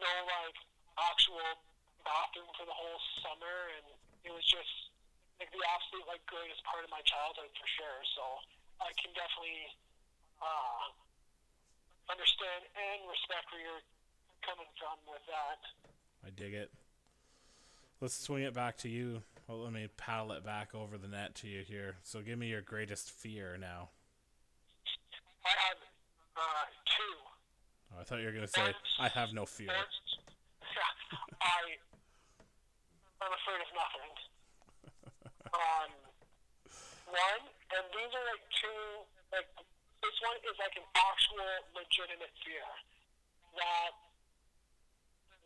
no 0.00 0.12
like 0.24 0.56
actual 0.96 1.60
bathroom 2.08 2.48
for 2.56 2.64
the 2.64 2.72
whole 2.72 3.00
summer 3.20 3.58
and 3.76 3.86
it 4.24 4.32
was 4.32 4.44
just 4.48 4.89
like 5.40 5.48
the 5.56 5.64
absolute 5.72 6.04
like 6.04 6.20
greatest 6.28 6.60
part 6.68 6.84
of 6.84 6.92
my 6.92 7.00
childhood 7.08 7.48
for 7.56 7.64
sure 7.80 8.00
so 8.12 8.22
I 8.84 8.92
can 9.00 9.08
definitely 9.16 9.72
uh 10.44 10.92
understand 12.12 12.68
and 12.76 13.08
respect 13.08 13.48
where 13.48 13.64
you're 13.64 13.84
coming 14.44 14.68
from 14.76 15.00
with 15.08 15.24
that. 15.32 15.60
I 16.20 16.28
dig 16.28 16.52
it. 16.52 16.68
Let's 18.00 18.16
swing 18.16 18.44
it 18.44 18.52
back 18.52 18.76
to 18.78 18.88
you. 18.88 19.22
Well, 19.46 19.64
let 19.64 19.72
me 19.72 19.88
paddle 19.96 20.32
it 20.32 20.44
back 20.44 20.74
over 20.74 20.96
the 20.98 21.08
net 21.08 21.34
to 21.36 21.48
you 21.48 21.62
here. 21.62 21.96
So 22.02 22.20
give 22.20 22.38
me 22.38 22.48
your 22.48 22.62
greatest 22.62 23.10
fear 23.10 23.56
now. 23.56 23.90
I 25.44 25.52
have 25.68 25.80
uh 26.36 26.66
two. 26.84 27.16
Oh, 27.92 28.00
I 28.00 28.04
thought 28.04 28.20
you 28.20 28.26
were 28.26 28.36
gonna 28.36 28.48
say 28.48 28.74
I 28.98 29.08
have 29.08 29.32
no 29.32 29.46
fear. 29.46 29.72
I 31.40 31.80
I'm 33.20 33.32
afraid 33.32 33.60
of 33.60 33.72
nothing. 33.72 34.12
Um, 35.50 35.90
one, 37.10 37.42
and 37.74 37.84
these 37.90 38.12
are 38.14 38.24
like 38.30 38.44
two. 38.54 38.82
Like 39.34 39.50
this 40.02 40.16
one 40.22 40.38
is 40.46 40.56
like 40.58 40.74
an 40.78 40.86
actual 40.94 41.50
legitimate 41.74 42.34
fear 42.42 42.66
that 43.58 43.92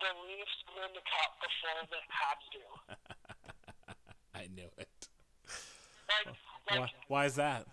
the 0.01 0.13
Leafs 0.29 0.57
win 0.77 0.91
the 0.93 1.05
cup 1.05 1.31
before 1.41 1.83
the 1.89 2.01
Habs 2.13 2.47
do. 2.53 2.65
I 4.41 4.45
knew 4.53 4.69
it. 4.77 4.91
Like, 6.05 6.37
Why, 6.69 6.77
like 6.85 6.91
why 7.09 7.25
is 7.27 7.37
that? 7.41 7.65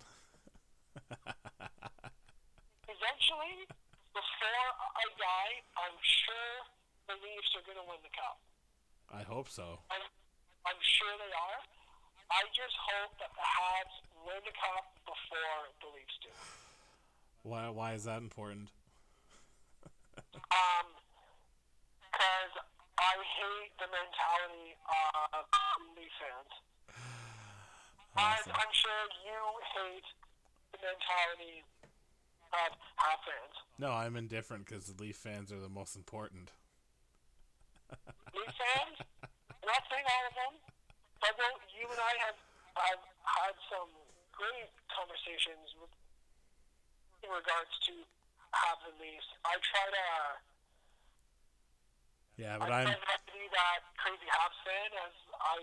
eventually, 2.88 3.66
before 4.14 4.66
I 4.80 5.04
die, 5.20 5.54
I'm 5.76 5.98
sure 6.00 6.52
the 7.08 7.16
Leafs 7.20 7.50
are 7.58 7.64
going 7.66 7.80
to 7.80 7.86
win 7.88 8.00
the 8.00 8.12
cup. 8.14 8.40
I 9.12 9.22
hope 9.26 9.48
so. 9.52 9.84
I'm, 9.92 10.04
I'm 10.64 10.80
sure 10.80 11.12
they 11.20 11.32
are. 11.32 11.60
I 12.32 12.48
just 12.56 12.76
hope 12.80 13.12
that 13.20 13.28
the 13.36 13.44
Habs 13.44 13.96
win 14.24 14.40
the 14.48 14.56
cup 14.56 14.88
before 15.04 15.60
the 15.84 15.88
Leafs 15.92 16.16
do. 16.24 16.32
Why 17.44 17.68
why 17.68 17.92
is 17.92 18.08
that 18.08 18.24
important? 18.24 18.72
Um, 20.16 20.86
because 22.00 22.52
I 22.96 23.14
hate 23.20 23.72
the 23.76 23.88
mentality 23.92 24.72
of 24.88 25.44
Leaf 25.92 26.12
fans. 26.16 26.52
As 28.16 28.48
Awesome. 28.48 28.56
I'm 28.56 28.72
sure 28.72 29.02
you 29.24 29.40
hate 29.76 30.08
the 30.72 30.80
mentality 30.80 31.64
of 32.52 32.70
Hab 32.96 33.20
fans. 33.28 33.56
No, 33.76 33.92
I'm 33.92 34.16
indifferent 34.16 34.64
because 34.64 34.88
the 34.88 34.96
Leaf 34.96 35.16
fans 35.16 35.52
are 35.52 35.60
the 35.60 35.72
most 35.72 35.96
important. 35.96 36.52
Leaf 38.32 38.52
fans, 38.56 38.96
I'm 39.20 39.68
not 39.68 39.84
saying 39.88 40.04
all 40.08 40.24
of 40.28 40.34
them, 40.36 40.54
but 41.22 41.32
well, 41.38 41.56
you 41.70 41.86
and 41.86 42.02
I 42.02 42.14
have, 42.26 42.38
have 42.74 43.02
had 43.22 43.54
some 43.70 43.88
great 44.34 44.70
conversations 44.90 45.70
with, 45.78 45.92
in 47.22 47.30
regards 47.30 47.70
to 47.86 47.94
and 48.52 48.96
Leafs. 49.00 49.28
I 49.48 49.56
try 49.62 49.86
to. 49.88 50.06
Yeah, 52.36 52.56
I 52.56 52.58
but 52.58 52.68
try 52.68 52.80
I'm 52.84 52.92
not 52.92 53.22
to 53.28 53.32
be 53.32 53.46
that 53.52 53.80
crazy 53.96 54.28
Habs 54.28 54.58
fan 54.64 54.90
as 55.08 55.14
I, 55.40 55.58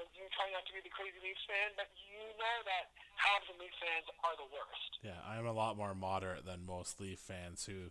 as 0.00 0.04
you 0.14 0.26
try 0.34 0.46
not 0.54 0.64
to 0.70 0.72
be 0.74 0.80
the 0.82 0.92
crazy 0.94 1.18
Leafs 1.22 1.42
fan, 1.46 1.74
but 1.74 1.90
you 2.08 2.22
know 2.38 2.56
that 2.66 2.94
Habs 3.18 3.46
and 3.50 3.58
Leafs 3.58 3.78
fans 3.78 4.06
are 4.22 4.36
the 4.38 4.48
worst. 4.50 4.92
yeah 5.02 5.18
I'm 5.26 5.46
a 5.46 5.54
lot 5.54 5.76
more 5.76 5.94
moderate 5.94 6.46
than 6.46 6.64
most 6.64 6.98
Leaf 7.02 7.18
fans 7.18 7.66
who, 7.66 7.90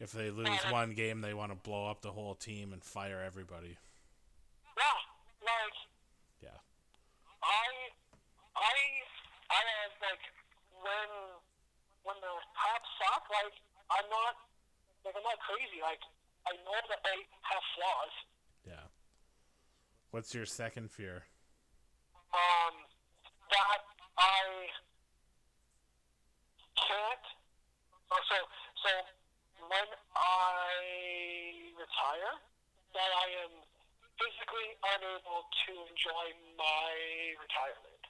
if 0.00 0.12
they 0.12 0.32
lose 0.32 0.60
one 0.72 0.92
game, 0.96 1.20
they 1.20 1.36
want 1.36 1.52
to 1.52 1.58
blow 1.60 1.86
up 1.88 2.00
the 2.00 2.12
whole 2.12 2.34
team 2.34 2.72
and 2.72 2.82
fire 2.82 3.20
everybody. 3.20 3.76
Yeah, 4.74 4.98
like 5.44 5.76
Yeah, 6.42 6.58
I, 7.44 7.68
I, 8.56 8.74
I 9.52 9.60
have 9.60 9.94
like 10.00 10.24
when 10.80 11.10
when 12.04 12.16
the 12.20 12.32
Habs 12.52 12.88
suck, 13.00 13.24
like 13.32 13.56
I'm 13.88 14.08
not 14.12 14.36
like 15.04 15.16
I'm 15.16 15.24
not 15.24 15.33
crazy. 15.44 15.80
Like 15.84 16.00
I 16.48 16.52
know 16.64 16.80
that 16.88 17.00
they 17.04 17.18
have 17.48 17.64
flaws. 17.76 18.14
yeah. 18.66 18.86
What's 20.10 20.32
your 20.34 20.46
second 20.46 20.90
fear? 20.90 21.26
Um, 22.30 22.74
that 23.50 23.82
I 24.18 24.70
can't. 26.78 27.26
Oh, 28.14 28.22
so 28.30 28.38
so 28.82 28.90
when 29.66 29.88
I 30.14 30.70
retire, 31.74 32.34
that 32.94 33.10
I 33.10 33.26
am 33.42 33.54
physically 34.14 34.68
unable 34.94 35.50
to 35.50 35.72
enjoy 35.90 36.26
my 36.54 36.90
retirement. 37.42 38.02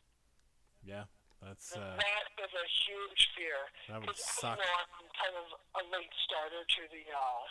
Yeah, 0.84 1.08
that's 1.44 1.76
uh, 1.76 1.94
that 2.00 2.24
is 2.40 2.52
a 2.52 2.66
huge 2.88 3.22
fear. 3.36 3.60
that 3.92 4.00
would 4.00 4.16
suck. 4.16 4.56
You 4.56 4.64
know, 4.64 4.74
I'm 4.80 5.08
kind 5.14 5.36
of 5.38 5.46
a 5.78 5.82
late 5.92 6.12
starter 6.24 6.64
to 6.64 6.80
the 6.90 7.04
uh, 7.12 7.42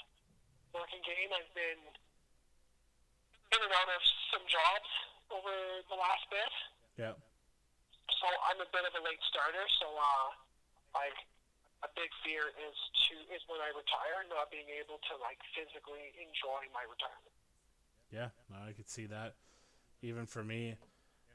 working 0.73 1.01
game. 1.05 1.29
I've 1.31 1.53
been 1.53 1.81
in 3.53 3.59
and 3.61 3.73
out 3.77 3.89
of 3.93 4.01
some 4.33 4.43
jobs 4.49 4.89
over 5.29 5.53
the 5.89 5.97
last 5.97 6.25
bit, 6.33 6.51
Yeah, 6.97 7.13
so 7.13 8.25
I'm 8.49 8.57
a 8.61 8.69
bit 8.73 8.81
of 8.85 8.93
a 8.97 9.01
late 9.05 9.21
starter. 9.29 9.61
So, 9.81 9.87
uh, 9.93 10.27
like, 10.97 11.17
a 11.85 11.89
big 11.93 12.09
fear 12.25 12.49
is 12.57 12.77
to 13.09 13.13
is 13.33 13.41
when 13.49 13.61
I 13.61 13.69
retire, 13.73 14.25
not 14.29 14.49
being 14.49 14.69
able 14.81 14.97
to 14.97 15.13
like 15.21 15.37
physically 15.53 16.13
enjoy 16.17 16.65
my 16.73 16.81
retirement. 16.89 17.33
yeah. 18.09 18.29
No, 18.49 18.57
I 18.65 18.73
could 18.73 18.89
see 18.89 19.05
that. 19.09 19.35
Even 20.01 20.25
for 20.25 20.43
me, 20.43 20.75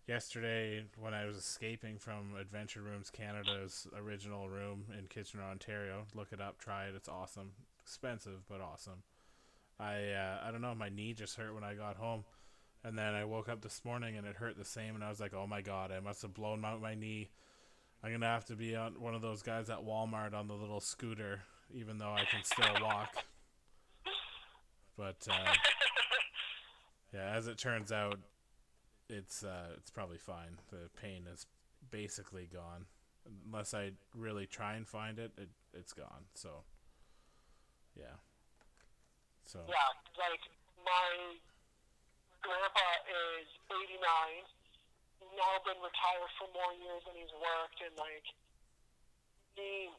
yesterday 0.08 0.84
when 0.98 1.12
I 1.12 1.26
was 1.26 1.36
escaping 1.36 1.98
from 1.98 2.34
Adventure 2.40 2.80
Rooms 2.80 3.10
Canada's 3.10 3.86
original 3.96 4.48
room 4.48 4.86
in 4.98 5.06
Kitchener, 5.06 5.42
Ontario. 5.42 6.06
Look 6.14 6.32
it 6.32 6.40
up, 6.40 6.58
try 6.58 6.86
it. 6.86 6.94
It's 6.96 7.08
awesome. 7.08 7.52
Expensive, 7.82 8.48
but 8.48 8.60
awesome. 8.60 9.02
I 9.78 10.12
uh, 10.12 10.38
I 10.44 10.50
don't 10.50 10.62
know. 10.62 10.74
My 10.74 10.88
knee 10.88 11.12
just 11.12 11.36
hurt 11.36 11.54
when 11.54 11.62
I 11.62 11.74
got 11.74 11.96
home, 11.96 12.24
and 12.82 12.98
then 12.98 13.14
I 13.14 13.24
woke 13.24 13.48
up 13.48 13.60
this 13.60 13.84
morning 13.84 14.16
and 14.16 14.26
it 14.26 14.36
hurt 14.36 14.56
the 14.56 14.64
same. 14.64 14.94
And 14.94 15.04
I 15.04 15.10
was 15.10 15.20
like, 15.20 15.34
oh 15.34 15.46
my 15.46 15.60
god, 15.60 15.92
I 15.92 16.00
must 16.00 16.22
have 16.22 16.34
blown 16.34 16.64
out 16.64 16.80
my 16.80 16.94
knee. 16.94 17.30
I'm 18.02 18.10
gonna 18.10 18.26
have 18.26 18.46
to 18.46 18.56
be 18.56 18.74
on 18.74 19.00
one 19.00 19.14
of 19.14 19.22
those 19.22 19.42
guys 19.42 19.70
at 19.70 19.84
Walmart 19.84 20.34
on 20.34 20.48
the 20.48 20.54
little 20.54 20.80
scooter, 20.80 21.42
even 21.72 21.98
though 21.98 22.12
I 22.12 22.24
can 22.24 22.42
still 22.42 22.82
walk. 22.82 23.14
But 24.96 25.28
uh, 25.30 25.52
yeah, 27.14 27.34
as 27.36 27.46
it 27.46 27.58
turns 27.58 27.92
out, 27.92 28.18
it's 29.08 29.42
uh, 29.42 29.74
it's 29.76 29.90
probably 29.90 30.18
fine. 30.18 30.60
The 30.70 30.90
pain 31.00 31.24
is 31.32 31.46
basically 31.90 32.48
gone, 32.52 32.86
unless 33.46 33.74
I 33.74 33.92
really 34.14 34.46
try 34.46 34.74
and 34.74 34.86
find 34.86 35.18
it. 35.18 35.32
It 35.36 35.48
it's 35.72 35.92
gone. 35.92 36.28
So 36.34 36.64
yeah. 37.96 38.20
So 39.44 39.64
Yeah, 39.64 39.90
like 40.20 40.44
my 40.84 41.40
grandpa 42.44 42.88
is 43.08 43.48
89. 43.72 43.96
He's 45.18 45.34
now 45.34 45.56
been 45.64 45.80
retired 45.80 46.32
for 46.38 46.46
more 46.52 46.72
years 46.76 47.02
than 47.08 47.16
he's 47.16 47.32
worked, 47.32 47.80
and 47.80 47.96
like 47.96 48.28
he 49.56 49.90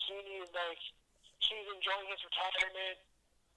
he 0.00 0.18
like 0.50 0.82
he's 1.38 1.68
enjoying 1.68 2.08
his 2.08 2.20
retirement 2.24 2.98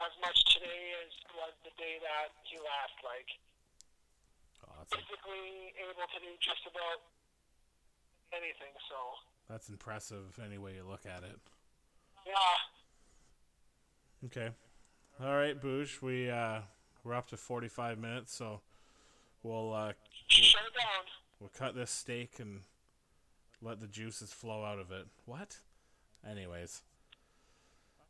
as 0.03 0.13
much 0.19 0.37
today 0.51 0.93
as 0.99 1.11
was 1.31 1.55
the 1.63 1.73
day 1.79 1.97
that 2.03 2.35
he 2.43 2.59
left. 2.59 2.99
Like 3.01 3.29
that's 4.89 5.03
physically 5.03 5.71
able 5.79 6.07
to 6.07 6.19
do 6.19 6.31
just 6.43 6.63
about 6.67 6.99
anything. 8.35 8.73
So 8.89 8.95
that's 9.49 9.69
impressive 9.69 10.39
any 10.43 10.57
way 10.57 10.75
you 10.75 10.83
look 10.87 11.05
at 11.05 11.23
it. 11.23 11.39
yeah, 12.25 12.57
Okay. 14.25 14.49
All 15.21 15.35
right, 15.35 15.59
Boosh. 15.59 16.01
We 16.01 16.29
uh, 16.29 16.61
we're 17.03 17.13
up 17.13 17.27
to 17.29 17.37
45 17.37 17.97
minutes, 17.99 18.35
so 18.35 18.61
we'll 19.43 19.73
uh, 19.73 19.93
shut 20.27 20.61
it 20.67 20.73
down. 20.77 21.05
we'll 21.39 21.51
cut 21.55 21.75
this 21.75 21.91
steak 21.91 22.39
and 22.39 22.61
let 23.61 23.79
the 23.79 23.87
juices 23.87 24.33
flow 24.33 24.63
out 24.63 24.79
of 24.79 24.91
it. 24.91 25.05
What? 25.25 25.59
Anyways. 26.29 26.81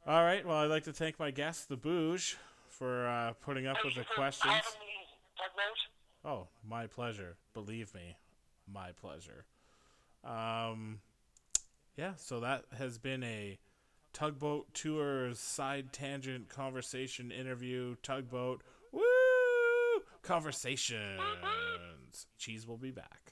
All 0.06 0.24
right. 0.24 0.46
Well, 0.46 0.58
I'd 0.58 0.70
like 0.70 0.84
to 0.84 0.94
thank 0.94 1.20
my 1.20 1.32
guest, 1.32 1.70
the 1.70 1.78
Booge, 1.78 2.38
for 2.68 3.08
uh, 3.08 3.34
putting 3.42 3.68
up 3.68 3.78
with 3.84 3.96
the 3.96 4.06
questions. 4.16 4.54
Oh, 6.26 6.48
my 6.68 6.88
pleasure. 6.88 7.38
Believe 7.54 7.94
me, 7.94 8.18
my 8.72 8.92
pleasure. 8.92 9.46
Um, 10.24 11.00
yeah, 11.98 12.14
so 12.16 12.40
that 12.40 12.66
has 12.78 12.98
been 12.98 13.24
a 13.24 13.60
tugboat 14.14 14.74
tour 14.74 15.34
side 15.34 15.92
tangent 15.92 16.50
conversation 16.50 17.32
interview. 17.32 17.96
Tugboat, 18.04 18.62
woo, 18.92 19.02
conversations. 20.22 21.20
Cheese 22.38 22.68
will 22.68 22.78
be 22.78 22.92
back. 22.92 23.23